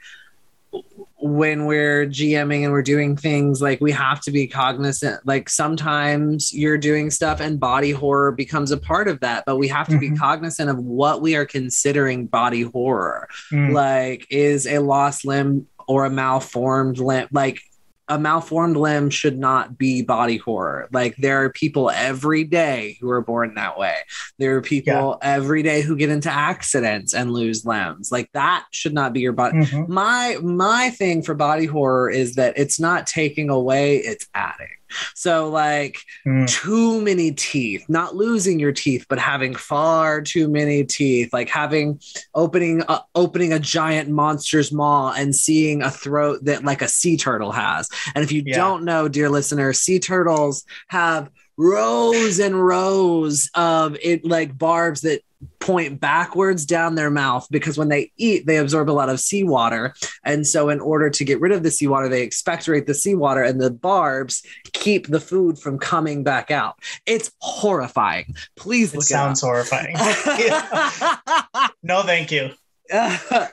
when 1.21 1.67
we're 1.67 2.07
GMing 2.07 2.63
and 2.63 2.73
we're 2.73 2.83
doing 2.83 3.17
things 3.17 3.61
like 3.61 3.81
we 3.81 3.91
have 3.91 4.21
to 4.21 4.31
be 4.31 4.47
cognizant 4.47 5.21
like 5.27 5.49
sometimes 5.49 6.53
you're 6.55 6.79
doing 6.79 7.11
stuff 7.11 7.41
and 7.41 7.59
body 7.59 7.91
horror 7.91 8.31
becomes 8.31 8.71
a 8.71 8.77
part 8.77 9.09
of 9.09 9.19
that 9.21 9.43
but 9.45 9.57
we 9.57 9.67
have 9.67 9.89
to 9.89 9.99
be 9.99 10.11
Mhm. 10.11 10.19
cognizant 10.19 10.71
of 10.71 10.79
what 10.79 11.21
we 11.21 11.35
are 11.35 11.45
considering 11.45 12.27
body 12.27 12.63
horror 12.63 13.29
Mm. 13.51 13.73
like 13.73 14.27
is 14.31 14.67
a 14.67 14.79
lost 14.79 15.25
limb 15.27 15.67
or 15.89 16.05
a 16.05 16.11
malformed 16.11 16.99
limb 16.99 17.27
like 17.33 17.61
a 18.09 18.19
malformed 18.19 18.77
limb 18.77 19.11
should 19.11 19.39
not 19.39 19.77
be 19.77 20.03
body 20.03 20.39
horror. 20.39 20.89
Like 20.93 21.17
there 21.17 21.45
are 21.45 21.51
people 21.51 21.91
every 21.91 22.45
day 22.45 22.97
who 23.01 23.11
are 23.11 23.21
born 23.21 23.55
that 23.55 23.79
way. 23.79 23.97
There 24.39 24.57
are 24.57 24.63
people 24.63 25.19
every 25.23 25.63
day 25.63 25.83
who 25.83 25.97
get 25.97 26.09
into 26.11 26.31
accidents 26.31 27.15
and 27.15 27.33
lose 27.33 27.67
limbs. 27.67 28.11
Like 28.11 28.31
that 28.33 28.65
should 28.71 28.95
not 28.95 29.13
be 29.13 29.21
your 29.21 29.33
body 29.33 29.59
Mhm. 29.59 29.89
my 29.89 30.39
my 30.43 30.91
thing 30.91 31.23
for 31.23 31.35
body 31.35 31.67
horror 31.67 32.09
is 32.11 32.35
that 32.37 32.55
it's 32.57 32.81
not 32.81 33.07
taking 33.07 33.51
away 33.51 33.97
it's 33.99 34.27
adding 34.35 34.67
so 35.15 35.49
like 35.49 35.99
Mm. 36.27 36.49
too 36.49 37.01
many 37.01 37.33
teeth 37.33 37.85
not 37.89 38.15
losing 38.17 38.59
your 38.59 38.73
teeth 38.73 39.07
but 39.09 39.19
having 39.19 39.55
far 39.55 40.21
too 40.21 40.49
many 40.49 40.85
teeth 40.85 41.33
like 41.33 41.49
having 41.49 42.01
opening 42.35 42.83
uh, 42.89 43.01
opening 43.15 43.53
a 43.53 43.59
giant 43.59 44.09
monster's 44.09 44.73
maw 44.73 45.13
and 45.17 45.35
seeing 45.35 45.83
a 45.83 45.91
throat 45.91 46.41
that 46.45 46.65
like 46.65 46.83
a 46.83 46.89
sea 46.89 47.17
turtle 47.17 47.53
has 47.53 47.89
and 48.15 48.25
if 48.25 48.33
you 48.33 48.43
Yeah. 48.45 48.57
don't 48.57 48.85
know 48.85 49.09
dear 49.09 49.29
listener 49.29 49.73
sea 49.73 49.99
turtles 49.99 50.65
have 50.89 51.31
rows 51.57 52.39
and 52.39 52.55
rows 52.67 53.51
of 53.55 53.97
it 54.03 54.25
like 54.25 54.57
barbs 54.57 55.01
that 55.03 55.21
point 55.61 56.01
backwards 56.01 56.65
down 56.65 56.95
their 56.95 57.11
mouth 57.11 57.47
because 57.51 57.79
when 57.79 57.89
they 57.89 58.11
eat 58.17 58.47
they 58.47 58.57
absorb 58.57 58.91
a 58.91 58.93
lot 58.93 59.09
of 59.09 59.21
seawater. 59.21 59.95
And 60.25 60.47
so 60.47 60.69
in 60.69 60.81
order 60.81 61.11
to 61.11 61.25
get 61.25 61.41
rid 61.41 61.53
of 61.53 61.63
the 61.63 61.71
seawater 61.71 62.09
they 62.09 62.23
expectorate 62.23 62.87
the 62.87 62.95
seawater 62.95 63.43
and 63.43 63.61
the 63.61 63.71
barbs 63.71 64.43
keep 64.73 65.07
the 65.07 65.21
food 65.21 65.59
from 65.59 65.79
coming 65.79 66.25
back 66.25 66.51
out. 66.51 66.79
It's 67.07 67.31
horrifying. 67.39 68.35
Please 68.57 68.95
It 68.95 69.03
sounds 69.03 69.41
horrifying. 69.41 69.95
it 69.99 71.71
No, 71.83 72.03
thank 72.03 72.31
you. 72.33 72.51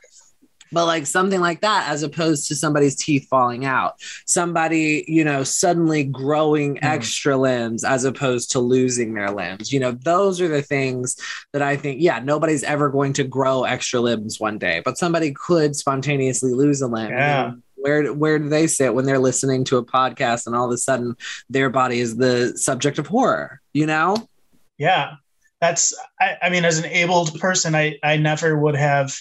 but 0.76 0.86
like 0.86 1.07
something 1.07 1.39
like 1.39 1.61
that 1.61 1.89
as 1.89 2.03
opposed 2.03 2.47
to 2.47 2.55
somebody's 2.55 2.95
teeth 2.95 3.28
falling 3.30 3.65
out 3.65 3.95
somebody 4.26 5.03
you 5.07 5.23
know 5.23 5.43
suddenly 5.43 6.03
growing 6.03 6.76
Mhm. 6.76 6.84
extra 6.84 7.38
limbs 7.38 7.84
as 7.84 8.03
opposed 8.05 8.51
to 8.51 8.59
losing 8.59 9.13
their 9.13 9.32
limbs 9.32 9.71
you 9.73 9.80
know 9.80 9.91
those 9.91 10.39
are 10.41 10.47
the 10.47 10.61
things 10.61 11.15
that 11.53 11.61
i 11.61 11.76
think 11.78 12.01
yeah 12.01 12.19
nobody's 12.19 12.63
ever 12.63 12.89
going 12.89 13.13
to 13.13 13.23
grow 13.23 13.63
extra 13.63 13.99
limbs 14.01 14.39
one 14.39 14.57
day 14.57 14.82
but 14.86 14.97
somebody 14.97 15.32
could 15.34 15.76
spontaneously 15.76 16.51
lose 16.53 16.82
a 16.82 16.88
limb 16.88 17.09
Yeah. 17.11 17.51
Where 17.78 18.11
where 18.13 18.39
do 18.39 18.49
they 18.49 18.67
sit 18.67 18.95
when 18.95 19.05
they're 19.05 19.19
listening 19.19 19.63
to 19.65 19.78
a 19.78 19.86
podcast 19.86 20.47
and 20.47 20.55
all 20.55 20.65
of 20.65 20.71
a 20.71 20.78
sudden 20.78 21.15
their 21.49 21.69
body 21.69 21.99
is 21.99 22.17
the 22.17 22.57
subject 22.57 22.97
of 22.99 23.07
horror 23.07 23.61
you 23.73 23.86
know 23.86 24.28
Yeah, 24.78 25.15
that's. 25.61 25.93
I, 26.19 26.36
I 26.43 26.49
mean, 26.49 26.65
as 26.65 26.80
an 26.80 26.86
abled 26.86 27.39
person, 27.39 27.76
I 27.76 27.97
I 28.03 28.17
never 28.17 28.57
would 28.57 28.76
have 28.76 29.15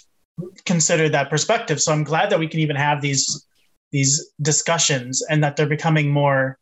considered 0.64 1.12
that 1.12 1.30
perspective. 1.30 1.80
So 1.80 1.92
I'm 1.92 2.04
glad 2.04 2.30
that 2.30 2.38
we 2.38 2.48
can 2.48 2.60
even 2.60 2.76
have 2.76 3.00
these 3.00 3.46
these 3.92 4.32
discussions 4.42 5.22
and 5.30 5.42
that 5.44 5.56
they're 5.56 5.66
becoming 5.66 6.10
more 6.10 6.58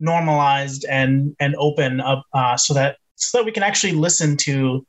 normalized 0.00 0.84
and 0.88 1.34
and 1.40 1.54
open 1.56 2.00
up, 2.00 2.24
uh, 2.32 2.56
so 2.56 2.74
that 2.74 2.98
so 3.16 3.38
that 3.38 3.44
we 3.44 3.52
can 3.52 3.62
actually 3.62 3.92
listen 3.92 4.36
to 4.36 4.86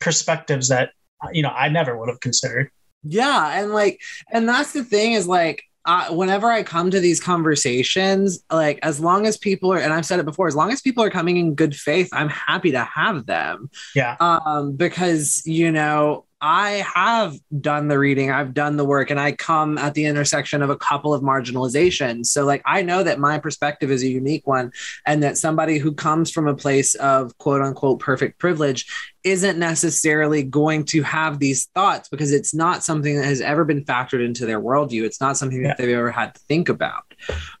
perspectives 0.00 0.68
that 0.68 0.90
you 1.32 1.42
know 1.42 1.50
I 1.50 1.68
never 1.68 1.96
would 1.96 2.08
have 2.08 2.20
considered. 2.20 2.70
Yeah, 3.02 3.60
and 3.60 3.72
like, 3.72 4.00
and 4.30 4.48
that's 4.48 4.72
the 4.72 4.84
thing 4.84 5.12
is 5.12 5.26
like, 5.26 5.62
uh, 5.86 6.08
whenever 6.08 6.50
I 6.50 6.62
come 6.62 6.90
to 6.90 7.00
these 7.00 7.20
conversations, 7.20 8.44
like, 8.50 8.78
as 8.82 9.00
long 9.00 9.26
as 9.26 9.38
people 9.38 9.72
are, 9.72 9.78
and 9.78 9.92
I've 9.92 10.04
said 10.04 10.20
it 10.20 10.26
before, 10.26 10.46
as 10.46 10.54
long 10.54 10.70
as 10.70 10.82
people 10.82 11.02
are 11.02 11.10
coming 11.10 11.38
in 11.38 11.54
good 11.54 11.74
faith, 11.74 12.10
I'm 12.12 12.28
happy 12.28 12.72
to 12.72 12.84
have 12.84 13.24
them. 13.24 13.70
Yeah. 13.94 14.16
Um, 14.20 14.72
because 14.72 15.42
you 15.46 15.72
know, 15.72 16.26
I 16.40 16.84
have 16.94 17.36
done 17.60 17.88
the 17.88 17.98
reading, 17.98 18.30
I've 18.30 18.54
done 18.54 18.76
the 18.76 18.84
work, 18.84 19.10
and 19.10 19.20
I 19.20 19.32
come 19.32 19.76
at 19.76 19.94
the 19.94 20.06
intersection 20.06 20.62
of 20.62 20.70
a 20.70 20.76
couple 20.76 21.12
of 21.12 21.22
marginalizations. 21.22 22.26
So, 22.26 22.44
like, 22.44 22.62
I 22.64 22.82
know 22.82 23.02
that 23.02 23.18
my 23.18 23.38
perspective 23.38 23.90
is 23.90 24.02
a 24.02 24.08
unique 24.08 24.46
one, 24.46 24.72
and 25.06 25.22
that 25.22 25.36
somebody 25.36 25.78
who 25.78 25.92
comes 25.92 26.30
from 26.30 26.48
a 26.48 26.54
place 26.54 26.94
of 26.94 27.36
quote 27.38 27.60
unquote 27.60 28.00
perfect 28.00 28.38
privilege 28.38 28.86
isn't 29.22 29.58
necessarily 29.58 30.42
going 30.42 30.84
to 30.84 31.02
have 31.02 31.38
these 31.38 31.66
thoughts 31.74 32.08
because 32.08 32.32
it's 32.32 32.54
not 32.54 32.82
something 32.82 33.16
that 33.16 33.24
has 33.26 33.40
ever 33.40 33.64
been 33.64 33.84
factored 33.84 34.24
into 34.24 34.46
their 34.46 34.60
worldview. 34.60 35.02
It's 35.04 35.20
not 35.20 35.36
something 35.36 35.60
Yeah. 35.60 35.68
that 35.68 35.78
they've 35.78 35.96
ever 35.96 36.10
had 36.10 36.34
to 36.34 36.40
think 36.48 36.68
about. 36.70 37.02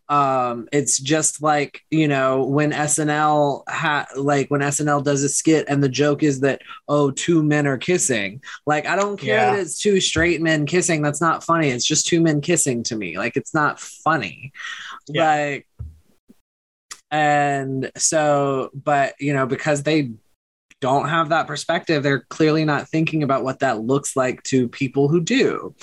Um, 0.08 0.68
it's 0.72 0.98
just 0.98 1.42
like 1.42 1.82
you 1.90 2.08
know 2.08 2.44
when 2.44 2.72
SNL 2.72 3.62
ha- 3.68 4.06
like 4.16 4.50
when 4.50 4.62
SNL 4.62 5.04
does 5.04 5.22
a 5.22 5.28
skit 5.28 5.66
and 5.68 5.82
the 5.84 5.88
joke 5.88 6.22
is 6.22 6.40
that 6.40 6.62
oh 6.88 7.10
two 7.10 7.42
men 7.42 7.66
are 7.66 7.76
kissing. 7.78 8.42
Like 8.66 8.86
I 8.86 8.96
don't 8.96 9.18
care 9.18 9.36
Yeah. 9.36 9.50
that 9.52 9.60
it's 9.60 9.78
two 9.78 10.00
straight 10.00 10.40
men 10.40 10.64
kissing. 10.66 11.02
That's 11.02 11.20
not 11.20 11.44
funny. 11.44 11.68
It's 11.68 11.84
just 11.84 12.06
two 12.06 12.20
men 12.22 12.40
kissing 12.40 12.82
to 12.84 12.96
me. 12.96 13.18
Like 13.18 13.36
it's 13.36 13.52
not 13.52 13.78
funny. 13.78 14.52
Yeah. 15.08 15.24
Like 15.28 15.66
and 17.10 17.90
so 17.96 18.70
but 18.72 19.14
you 19.20 19.32
know 19.34 19.46
because 19.46 19.82
they 19.82 20.10
don't 20.80 21.08
have 21.08 21.28
that 21.30 21.46
perspective 21.46 22.02
they're 22.02 22.20
clearly 22.30 22.64
not 22.64 22.88
thinking 22.88 23.22
about 23.22 23.44
what 23.44 23.58
that 23.60 23.80
looks 23.82 24.16
like 24.16 24.42
to 24.44 24.68
people 24.68 25.08
who 25.08 25.20
do 25.20 25.74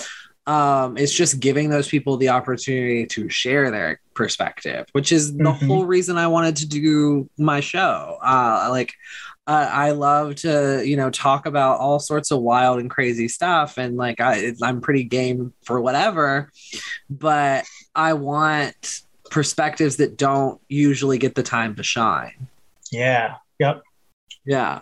um, 0.48 0.96
it's 0.98 1.12
just 1.14 1.42
giving 1.42 1.70
those 1.70 1.90
people 1.90 2.16
the 2.16 2.30
opportunity 2.30 3.06
to 3.06 3.28
share 3.30 3.70
their 3.70 4.00
perspective 4.14 4.88
which 4.94 5.12
is 5.12 5.36
the 5.36 5.44
Mhm. 5.44 5.68
whole 5.68 5.86
reason 5.86 6.18
i 6.18 6.28
wanted 6.28 6.56
to 6.58 6.68
do 6.68 7.30
my 7.38 7.60
show 7.60 8.18
uh, 8.24 8.68
like 8.72 8.94
uh, 9.46 9.70
i 9.72 9.92
love 9.92 10.36
to 10.36 10.82
you 10.86 10.98
know 10.98 11.10
talk 11.10 11.46
about 11.46 11.80
all 11.80 12.00
sorts 12.00 12.32
of 12.32 12.40
wild 12.42 12.80
and 12.80 12.90
crazy 12.90 13.28
stuff 13.28 13.78
and 13.78 13.98
like 13.98 14.20
I, 14.20 14.54
i'm 14.64 14.82
pretty 14.82 15.04
game 15.04 15.54
for 15.64 15.80
whatever 15.82 16.52
but 17.10 17.66
i 17.96 18.14
want 18.14 19.02
perspectives 19.30 19.98
that 19.98 20.18
don't 20.18 20.60
usually 20.70 21.18
get 21.18 21.36
the 21.36 21.44
time 21.44 21.76
to 21.76 21.84
shine 21.84 22.48
Yeah. 22.92 23.36
Yep. 23.60 23.82
Yeah. 24.48 24.80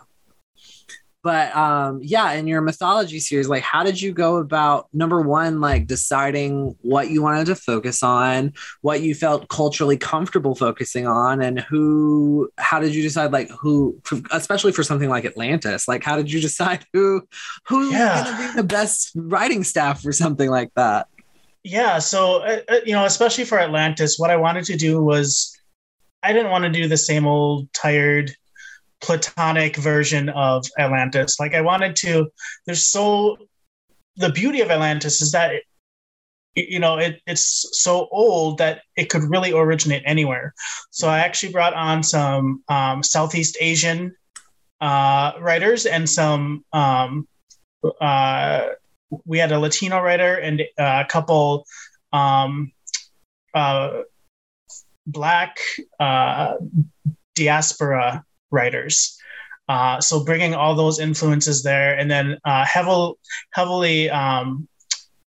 But 1.23 1.55
um 1.55 2.01
yeah, 2.03 2.33
in 2.33 2.45
your 2.45 2.61
mythology 2.61 3.19
series, 3.19 3.49
like 3.49 3.63
how 3.63 3.81
did 3.83 3.99
you 3.99 4.11
go 4.13 4.35
about 4.37 4.87
number 4.93 5.21
one, 5.21 5.59
like 5.59 5.87
deciding 5.87 6.75
what 6.81 7.09
you 7.09 7.23
wanted 7.23 7.45
to 7.47 7.55
focus 7.55 8.03
on, 8.03 8.53
what 8.81 9.01
you 9.01 9.15
felt 9.15 9.47
culturally 9.49 9.97
comfortable 9.97 10.53
focusing 10.53 11.07
on, 11.07 11.41
and 11.41 11.61
who 11.61 12.51
how 12.59 12.79
did 12.79 12.93
you 12.93 13.01
decide 13.01 13.31
like 13.31 13.49
who 13.59 13.99
especially 14.29 14.71
for 14.71 14.83
something 14.83 15.09
like 15.09 15.25
Atlantis, 15.25 15.87
like 15.87 16.03
how 16.03 16.15
did 16.15 16.31
you 16.31 16.39
decide 16.39 16.85
who 16.93 17.27
who's 17.67 17.91
Yeah. 17.91 18.23
gonna 18.23 18.47
be 18.47 18.55
the 18.57 18.63
best 18.63 19.11
writing 19.15 19.63
staff 19.63 20.03
for 20.03 20.11
something 20.11 20.51
like 20.51 20.69
that? 20.75 21.07
Yeah, 21.63 21.97
so 21.97 22.43
uh, 22.43 22.59
uh, 22.69 22.75
you 22.85 22.93
know, 22.93 23.05
especially 23.05 23.45
for 23.45 23.59
Atlantis, 23.59 24.19
what 24.19 24.29
I 24.29 24.35
wanted 24.35 24.65
to 24.65 24.77
do 24.77 25.01
was 25.01 25.59
I 26.21 26.33
didn't 26.33 26.51
want 26.51 26.65
to 26.65 26.69
do 26.69 26.87
the 26.87 26.97
same 26.97 27.25
old 27.25 27.73
tired 27.73 28.35
platonic 29.01 29.75
version 29.75 30.29
of 30.29 30.65
Atlantis. 30.77 31.39
Like 31.39 31.53
I 31.53 31.61
wanted 31.61 31.95
to 31.97 32.29
there's 32.65 32.85
so 32.85 33.37
the 34.15 34.29
beauty 34.29 34.61
of 34.61 34.71
Atlantis 34.71 35.21
is 35.21 35.31
that 35.33 35.51
it, 36.55 36.69
you 36.69 36.79
know, 36.79 36.97
it, 36.97 37.21
it's 37.27 37.67
so 37.83 38.07
old 38.11 38.59
that 38.59 38.81
it 38.95 39.09
could 39.09 39.23
really 39.23 39.51
originate 39.51 40.03
anywhere. 40.05 40.53
So 40.89 41.09
I 41.09 41.19
actually 41.19 41.51
brought 41.51 41.73
on 41.73 42.01
some 42.01 42.63
um, 42.69 43.03
Southeast 43.03 43.57
Asian 43.59 44.15
uh, 44.79 45.33
writers 45.39 45.85
and 45.85 46.09
some 46.09 46.63
um, 46.71 47.27
uh, 48.01 48.67
we 49.25 49.37
had 49.37 49.51
a 49.51 49.59
Latino 49.59 50.01
writer 50.01 50.35
and 50.35 50.61
uh, 50.79 51.03
a 51.03 51.05
couple 51.05 51.65
um, 52.11 52.71
uh, 53.53 54.01
black 55.07 55.57
uh, 55.99 56.55
diaspora 57.35 58.23
writers. 58.55 59.17
Uh, 59.67 59.99
so 59.99 60.23
bringing 60.23 60.53
all 60.53 60.75
those 60.75 60.99
influences 60.99 61.63
there, 61.63 61.97
and 61.97 62.09
then 62.09 62.37
uh, 62.45 62.65
heavily, 62.65 63.13
heavily 63.51 64.09
um, 64.09 64.67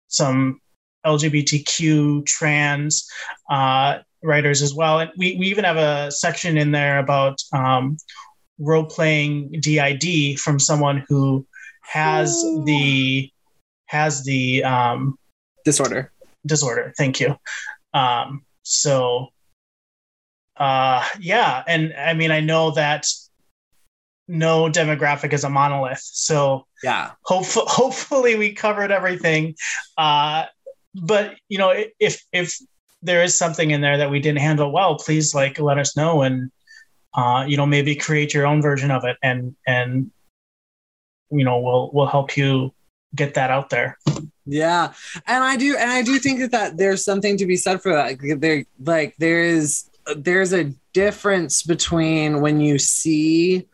some 0.08 0.60
LGBTQ 1.06 2.26
trans 2.26 3.08
uh, 3.50 4.00
writers 4.24 4.62
as 4.62 4.74
well. 4.74 5.00
And 5.00 5.12
we, 5.18 5.36
we 5.38 5.48
even 5.48 5.64
have 5.66 5.78
a 5.78 6.12
section 6.12 6.58
in 6.58 6.72
there 6.72 7.00
about 7.00 7.38
um, 7.54 7.98
role 8.60 8.86
playing 8.86 9.52
DID 9.60 10.40
from 10.40 10.60
someone 10.60 11.04
who 11.08 11.46
has 11.82 12.44
Ooh. 12.44 12.64
the 12.66 13.30
has 13.88 14.24
the 14.24 14.64
um, 14.64 15.18
Disorder. 15.66 16.12
disorder. 16.46 16.94
Thank 16.98 17.20
you. 17.20 17.36
Um, 17.94 18.44
so, 18.64 19.28
uh, 20.58 21.04
yeah, 21.20 21.64
and 21.68 21.94
I 21.94 22.14
mean, 22.14 22.32
I 22.32 22.40
know 22.40 22.72
that 22.72 23.08
no 24.28 24.70
demographic 24.70 25.34
is 25.34 25.44
a 25.44 25.50
monolith, 25.50 26.02
so 26.02 26.66
Yeah. 26.84 27.12
hope- 27.24 27.46
hopefully 27.68 28.36
we 28.36 28.54
covered 28.54 28.92
everything. 28.92 29.56
Uh, 29.98 30.46
but 30.96 31.36
you 31.50 31.58
know, 31.58 31.74
if 32.00 32.24
if 32.32 32.58
there 33.02 33.24
is 33.24 33.38
something 33.38 33.72
in 33.72 33.82
there 33.82 33.98
that 33.98 34.10
we 34.10 34.20
didn't 34.20 34.40
handle 34.40 34.72
well, 34.72 34.96
please 34.98 35.36
like 35.36 35.60
let 35.60 35.78
us 35.78 35.98
know 35.98 36.22
and 36.22 36.52
uh, 37.16 37.46
you 37.48 37.58
know 37.58 37.66
maybe 37.66 37.96
create 37.96 38.34
your 38.34 38.46
own 38.48 38.62
version 38.62 38.92
of 38.92 39.04
it 39.04 39.18
and 39.22 39.56
and 39.68 40.10
you 41.32 41.44
know 41.44 41.60
we'll 41.60 41.90
we'll 41.94 42.06
help 42.08 42.38
you 42.38 42.72
get 43.16 43.34
that 43.34 43.50
out 43.52 43.70
there. 43.70 43.98
Yeah, 44.46 44.94
and 45.26 45.44
I 45.44 45.56
do, 45.56 45.78
and 45.78 45.90
I 45.90 46.02
do 46.02 46.20
think 46.20 46.40
that, 46.40 46.52
that 46.52 46.78
there's 46.78 47.04
something 47.06 47.38
to 47.38 47.46
be 47.46 47.56
said 47.56 47.82
for 47.82 47.94
that. 47.94 48.06
Like, 48.22 48.40
There, 48.42 48.66
like 48.84 49.16
there 49.18 49.42
is, 49.42 49.86
there's 50.16 50.54
a 50.54 50.72
difference 50.94 51.64
between 51.64 52.42
when 52.42 52.60
you 52.60 52.78
see 52.80 53.68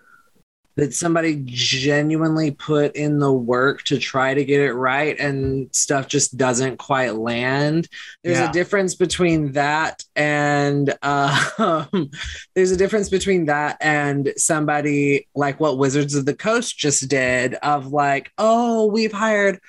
that 0.75 0.93
somebody 0.93 1.41
genuinely 1.43 2.51
put 2.51 2.95
in 2.95 3.19
the 3.19 3.34
work 3.34 3.84
to 3.84 3.97
try 3.99 4.34
to 4.34 4.45
get 4.45 4.61
it 4.61 4.71
right, 4.71 5.19
and 5.19 5.67
stuff 5.75 6.07
just 6.07 6.38
doesn't 6.38 6.77
quite 6.77 7.15
land. 7.15 7.86
There's 8.23 8.38
Yeah. 8.38 8.49
a 8.49 8.53
difference 8.53 8.95
between 8.95 9.51
that 9.53 10.05
and 10.15 10.95
uh, 11.01 11.86
there's 12.55 12.71
a 12.71 12.77
difference 12.77 13.09
between 13.09 13.47
that 13.47 13.75
and 13.82 14.32
somebody 14.38 15.27
like 15.36 15.59
what 15.59 15.77
Wizards 15.77 16.15
of 16.15 16.25
the 16.25 16.36
Coast 16.36 16.77
just 16.77 17.09
did 17.09 17.55
of 17.55 17.88
like, 17.88 18.32
oh, 18.38 18.86
we've 18.86 19.11
hired 19.11 19.59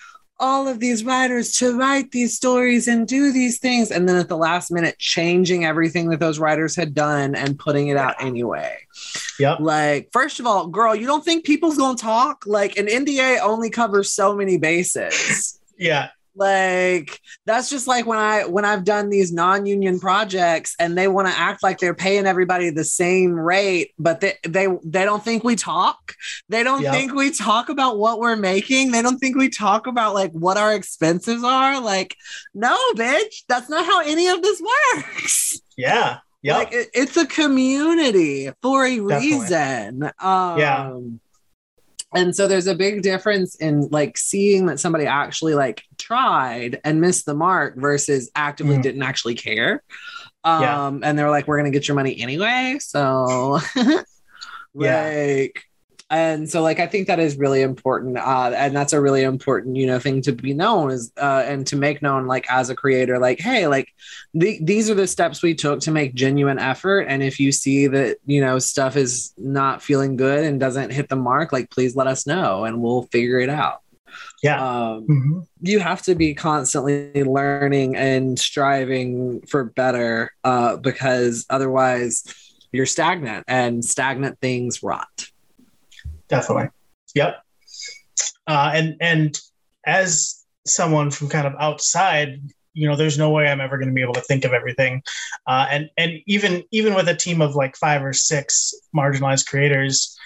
all 0.41 0.67
of 0.67 0.81
these 0.81 1.05
writers 1.05 1.53
to 1.59 1.77
write 1.79 2.11
these 2.11 2.35
stories 2.35 2.89
and 2.89 3.07
do 3.07 3.31
these 3.31 3.59
things 3.59 3.91
and 3.91 4.09
then 4.09 4.17
at 4.17 4.29
the 4.29 4.37
last 4.37 4.71
minute 4.73 4.99
changing 4.99 5.65
everything 5.65 6.09
that 6.09 6.19
those 6.19 6.39
writers 6.39 6.75
had 6.75 6.95
done 6.95 7.35
and 7.35 7.59
putting 7.59 7.89
it 7.89 7.97
out 7.97 8.15
anyway 8.21 8.77
Yep. 9.39 9.61
like 9.61 10.09
first 10.13 10.41
of 10.41 10.47
all 10.47 10.67
girl 10.67 10.95
you 10.95 11.07
don't 11.07 11.25
think 11.25 11.45
people's 11.45 11.77
gonna 11.77 11.97
talk 11.97 12.45
like 12.47 12.77
an 12.79 12.87
nda 12.87 13.39
only 13.41 13.71
covers 13.71 14.13
so 14.13 14.35
many 14.35 14.59
bases 14.59 15.61
Yeah. 15.79 16.09
Like 16.37 17.21
that's 17.47 17.69
just 17.71 17.87
like 17.87 18.07
when 18.07 18.19
i 18.19 18.45
when 18.45 18.65
i've 18.65 18.85
done 18.85 19.11
these 19.11 19.33
non-union 19.33 19.99
projects 20.01 20.75
and 20.79 20.97
they 20.97 21.09
want 21.09 21.27
to 21.29 21.35
act 21.37 21.63
like 21.63 21.79
they're 21.79 21.95
paying 21.95 22.27
everybody 22.27 22.71
the 22.71 22.85
same 22.85 23.33
rate 23.39 23.93
but 23.99 24.21
they 24.21 24.35
they, 24.49 24.67
they 24.85 25.05
don't 25.05 25.25
think 25.25 25.45
we 25.45 25.57
talk 25.57 26.15
they 26.49 26.63
don't 26.63 26.83
Yep. 26.83 26.93
think 26.95 27.15
we 27.15 27.31
talk 27.31 27.69
about 27.69 27.99
what 27.99 28.19
we're 28.19 28.37
making 28.37 28.91
they 28.93 29.03
don't 29.03 29.19
think 29.19 29.37
we 29.37 29.49
talk 29.49 29.87
about 29.87 30.15
like 30.15 30.33
what 30.33 30.57
our 30.57 30.75
expenses 30.75 31.43
are 31.45 31.81
like 31.81 32.15
no 32.55 32.77
bitch 32.95 33.45
that's 33.49 33.69
not 33.69 33.85
how 33.85 34.01
any 34.03 34.29
of 34.29 34.41
this 34.43 34.63
works 34.97 35.61
Yeah. 35.77 36.19
yeah 36.43 36.57
like 36.59 36.73
it, 36.73 36.89
it's 36.95 37.17
a 37.17 37.27
community 37.27 38.51
for 38.63 38.85
a 38.87 38.97
Definitely. 38.97 39.17
reason 39.17 40.11
um 40.21 40.59
Yeah. 40.59 40.99
And 42.15 42.35
so 42.35 42.49
there's 42.49 42.67
a 42.67 42.75
big 42.75 43.03
difference 43.03 43.55
in 43.57 43.89
like 43.91 44.19
seeing 44.19 44.67
that 44.67 44.81
somebody 44.81 45.07
actually 45.07 45.55
like 45.55 45.83
tried 45.99 46.81
and 46.85 47.01
missed 47.01 47.25
the 47.27 47.35
mark 47.35 47.77
versus 47.77 48.31
actively 48.35 48.77
Mm. 48.77 48.83
didn't 48.83 49.03
actually 49.03 49.35
care 49.37 49.83
um 50.45 50.63
Yeah. 50.63 51.09
and 51.09 51.19
they're 51.19 51.31
like 51.31 51.47
we're 51.47 51.59
gonna 51.59 51.71
get 51.71 51.87
your 51.89 51.95
money 51.95 52.21
anyway 52.21 52.77
so 52.81 53.59
Yeah. 54.75 55.47
And 56.11 56.51
so 56.51 56.61
like 56.61 56.81
i 56.81 56.87
think 56.87 57.07
that 57.07 57.21
is 57.21 57.39
really 57.39 57.63
important 57.63 58.19
uh 58.19 58.51
and 58.55 58.75
that's 58.77 58.93
a 58.93 59.01
really 59.01 59.23
important 59.23 59.77
you 59.77 59.87
know 59.87 59.99
thing 59.99 60.21
to 60.21 60.33
be 60.33 60.53
known 60.53 60.91
is 60.91 61.13
uh 61.17 61.43
and 61.47 61.67
to 61.67 61.77
make 61.77 62.03
known 62.03 62.27
like 62.27 62.47
as 62.51 62.69
a 62.69 62.75
creator 62.75 63.19
like 63.19 63.39
hey 63.39 63.67
like 63.69 63.89
the, 64.35 64.59
these 64.63 64.91
are 64.91 64.95
the 64.95 65.07
steps 65.07 65.43
we 65.43 65.55
took 65.55 65.81
to 65.81 65.91
make 65.91 66.15
genuine 66.15 66.59
effort 66.59 67.03
and 67.03 67.23
if 67.23 67.39
you 67.39 67.53
see 67.53 67.87
that 67.87 68.17
you 68.27 68.41
know 68.41 68.59
stuff 68.59 68.97
is 68.97 69.33
not 69.39 69.83
feeling 69.83 70.17
good 70.17 70.45
and 70.45 70.59
doesn't 70.61 70.91
hit 70.93 71.09
the 71.09 71.17
mark 71.17 71.53
like 71.53 71.71
please 71.71 71.95
let 71.95 72.07
us 72.09 72.27
know 72.27 72.65
and 72.65 72.83
we'll 72.83 73.03
figure 73.13 73.39
it 73.39 73.49
out 73.51 73.81
Yeah. 74.43 74.61
um 74.61 75.07
Mhm. 75.07 75.47
you 75.61 75.79
have 75.79 76.03
to 76.03 76.15
be 76.17 76.35
constantly 76.35 77.23
learning 77.23 77.95
and 77.97 78.37
striving 78.39 79.43
for 79.47 79.63
better 79.65 80.33
uh 80.43 80.77
because 80.77 81.47
otherwise 81.49 82.25
you're 82.73 82.87
stagnant 82.87 83.45
and 83.49 83.85
stagnant 83.85 84.39
things 84.41 84.83
rot 84.83 85.27
Definitely. 86.31 86.69
Yep. 87.15 87.43
Uh, 88.47 88.71
and 88.75 88.97
and 89.01 89.41
as 89.85 90.45
someone 90.67 91.11
from 91.11 91.29
kind 91.29 91.47
of 91.47 91.55
outside, 91.59 92.41
you 92.73 92.89
know, 92.89 92.97
there's 92.97 93.19
no 93.19 93.31
way 93.31 93.49
I'm 93.49 93.61
ever 93.61 93.77
going 93.77 93.89
to 93.89 93.95
be 93.95 94.03
able 94.03 94.15
to 94.15 94.21
think 94.23 94.45
of 94.45 94.53
everything. 94.53 95.03
Uh, 95.47 95.67
and 95.71 95.91
and 95.99 96.21
even 96.27 96.63
even 96.71 96.95
with 96.95 97.09
a 97.09 97.15
team 97.15 97.43
of 97.43 97.55
like 97.55 97.77
five 97.77 98.05
or 98.05 98.13
six 98.13 98.73
marginalized 98.97 99.47
creators, 99.47 100.17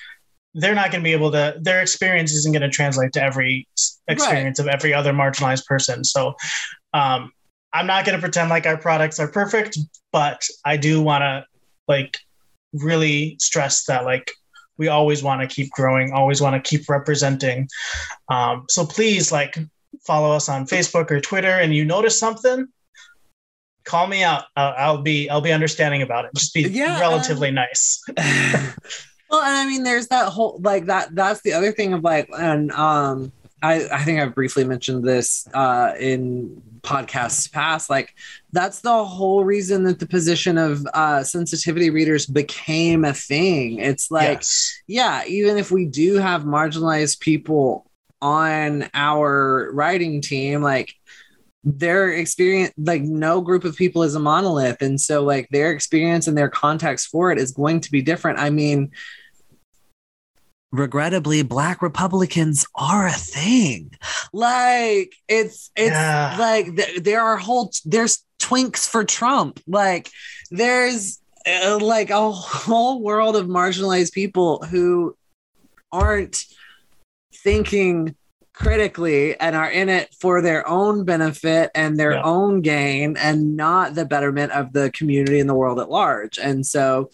they're 0.54 0.74
not 0.74 0.90
going 0.90 1.00
to 1.02 1.04
be 1.04 1.12
able 1.12 1.32
to. 1.32 1.56
Their 1.60 1.80
experience 1.80 2.32
isn't 2.32 2.52
going 2.52 2.62
to 2.62 2.68
translate 2.68 3.12
to 3.14 3.22
every 3.22 3.66
experience 4.06 4.58
of 4.58 4.68
every 4.68 4.94
other 4.94 5.12
marginalized 5.12 5.66
person. 5.66 6.04
So. 6.04 6.34
Um, 6.92 7.32
I'm 7.74 7.88
not 7.88 8.04
going 8.04 8.14
to 8.14 8.20
pretend 8.20 8.50
like 8.50 8.66
our 8.66 8.76
products 8.76 9.18
are 9.18 9.26
perfect, 9.26 9.76
but 10.12 10.46
I 10.64 10.76
do 10.76 11.02
want 11.02 11.22
to 11.22 11.44
like 11.88 12.18
really 12.72 13.36
stress 13.40 13.84
that 13.86 14.04
like 14.04 14.30
we 14.78 14.88
always 14.88 15.22
want 15.22 15.40
to 15.40 15.46
keep 15.46 15.70
growing 15.70 16.12
always 16.12 16.40
want 16.40 16.62
to 16.62 16.68
keep 16.68 16.88
representing. 16.88 17.68
Um, 18.28 18.64
so 18.68 18.84
please 18.84 19.32
like 19.32 19.58
follow 20.06 20.34
us 20.34 20.48
on 20.48 20.66
facebook 20.66 21.10
or 21.10 21.20
twitter. 21.20 21.48
And 21.50 21.74
you 21.74 21.84
notice 21.84 22.18
something 22.18 22.66
call 23.84 24.06
me 24.06 24.22
out. 24.22 24.44
I'll, 24.56 24.74
I'll 24.76 25.02
be 25.02 25.28
i'll 25.30 25.40
be 25.40 25.52
understanding 25.52 26.02
about 26.02 26.24
it. 26.24 26.30
Just 26.34 26.54
be 26.54 26.62
Yeah, 26.62 27.00
relatively 27.00 27.50
nice. 27.50 28.02
Well 29.30 29.42
and 29.42 29.56
i 29.56 29.66
mean 29.66 29.82
there's 29.82 30.06
that 30.08 30.28
whole 30.28 30.60
like 30.62 30.86
that 30.86 31.14
that's 31.14 31.40
the 31.40 31.54
other 31.54 31.72
thing 31.72 31.92
of 31.92 32.04
like 32.04 32.28
and 32.38 32.70
um 32.70 33.32
i 33.64 33.86
i 33.92 34.04
think 34.04 34.20
i've 34.20 34.34
briefly 34.34 34.64
mentioned 34.64 35.04
this 35.04 35.46
uh 35.54 35.92
in 35.98 36.62
podcasts 36.82 37.50
past 37.50 37.88
like 37.88 38.14
that's 38.52 38.80
the 38.80 39.04
whole 39.04 39.44
reason 39.44 39.84
that 39.84 39.98
the 39.98 40.06
position 40.06 40.58
of 40.58 40.86
uh 40.92 41.22
sensitivity 41.22 41.88
readers 41.90 42.26
became 42.26 43.04
a 43.04 43.14
thing 43.14 43.78
it's 43.78 44.10
like 44.10 44.38
yes. 44.38 44.82
yeah, 44.86 45.22
even 45.26 45.56
if 45.56 45.70
we 45.70 45.84
do 45.84 46.16
have 46.16 46.42
marginalized 46.42 47.20
people 47.20 47.90
on 48.20 48.88
our 48.94 49.70
writing 49.72 50.20
team, 50.20 50.62
like 50.62 50.94
their 51.62 52.10
experience, 52.10 52.72
like 52.78 53.02
no 53.02 53.40
group 53.40 53.64
of 53.64 53.76
people 53.76 54.02
is 54.02 54.14
a 54.14 54.20
monolith. 54.20 54.80
And 54.80 55.00
so, 55.00 55.22
like, 55.22 55.48
their 55.50 55.72
experience 55.72 56.26
and 56.26 56.36
their 56.36 56.48
context 56.48 57.08
for 57.08 57.30
it 57.30 57.38
is 57.38 57.52
going 57.52 57.80
to 57.80 57.90
be 57.90 58.02
different. 58.02 58.38
I 58.38 58.50
mean, 58.50 58.92
regrettably 60.74 61.42
black 61.42 61.80
republicans 61.82 62.66
are 62.74 63.06
a 63.06 63.12
thing 63.12 63.90
like 64.32 65.14
it's 65.28 65.70
it's 65.76 65.92
Yeah. 65.92 66.36
like 66.38 66.76
th- 66.76 67.02
there 67.02 67.20
are 67.22 67.36
whole 67.36 67.70
there's 67.84 68.22
twinks 68.40 68.88
for 68.88 69.04
trump 69.04 69.60
like 69.66 70.10
there's 70.50 71.20
uh, 71.46 71.78
like 71.80 72.10
a 72.10 72.30
whole 72.30 73.02
world 73.02 73.36
of 73.36 73.46
marginalized 73.46 74.12
people 74.12 74.62
who 74.70 75.16
aren't 75.92 76.44
thinking 77.34 78.14
critically 78.52 79.38
and 79.40 79.56
are 79.56 79.70
in 79.70 79.88
it 79.88 80.14
for 80.20 80.40
their 80.40 80.66
own 80.68 81.04
benefit 81.04 81.70
and 81.74 81.98
their 81.98 82.12
Yeah. 82.12 82.22
own 82.22 82.60
gain 82.62 83.16
and 83.16 83.56
not 83.56 83.94
the 83.94 84.04
betterment 84.04 84.52
of 84.52 84.72
the 84.72 84.90
community 84.92 85.40
and 85.40 85.48
the 85.48 85.54
world 85.54 85.80
at 85.80 85.90
large 85.90 86.38
and 86.38 86.64
so 86.64 87.10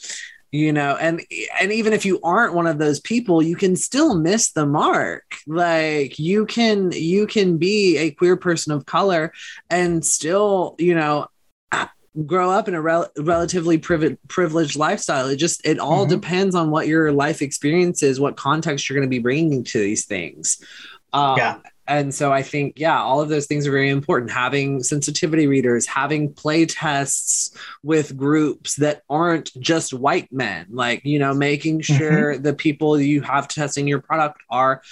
you 0.52 0.72
know 0.72 0.96
and 0.96 1.20
and 1.60 1.72
even 1.72 1.92
if 1.92 2.04
you 2.04 2.20
aren't 2.22 2.54
one 2.54 2.66
of 2.66 2.78
those 2.78 2.98
people 3.00 3.42
you 3.42 3.54
can 3.56 3.76
still 3.76 4.14
miss 4.18 4.52
the 4.52 4.66
mark 4.66 5.22
like 5.46 6.18
you 6.18 6.44
can 6.46 6.90
you 6.92 7.26
can 7.26 7.56
be 7.56 7.96
a 7.98 8.10
queer 8.10 8.36
person 8.36 8.72
of 8.72 8.84
color 8.86 9.32
and 9.70 10.04
still 10.04 10.74
you 10.78 10.94
know 10.94 11.26
grow 12.26 12.50
up 12.50 12.66
in 12.66 12.74
a 12.74 12.82
rel- 12.82 13.08
relatively 13.18 13.78
privi- 13.78 14.18
privileged 14.26 14.74
lifestyle 14.76 15.28
it 15.28 15.36
just 15.36 15.64
it 15.64 15.78
all 15.78 16.04
Mhm. 16.06 16.10
depends 16.10 16.54
on 16.56 16.70
what 16.72 16.88
your 16.88 17.12
life 17.12 17.40
experience 17.40 18.02
is 18.02 18.18
what 18.18 18.36
context 18.36 18.88
you're 18.90 18.98
going 18.98 19.08
to 19.08 19.16
be 19.16 19.20
bringing 19.20 19.62
to 19.62 19.78
these 19.78 20.04
things 20.06 20.60
um, 21.12 21.36
Yeah. 21.38 21.58
And 21.90 22.14
so 22.14 22.32
i 22.32 22.42
think 22.42 22.78
yeah 22.78 23.02
all 23.02 23.20
of 23.20 23.28
those 23.28 23.46
things 23.46 23.66
are 23.66 23.72
very 23.72 23.90
important. 23.90 24.30
Having 24.30 24.82
sensitivity 24.82 25.46
readers 25.46 25.86
having 25.86 26.32
play 26.32 26.64
tests 26.64 27.56
with 27.82 28.16
groups 28.16 28.76
that 28.76 29.02
aren't 29.10 29.50
just 29.60 29.92
white 29.92 30.32
men 30.32 30.66
like 30.70 31.04
you 31.04 31.18
know 31.18 31.34
making 31.34 31.80
mm-hmm. 31.80 31.98
sure 31.98 32.38
the 32.38 32.54
people 32.54 32.98
you 32.98 33.20
have 33.22 33.48
testing 33.48 33.88
your 33.88 34.00
product 34.00 34.40
are 34.48 34.82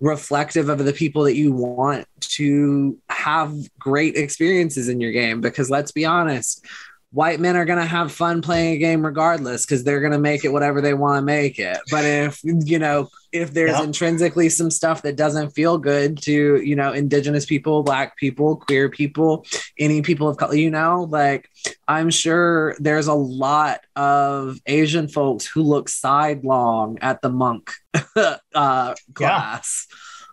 reflective 0.00 0.68
of 0.68 0.84
the 0.84 0.92
people 0.92 1.24
that 1.24 1.34
you 1.34 1.52
want 1.52 2.06
to 2.20 2.96
have 3.08 3.52
great 3.78 4.14
experiences 4.14 4.88
in 4.88 5.00
your 5.00 5.10
game. 5.10 5.40
Because 5.40 5.70
let's 5.70 5.90
be 5.90 6.04
honest 6.04 6.64
white 7.10 7.40
men 7.40 7.56
are 7.56 7.64
going 7.64 7.78
to 7.78 7.84
have 7.86 8.12
fun 8.12 8.42
playing 8.42 8.74
a 8.74 8.78
game 8.78 9.02
regardless 9.04 9.64
because 9.64 9.82
they're 9.82 10.00
going 10.00 10.12
to 10.12 10.18
make 10.18 10.44
it 10.44 10.52
whatever 10.52 10.82
they 10.82 10.92
want 10.92 11.16
to 11.16 11.22
make 11.22 11.58
it 11.58 11.78
but 11.90 12.04
if 12.04 12.38
you 12.44 12.78
know 12.78 13.08
if 13.32 13.54
there's 13.54 13.70
Yeah. 13.78 13.84
intrinsically 13.84 14.50
some 14.50 14.70
stuff 14.70 15.00
that 15.02 15.16
doesn't 15.16 15.50
feel 15.52 15.78
good 15.78 16.20
to 16.24 16.56
you 16.62 16.76
know 16.76 16.92
indigenous 16.92 17.46
people 17.46 17.82
black 17.82 18.16
people 18.18 18.56
queer 18.56 18.90
people 18.90 19.46
any 19.78 20.02
people 20.02 20.28
of 20.28 20.36
color 20.36 20.54
you 20.54 20.70
know 20.70 21.06
like 21.08 21.48
i'm 21.88 22.10
sure 22.10 22.74
there's 22.78 23.06
a 23.06 23.14
lot 23.14 23.80
of 23.96 24.58
asian 24.66 25.08
folks 25.08 25.46
who 25.46 25.62
look 25.62 25.88
sidelong 25.88 26.98
at 27.00 27.22
the 27.22 27.30
monk 27.30 27.70
uh 28.54 28.94
class 29.14 29.86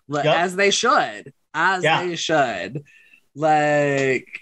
Like, 0.09 0.25
Yep. 0.25 0.35
as 0.35 0.55
they 0.57 0.71
should 0.71 1.33
as 1.53 1.83
Yeah. 1.85 2.03
they 2.05 2.15
should 2.17 2.83
like 3.33 4.41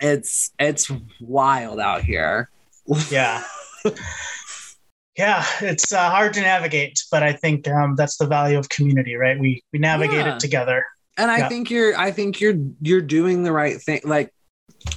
it's 0.00 0.52
it's 0.58 0.90
wild 1.20 1.80
out 1.80 2.02
here. 2.02 2.50
Yeah. 3.10 3.42
Yeah 5.16 5.46
it's 5.62 5.94
uh, 5.94 6.10
hard 6.10 6.34
to 6.34 6.42
navigate 6.42 7.02
but 7.10 7.22
i 7.22 7.32
think 7.32 7.66
um, 7.68 7.96
that's 7.96 8.18
the 8.18 8.26
value 8.26 8.58
of 8.58 8.68
community 8.68 9.14
right? 9.16 9.38
We 9.38 9.62
we 9.72 9.78
navigate 9.78 10.26
Yeah. 10.26 10.34
it 10.34 10.40
together. 10.40 10.84
And 11.16 11.30
i 11.30 11.38
Yeah. 11.38 11.48
think 11.48 11.70
you're 11.70 11.96
i 11.98 12.10
think 12.10 12.38
you're 12.40 12.56
you're 12.82 13.00
doing 13.00 13.42
the 13.42 13.52
right 13.52 13.80
thing. 13.80 14.00
Like 14.04 14.30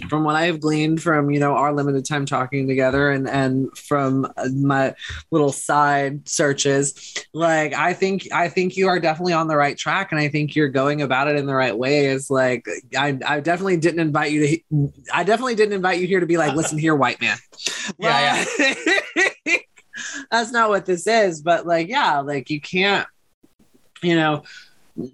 from 0.08 0.24
what 0.24 0.36
i've 0.36 0.60
gleaned 0.60 1.02
from 1.02 1.30
you 1.30 1.40
know 1.40 1.54
our 1.54 1.74
limited 1.74 2.06
time 2.06 2.26
talking 2.26 2.68
together 2.68 3.12
and 3.12 3.28
and 3.28 3.76
from 3.78 4.32
my 4.54 4.94
little 5.32 5.52
side 5.52 6.28
searches 6.28 7.16
like 7.34 7.74
i 7.74 7.94
think 7.94 8.28
i 8.32 8.48
think 8.48 8.78
you 8.78 8.88
are 8.88 9.00
definitely 9.00 9.34
on 9.34 9.48
the 9.48 9.56
right 9.56 9.78
track 9.78 10.12
and 10.12 10.20
i 10.20 10.28
think 10.28 10.56
you're 10.56 10.70
going 10.70 11.02
about 11.02 11.28
it 11.28 11.36
in 11.36 11.46
the 11.46 11.56
right 11.56 11.78
way. 11.78 12.08
ways 12.08 12.30
like 12.30 12.66
i 12.98 13.18
i 13.26 13.40
definitely 13.40 13.78
didn't 13.78 14.00
invite 14.00 14.32
you 14.32 14.48
to 14.48 14.92
i 15.14 15.24
definitely 15.24 15.56
didn't 15.56 15.74
invite 15.74 16.00
you 16.00 16.08
here 16.08 16.20
to 16.20 16.26
be 16.26 16.38
like 16.38 16.56
listen 16.56 16.78
here 16.78 16.96
white 16.96 17.20
man 17.22 17.38
Yeah, 18.00 18.46
yeah 18.58 19.56
that's 20.32 20.52
not 20.52 20.70
what 20.70 20.86
this 20.86 21.08
is 21.08 21.42
but 21.42 21.66
like 21.66 21.88
yeah 21.88 22.20
like 22.20 22.50
you 22.50 22.62
can't 22.62 23.08
you 24.02 24.16
know 24.16 24.44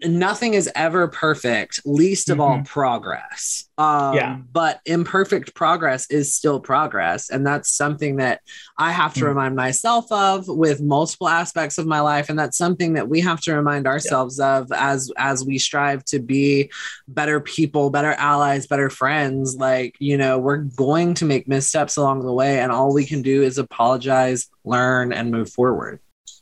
nothing 0.04 0.56
is 0.56 0.70
ever 0.76 1.08
perfect 1.08 1.80
least 1.86 2.30
of 2.30 2.40
all 2.40 2.62
progress. 2.66 3.66
Um 3.78 4.16
Yeah. 4.16 4.38
but 4.52 4.80
imperfect 4.86 5.54
progress 5.54 6.10
is 6.10 6.34
still 6.34 6.60
progress 6.60 7.30
and 7.30 7.46
that's 7.46 7.70
something 7.72 8.16
that 8.18 8.40
i 8.78 8.92
have 8.92 9.14
to 9.16 9.22
Mm. 9.26 9.28
remind 9.28 9.56
myself 9.56 10.10
of 10.12 10.46
with 10.48 10.82
multiple 10.82 11.28
aspects 11.28 11.78
of 11.78 11.86
my 11.86 12.00
life 12.00 12.30
and 12.30 12.40
that's 12.40 12.58
something 12.58 12.94
that 12.94 13.10
we 13.10 13.20
have 13.22 13.42
to 13.42 13.54
remind 13.54 13.86
ourselves 13.86 14.40
of 14.40 14.72
as 14.72 15.12
as 15.18 15.46
we 15.46 15.58
strive 15.60 16.04
to 16.06 16.20
be 16.20 16.72
better 17.08 17.40
people 17.40 17.90
better 17.90 18.14
allies 18.14 18.66
better 18.68 18.90
friends. 18.90 19.56
Like 19.56 19.96
you 20.00 20.18
know 20.18 20.40
we're 20.40 20.58
going 20.58 21.14
to 21.16 21.26
make 21.26 21.48
missteps 21.48 21.98
along 21.98 22.22
the 22.22 22.34
way 22.34 22.60
and 22.60 22.72
all 22.72 22.94
we 22.94 23.06
can 23.06 23.22
do 23.22 23.44
is 23.44 23.58
apologize 23.58 24.48
learn 24.64 25.12
and 25.14 25.30
move 25.32 25.52
forward. 25.52 26.00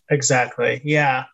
Exactly. 0.10 0.82
Yeah. 0.86 1.26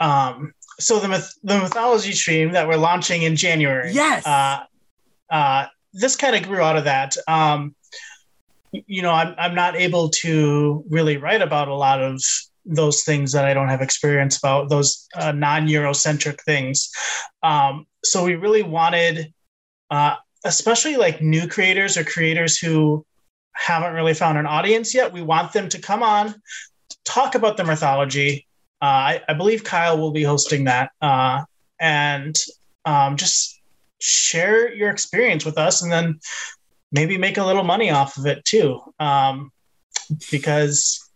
Um 0.00 0.52
so 0.82 0.98
the 0.98 1.08
myth- 1.08 1.34
the 1.42 1.58
mythology 1.58 2.12
stream 2.12 2.52
that 2.52 2.66
we're 2.68 2.76
launching 2.76 3.22
in 3.22 3.36
january 3.36 3.92
Yes. 3.92 4.26
uh 4.26 4.64
uh 5.30 5.66
this 5.92 6.16
kind 6.16 6.34
of 6.36 6.42
grew 6.42 6.60
out 6.60 6.76
of 6.76 6.84
that 6.84 7.16
um 7.28 7.74
you 8.72 9.02
know 9.02 9.12
i'm 9.12 9.34
i'm 9.38 9.54
not 9.54 9.76
able 9.76 10.08
to 10.08 10.84
really 10.88 11.16
write 11.16 11.42
about 11.42 11.68
a 11.68 11.74
lot 11.74 12.02
of 12.02 12.20
those 12.64 13.02
things 13.02 13.32
that 13.32 13.44
i 13.44 13.54
don't 13.54 13.68
have 13.68 13.82
experience 13.82 14.38
about 14.38 14.68
those 14.68 15.06
uh, 15.16 15.32
non-eurocentric 15.32 16.40
things 16.42 16.90
um 17.42 17.86
so 18.04 18.24
we 18.24 18.34
really 18.34 18.62
wanted 18.62 19.32
uh 19.90 20.14
especially 20.44 20.96
like 20.96 21.20
new 21.22 21.46
creators 21.46 21.96
or 21.96 22.04
creators 22.04 22.58
who 22.58 23.04
haven't 23.54 23.92
really 23.94 24.14
found 24.14 24.38
an 24.38 24.46
audience 24.46 24.94
yet 24.94 25.12
we 25.12 25.22
want 25.22 25.52
them 25.52 25.68
to 25.68 25.78
come 25.80 26.02
on 26.02 26.34
talk 27.04 27.34
about 27.34 27.56
the 27.56 27.64
mythology. 27.64 28.46
Uh, 28.82 28.84
I, 28.84 29.20
I 29.28 29.34
believe 29.34 29.62
Kyle 29.62 29.98
will 29.98 30.10
be 30.10 30.24
hosting 30.24 30.64
that, 30.64 30.90
uh, 31.00 31.44
and 31.80 32.36
um, 32.84 33.16
just 33.16 33.60
share 34.00 34.74
your 34.74 34.90
experience 34.90 35.44
with 35.44 35.56
us, 35.56 35.82
and 35.82 35.92
then 35.92 36.18
maybe 36.90 37.16
make 37.16 37.38
a 37.38 37.44
little 37.44 37.62
money 37.62 37.90
off 37.90 38.16
of 38.18 38.26
it 38.26 38.44
too. 38.44 38.80
Um, 38.98 39.52
because 40.30 41.08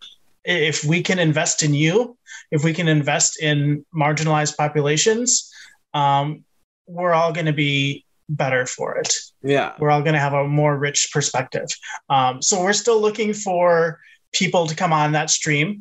if 0.44 0.84
we 0.84 1.02
can 1.02 1.18
invest 1.18 1.64
in 1.64 1.74
you, 1.74 2.16
if 2.52 2.62
we 2.62 2.72
can 2.72 2.86
invest 2.86 3.42
in 3.42 3.84
marginalized 3.94 4.56
populations, 4.56 5.50
um, 5.92 6.44
we're 6.86 7.12
all 7.12 7.32
going 7.32 7.46
to 7.46 7.52
be 7.52 8.04
better 8.28 8.66
for 8.66 8.96
it 8.96 9.14
yeah 9.46 9.72
we're 9.78 9.90
all 9.90 10.02
going 10.02 10.14
to 10.14 10.20
have 10.20 10.32
a 10.32 10.46
more 10.46 10.76
rich 10.76 11.10
perspective. 11.12 11.68
Um, 12.10 12.42
so 12.42 12.62
we're 12.62 12.72
still 12.72 13.00
looking 13.00 13.32
for 13.32 14.00
people 14.32 14.66
to 14.66 14.74
come 14.74 14.92
on 14.92 15.12
that 15.12 15.30
stream. 15.30 15.80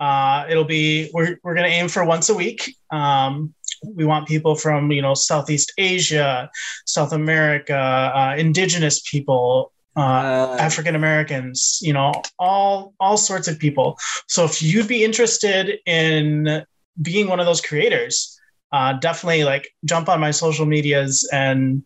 Uh, 0.00 0.46
it'll 0.48 0.64
be 0.64 1.10
we're 1.12 1.38
we're 1.42 1.54
going 1.54 1.68
to 1.68 1.76
aim 1.76 1.88
for 1.88 2.04
once 2.04 2.28
a 2.28 2.34
week. 2.34 2.76
Um, 2.90 3.54
we 3.84 4.04
want 4.04 4.28
people 4.28 4.54
from 4.54 4.90
you 4.92 5.02
know 5.02 5.14
Southeast 5.14 5.72
Asia, 5.78 6.50
South 6.86 7.12
America, 7.12 7.76
uh, 7.76 8.34
Indigenous 8.38 9.00
people, 9.10 9.72
uh, 9.96 10.00
Uh, 10.00 10.56
African 10.60 10.94
Americans, 10.94 11.80
you 11.82 11.92
know, 11.92 12.12
all 12.38 12.94
all 13.00 13.16
sorts 13.16 13.48
of 13.48 13.58
people. 13.58 13.98
So 14.28 14.44
if 14.44 14.62
you'd 14.62 14.86
be 14.86 15.02
interested 15.02 15.80
in 15.86 16.64
being 17.02 17.28
one 17.28 17.40
of 17.40 17.46
those 17.46 17.60
creators, 17.60 18.38
uh, 18.70 18.92
definitely 19.00 19.44
like 19.44 19.74
jump 19.84 20.08
on 20.08 20.20
my 20.20 20.30
social 20.30 20.66
medias 20.66 21.28
and 21.32 21.82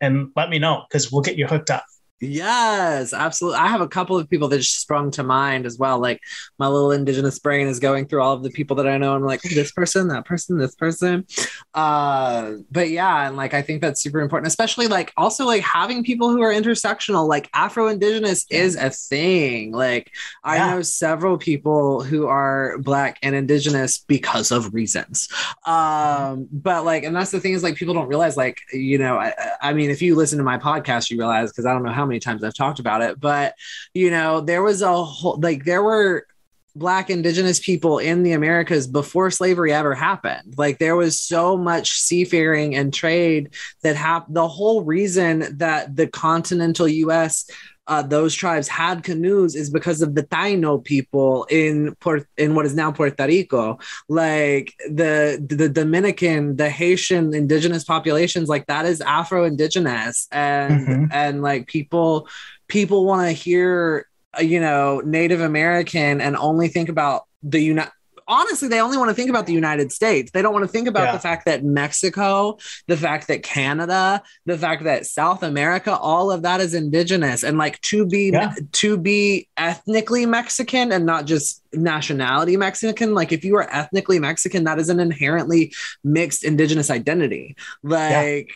and 0.00 0.32
let 0.34 0.50
me 0.50 0.58
know 0.58 0.82
because 0.88 1.12
we'll 1.12 1.22
get 1.22 1.38
you 1.38 1.46
hooked 1.46 1.70
up. 1.70 1.84
Yes, 2.24 3.12
absolutely. 3.12 3.58
I 3.58 3.66
have 3.66 3.80
a 3.80 3.88
couple 3.88 4.16
of 4.16 4.30
people 4.30 4.46
that 4.46 4.58
just 4.58 4.80
sprung 4.80 5.10
to 5.12 5.24
mind 5.24 5.66
as 5.66 5.76
well. 5.76 5.98
Like 5.98 6.20
my 6.56 6.68
little 6.68 6.92
indigenous 6.92 7.40
brain 7.40 7.66
is 7.66 7.80
going 7.80 8.06
through 8.06 8.22
all 8.22 8.32
of 8.32 8.44
the 8.44 8.50
people 8.50 8.76
that 8.76 8.86
I 8.86 8.96
know. 8.96 9.12
I'm 9.16 9.24
like, 9.24 9.42
this 9.42 9.72
person, 9.72 10.06
that 10.06 10.24
person, 10.24 10.56
this 10.56 10.76
person. 10.76 11.26
Uh, 11.74 12.58
but 12.70 12.90
yeah, 12.90 13.26
and 13.26 13.36
like 13.36 13.54
I 13.54 13.62
think 13.62 13.80
that's 13.82 14.00
super 14.00 14.20
important, 14.20 14.46
especially 14.46 14.86
like 14.86 15.12
also 15.16 15.44
like 15.46 15.62
having 15.62 16.04
people 16.04 16.30
who 16.30 16.42
are 16.42 16.52
intersectional, 16.52 17.26
like 17.26 17.50
Afro 17.54 17.88
Indigenous 17.88 18.46
is 18.50 18.76
a 18.76 18.90
thing. 18.90 19.72
Like 19.72 20.12
I 20.44 20.58
Yeah. 20.58 20.66
know 20.76 20.82
several 20.82 21.38
people 21.38 22.04
who 22.04 22.28
are 22.28 22.78
black 22.78 23.18
and 23.24 23.34
indigenous 23.34 23.98
because 23.98 24.52
of 24.52 24.72
reasons. 24.72 25.26
Um, 25.66 26.46
but 26.52 26.84
like, 26.84 27.02
and 27.02 27.16
that's 27.16 27.32
the 27.32 27.40
thing 27.40 27.54
is 27.54 27.64
like 27.64 27.74
people 27.74 27.94
don't 27.94 28.06
realize, 28.08 28.36
like, 28.36 28.60
you 28.72 28.98
know, 28.98 29.16
I, 29.18 29.32
I 29.60 29.72
mean, 29.72 29.90
if 29.90 30.00
you 30.02 30.14
listen 30.14 30.38
to 30.38 30.44
my 30.44 30.58
podcast, 30.58 31.10
you 31.10 31.18
realize 31.18 31.50
because 31.50 31.66
I 31.66 31.72
don't 31.72 31.82
know 31.82 31.90
how 31.92 32.06
many 32.06 32.11
times 32.20 32.44
I've 32.44 32.54
talked 32.54 32.78
about 32.78 33.02
it, 33.02 33.20
but 33.20 33.54
you 33.94 34.10
know, 34.10 34.40
there 34.40 34.62
was 34.62 34.82
a 34.82 35.04
whole 35.04 35.38
like 35.40 35.64
there 35.64 35.82
were 35.82 36.26
black 36.74 37.10
indigenous 37.10 37.60
people 37.60 37.98
in 37.98 38.22
the 38.22 38.32
americas 38.32 38.86
before 38.86 39.30
slavery 39.30 39.72
ever 39.72 39.94
happened. 39.94 40.54
Like 40.56 40.78
there 40.78 40.96
was 40.96 41.20
so 41.20 41.56
much 41.56 41.92
seafaring 41.92 42.74
and 42.74 42.92
trade 42.94 43.50
that 43.82 43.96
happened 43.96 44.36
the 44.36 44.48
whole 44.48 44.82
reason 44.82 45.58
that 45.58 45.94
the 45.94 46.06
continental 46.06 46.88
us 46.88 47.44
uh, 47.88 48.02
those 48.02 48.34
tribes 48.34 48.68
had 48.68 49.02
canoes 49.02 49.54
is 49.56 49.68
because 49.68 50.02
of 50.02 50.14
the 50.14 50.22
Taino 50.22 50.82
people 50.82 51.46
in 51.50 51.94
Port 51.96 52.26
in 52.36 52.54
what 52.54 52.64
is 52.64 52.74
now 52.74 52.92
Puerto 52.92 53.26
Rico, 53.26 53.78
like 54.08 54.74
the 54.88 55.44
the 55.44 55.68
Dominican, 55.68 56.56
the 56.56 56.70
Haitian 56.70 57.34
indigenous 57.34 57.84
populations, 57.84 58.48
like 58.48 58.66
that 58.66 58.86
is 58.86 59.00
Afro 59.00 59.44
indigenous, 59.44 60.28
and 60.30 60.86
Mhm. 60.86 61.08
and 61.12 61.42
like 61.42 61.66
people 61.66 62.28
people 62.68 63.04
want 63.04 63.26
to 63.26 63.32
hear 63.32 64.06
you 64.40 64.60
know 64.60 65.02
Native 65.04 65.40
American 65.40 66.20
and 66.20 66.36
only 66.36 66.68
think 66.68 66.88
about 66.88 67.24
the 67.42 67.60
United. 67.60 67.92
Honestly, 68.28 68.68
they 68.68 68.80
only 68.80 68.96
want 68.96 69.08
to 69.10 69.14
think 69.14 69.30
about 69.30 69.46
the 69.46 69.52
United 69.52 69.92
States. 69.92 70.30
They 70.30 70.42
don't 70.42 70.52
want 70.52 70.64
to 70.64 70.68
think 70.70 70.88
about 70.88 71.04
Yeah. 71.06 71.12
the 71.12 71.18
fact 71.18 71.46
that 71.46 71.64
Mexico, 71.64 72.58
the 72.86 72.96
fact 72.96 73.28
that 73.28 73.42
Canada, 73.42 74.22
the 74.46 74.56
fact 74.56 74.84
that 74.84 75.06
South 75.06 75.42
America, 75.42 75.96
all 75.96 76.30
of 76.30 76.42
that 76.42 76.60
is 76.60 76.74
indigenous. 76.74 77.42
And 77.42 77.58
like 77.58 77.80
to 77.82 78.06
be 78.06 78.30
Yeah. 78.32 78.54
to 78.72 78.96
be 78.96 79.48
ethnically 79.56 80.26
Mexican 80.26 80.92
and 80.92 81.04
not 81.06 81.26
just 81.26 81.62
nationality 81.72 82.56
Mexican. 82.56 83.14
Like 83.14 83.32
if 83.32 83.44
you 83.44 83.56
are 83.56 83.68
ethnically 83.74 84.18
Mexican, 84.18 84.64
that 84.64 84.78
is 84.78 84.88
an 84.88 85.00
inherently 85.00 85.72
mixed 86.04 86.44
indigenous 86.44 86.90
identity. 86.90 87.56
Like 87.82 88.50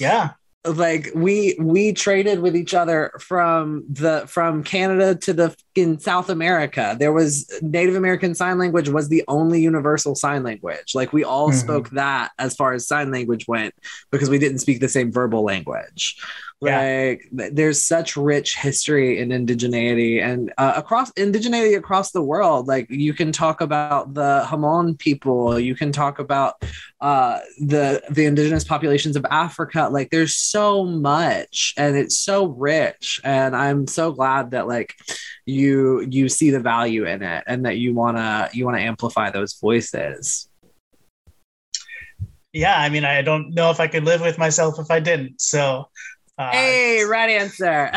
Yeah. 0.00 0.30
Like 0.64 1.10
we 1.14 1.56
we 1.60 1.92
traded 1.92 2.40
with 2.40 2.56
each 2.56 2.72
other 2.72 3.12
from 3.20 3.84
the 3.88 4.24
from 4.26 4.64
Canada 4.64 5.14
to 5.14 5.32
the 5.32 5.56
in 5.74 5.98
South 5.98 6.30
America, 6.30 6.96
there 6.98 7.12
was 7.12 7.50
Native 7.60 7.96
American 7.96 8.34
Sign 8.34 8.58
Language 8.58 8.88
was 8.88 9.08
the 9.08 9.24
only 9.28 9.60
universal 9.60 10.14
sign 10.14 10.42
language. 10.42 10.94
Like 10.94 11.12
we 11.12 11.22
all 11.24 11.50
Mhm. 11.50 11.60
spoke 11.60 11.90
that 11.90 12.30
as 12.38 12.54
far 12.56 12.72
as 12.72 12.86
sign 12.88 13.10
language 13.10 13.46
went 13.46 13.74
because 14.10 14.30
we 14.30 14.38
didn't 14.38 14.60
speak 14.60 14.80
the 14.80 14.88
same 14.88 15.12
verbal 15.12 15.44
language. 15.44 16.16
Yeah. 16.66 17.14
Like 17.32 17.54
there's 17.54 17.84
such 17.84 18.16
rich 18.16 18.56
history 18.56 19.18
in 19.18 19.30
indigeneity 19.30 20.22
and 20.22 20.52
uh, 20.58 20.74
across 20.76 21.12
indigeneity 21.12 21.76
across 21.76 22.12
the 22.12 22.22
world. 22.22 22.66
Like 22.66 22.88
you 22.90 23.12
can 23.14 23.32
talk 23.32 23.60
about 23.60 24.14
the 24.14 24.44
Hamon 24.46 24.96
people, 24.96 25.58
you 25.58 25.74
can 25.74 25.92
talk 25.92 26.18
about 26.18 26.62
uh, 27.00 27.40
the 27.60 28.02
the 28.10 28.24
indigenous 28.24 28.64
populations 28.64 29.16
of 29.16 29.26
Africa. 29.30 29.88
Like 29.90 30.10
there's 30.10 30.34
so 30.36 30.84
much, 30.84 31.74
and 31.76 31.96
it's 31.96 32.16
so 32.16 32.46
rich. 32.46 33.20
And 33.24 33.54
I'm 33.54 33.86
so 33.86 34.12
glad 34.12 34.52
that 34.52 34.66
like 34.66 34.94
you 35.46 36.00
you 36.10 36.28
see 36.28 36.50
the 36.50 36.60
value 36.60 37.04
in 37.06 37.22
it, 37.22 37.44
and 37.46 37.66
that 37.66 37.78
you 37.78 37.94
wanna 37.94 38.48
you 38.52 38.64
wanna 38.64 38.80
amplify 38.80 39.30
those 39.30 39.54
voices. 39.54 40.48
Yeah, 42.54 42.78
I 42.78 42.88
mean, 42.88 43.04
I 43.04 43.20
don't 43.20 43.52
know 43.52 43.70
if 43.70 43.80
I 43.80 43.88
could 43.88 44.04
live 44.04 44.20
with 44.20 44.38
myself 44.38 44.78
if 44.78 44.88
I 44.88 45.00
didn't. 45.00 45.40
So, 45.40 45.88
uh, 46.38 46.50
Hey, 46.50 47.02
right 47.04 47.30
answer. 47.30 47.90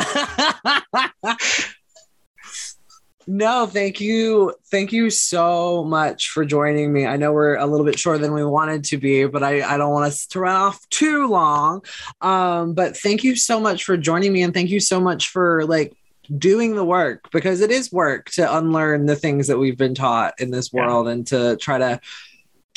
no, 3.29 3.65
thank 3.65 3.99
you. 3.99 4.53
Thank 4.71 4.93
you 4.93 5.09
so 5.09 5.83
much 5.83 6.29
for 6.29 6.45
joining 6.45 6.93
me. 6.93 7.05
I 7.05 7.17
know 7.17 7.33
we're 7.33 7.55
a 7.55 7.65
little 7.65 7.85
bit 7.85 7.99
shorter 7.99 8.19
than 8.19 8.33
we 8.33 8.45
wanted 8.45 8.85
to 8.85 8.97
be, 8.97 9.25
but 9.25 9.43
I, 9.43 9.61
I 9.73 9.77
don't 9.77 9.91
want 9.91 10.05
us 10.05 10.25
to 10.27 10.39
run 10.39 10.55
off 10.55 10.88
too 10.89 11.27
long. 11.27 11.83
Um, 12.21 12.73
but 12.73 12.95
thank 12.95 13.25
you 13.25 13.35
so 13.35 13.59
much 13.59 13.83
for 13.83 13.97
joining 13.97 14.31
me 14.31 14.43
and 14.43 14.53
thank 14.53 14.69
you 14.69 14.79
so 14.79 15.01
much 15.01 15.27
for 15.29 15.65
like 15.65 15.93
doing 16.38 16.75
the 16.75 16.85
work 16.85 17.29
because 17.31 17.59
it 17.61 17.71
is 17.71 17.91
work 17.91 18.29
to 18.31 18.57
unlearn 18.57 19.07
the 19.07 19.15
things 19.15 19.47
that 19.47 19.57
we've 19.57 19.77
been 19.77 19.95
taught 19.95 20.33
in 20.39 20.51
this 20.51 20.69
Yeah. 20.71 20.85
world 20.85 21.07
and 21.09 21.27
to 21.27 21.57
try 21.57 21.77
to 21.79 21.99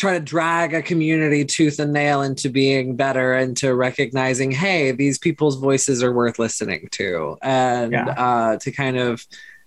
try 0.00 0.14
to 0.14 0.24
drag 0.24 0.72
a 0.74 0.82
community 0.82 1.44
tooth 1.44 1.78
and 1.78 1.92
nail 1.92 2.22
into 2.22 2.48
being 2.48 2.96
better 2.96 3.34
and 3.34 3.56
to 3.58 3.74
recognizing 3.74 4.50
hey 4.50 4.92
these 4.92 5.18
people's 5.18 5.56
voices 5.56 6.02
are 6.02 6.12
worth 6.12 6.38
listening 6.38 6.88
to 6.92 7.36
and 7.42 7.92
Yeah. 7.92 8.06
uh, 8.08 8.56
to 8.58 8.70
kind 8.72 8.96
of 8.98 9.24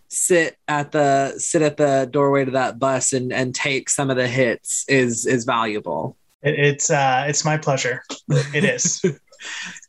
sit 0.10 0.58
at 0.68 0.92
the 0.92 1.34
sit 1.38 1.62
at 1.62 1.78
the 1.78 2.08
doorway 2.12 2.46
to 2.46 2.52
that 2.52 2.78
bus 2.80 3.14
and 3.14 3.32
and 3.34 3.54
take 3.56 3.90
some 3.90 4.10
of 4.10 4.18
the 4.18 4.28
hits 4.28 4.86
is 4.88 5.26
is 5.26 5.44
valuable 5.46 6.18
it, 6.42 6.56
it's 6.60 6.90
uh, 6.90 7.26
it's 7.28 7.46
my 7.46 7.58
pleasure. 7.58 8.04
It 8.54 8.64
is. 8.66 9.02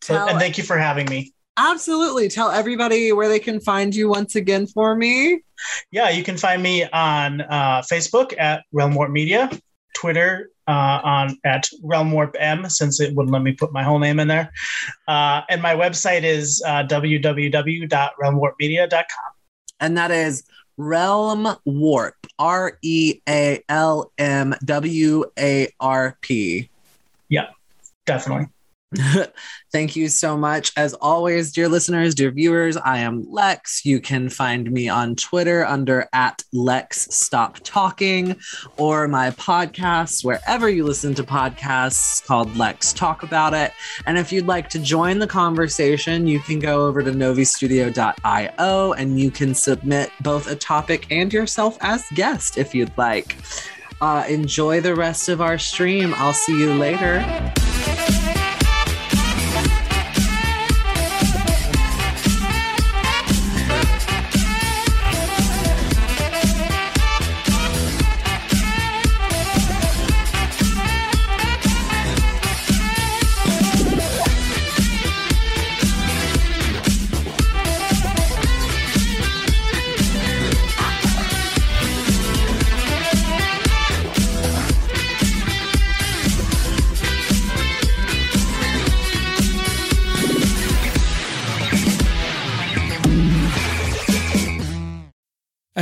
So, 0.03 0.27
and 0.27 0.39
thank 0.41 0.59
you 0.59 0.65
for 0.65 0.77
having 0.77 1.07
me. 1.09 1.33
absolutely 1.57 2.29
tell 2.29 2.51
everybody 2.51 3.13
where 3.13 3.29
they 3.29 3.39
can 3.39 3.61
find 3.61 3.95
you 3.95 4.09
once 4.09 4.35
again 4.35 4.67
for 4.67 4.97
me 4.97 5.43
Yeah, 5.93 6.11
you 6.11 6.25
can 6.25 6.37
find 6.37 6.61
me 6.61 6.85
on 6.91 7.41
uh, 7.43 7.83
Facebook 7.93 8.35
at 8.39 8.65
Realm 8.73 8.95
Warp 8.97 9.11
Media, 9.13 9.49
Twitter 9.95 10.51
uh, 10.67 11.01
on 11.05 11.39
at 11.45 11.69
Realm 11.83 12.11
Warp 12.13 12.35
M, 12.39 12.69
since 12.69 13.01
it 13.01 13.15
wouldn't 13.15 13.33
let 13.33 13.43
me 13.43 13.53
put 13.53 13.73
my 13.73 13.83
whole 13.83 13.99
name 13.99 14.21
in 14.21 14.29
there, 14.29 14.53
uh, 15.09 15.41
and 15.49 15.63
my 15.63 15.75
website 15.75 16.23
is 16.23 16.63
uh, 16.67 16.83
www.realmwarpmedia.com. 16.85 19.33
and 19.81 19.97
that 19.97 20.11
is 20.11 20.45
realm 20.77 21.57
warp 21.65 22.17
r 22.39 22.79
e 22.83 23.21
a 23.29 23.63
l 23.69 24.11
m 24.19 24.55
w 24.65 25.25
a 25.39 25.69
r 25.81 26.19
p 26.21 26.69
Yeah, 27.29 27.51
Definitely. 28.07 28.49
Thank 29.73 29.97
you 29.97 30.09
so 30.09 30.37
much. 30.37 30.73
As 30.77 30.95
always, 30.95 31.51
dear 31.51 31.69
listeners, 31.69 32.15
dear 32.15 32.31
viewers, 32.31 32.77
I 32.77 32.99
am 32.99 33.27
Lex. 33.29 33.85
You 33.85 34.01
can 34.01 34.29
find 34.29 34.71
me 34.71 34.89
on 34.89 35.17
Twitter 35.17 35.67
under 35.67 36.09
at 36.13 36.45
Lex 36.53 37.09
Stop 37.11 37.59
Talking 37.65 38.37
or 38.77 39.09
my 39.09 39.31
podcast, 39.33 40.25
wherever 40.25 40.69
you 40.69 40.85
listen 40.85 41.13
to 41.15 41.25
podcasts 41.25 42.25
called 42.25 42.57
Lex 42.57 42.93
Talk 42.93 43.25
About 43.25 43.53
It. 43.53 43.73
And 44.07 44.17
if 44.17 44.31
you'd 44.31 44.47
like 44.47 44.69
to 44.71 44.79
join 44.79 45.19
the 45.19 45.27
conversation, 45.27 46.27
you 46.27 46.39
can 46.39 46.61
go 46.61 46.87
over 46.87 47.03
to 47.03 47.11
novistudio.io 47.11 48.93
and 48.93 49.21
you 49.21 49.31
can 49.31 49.55
submit 49.55 50.11
both 50.21 50.49
a 50.49 50.55
topic 50.55 51.07
and 51.11 51.33
yourself 51.33 51.79
as 51.81 52.05
guest 52.15 52.59
if 52.59 52.75
you'd 52.75 52.97
like. 52.97 53.37
Uh, 54.01 54.25
enjoy 54.29 54.81
the 54.81 54.95
rest 54.95 55.29
of 55.29 55.41
our 55.41 55.59
stream. 55.59 56.15
I'll 56.17 56.33
see 56.33 56.59
you 56.59 56.75
later. 56.75 57.25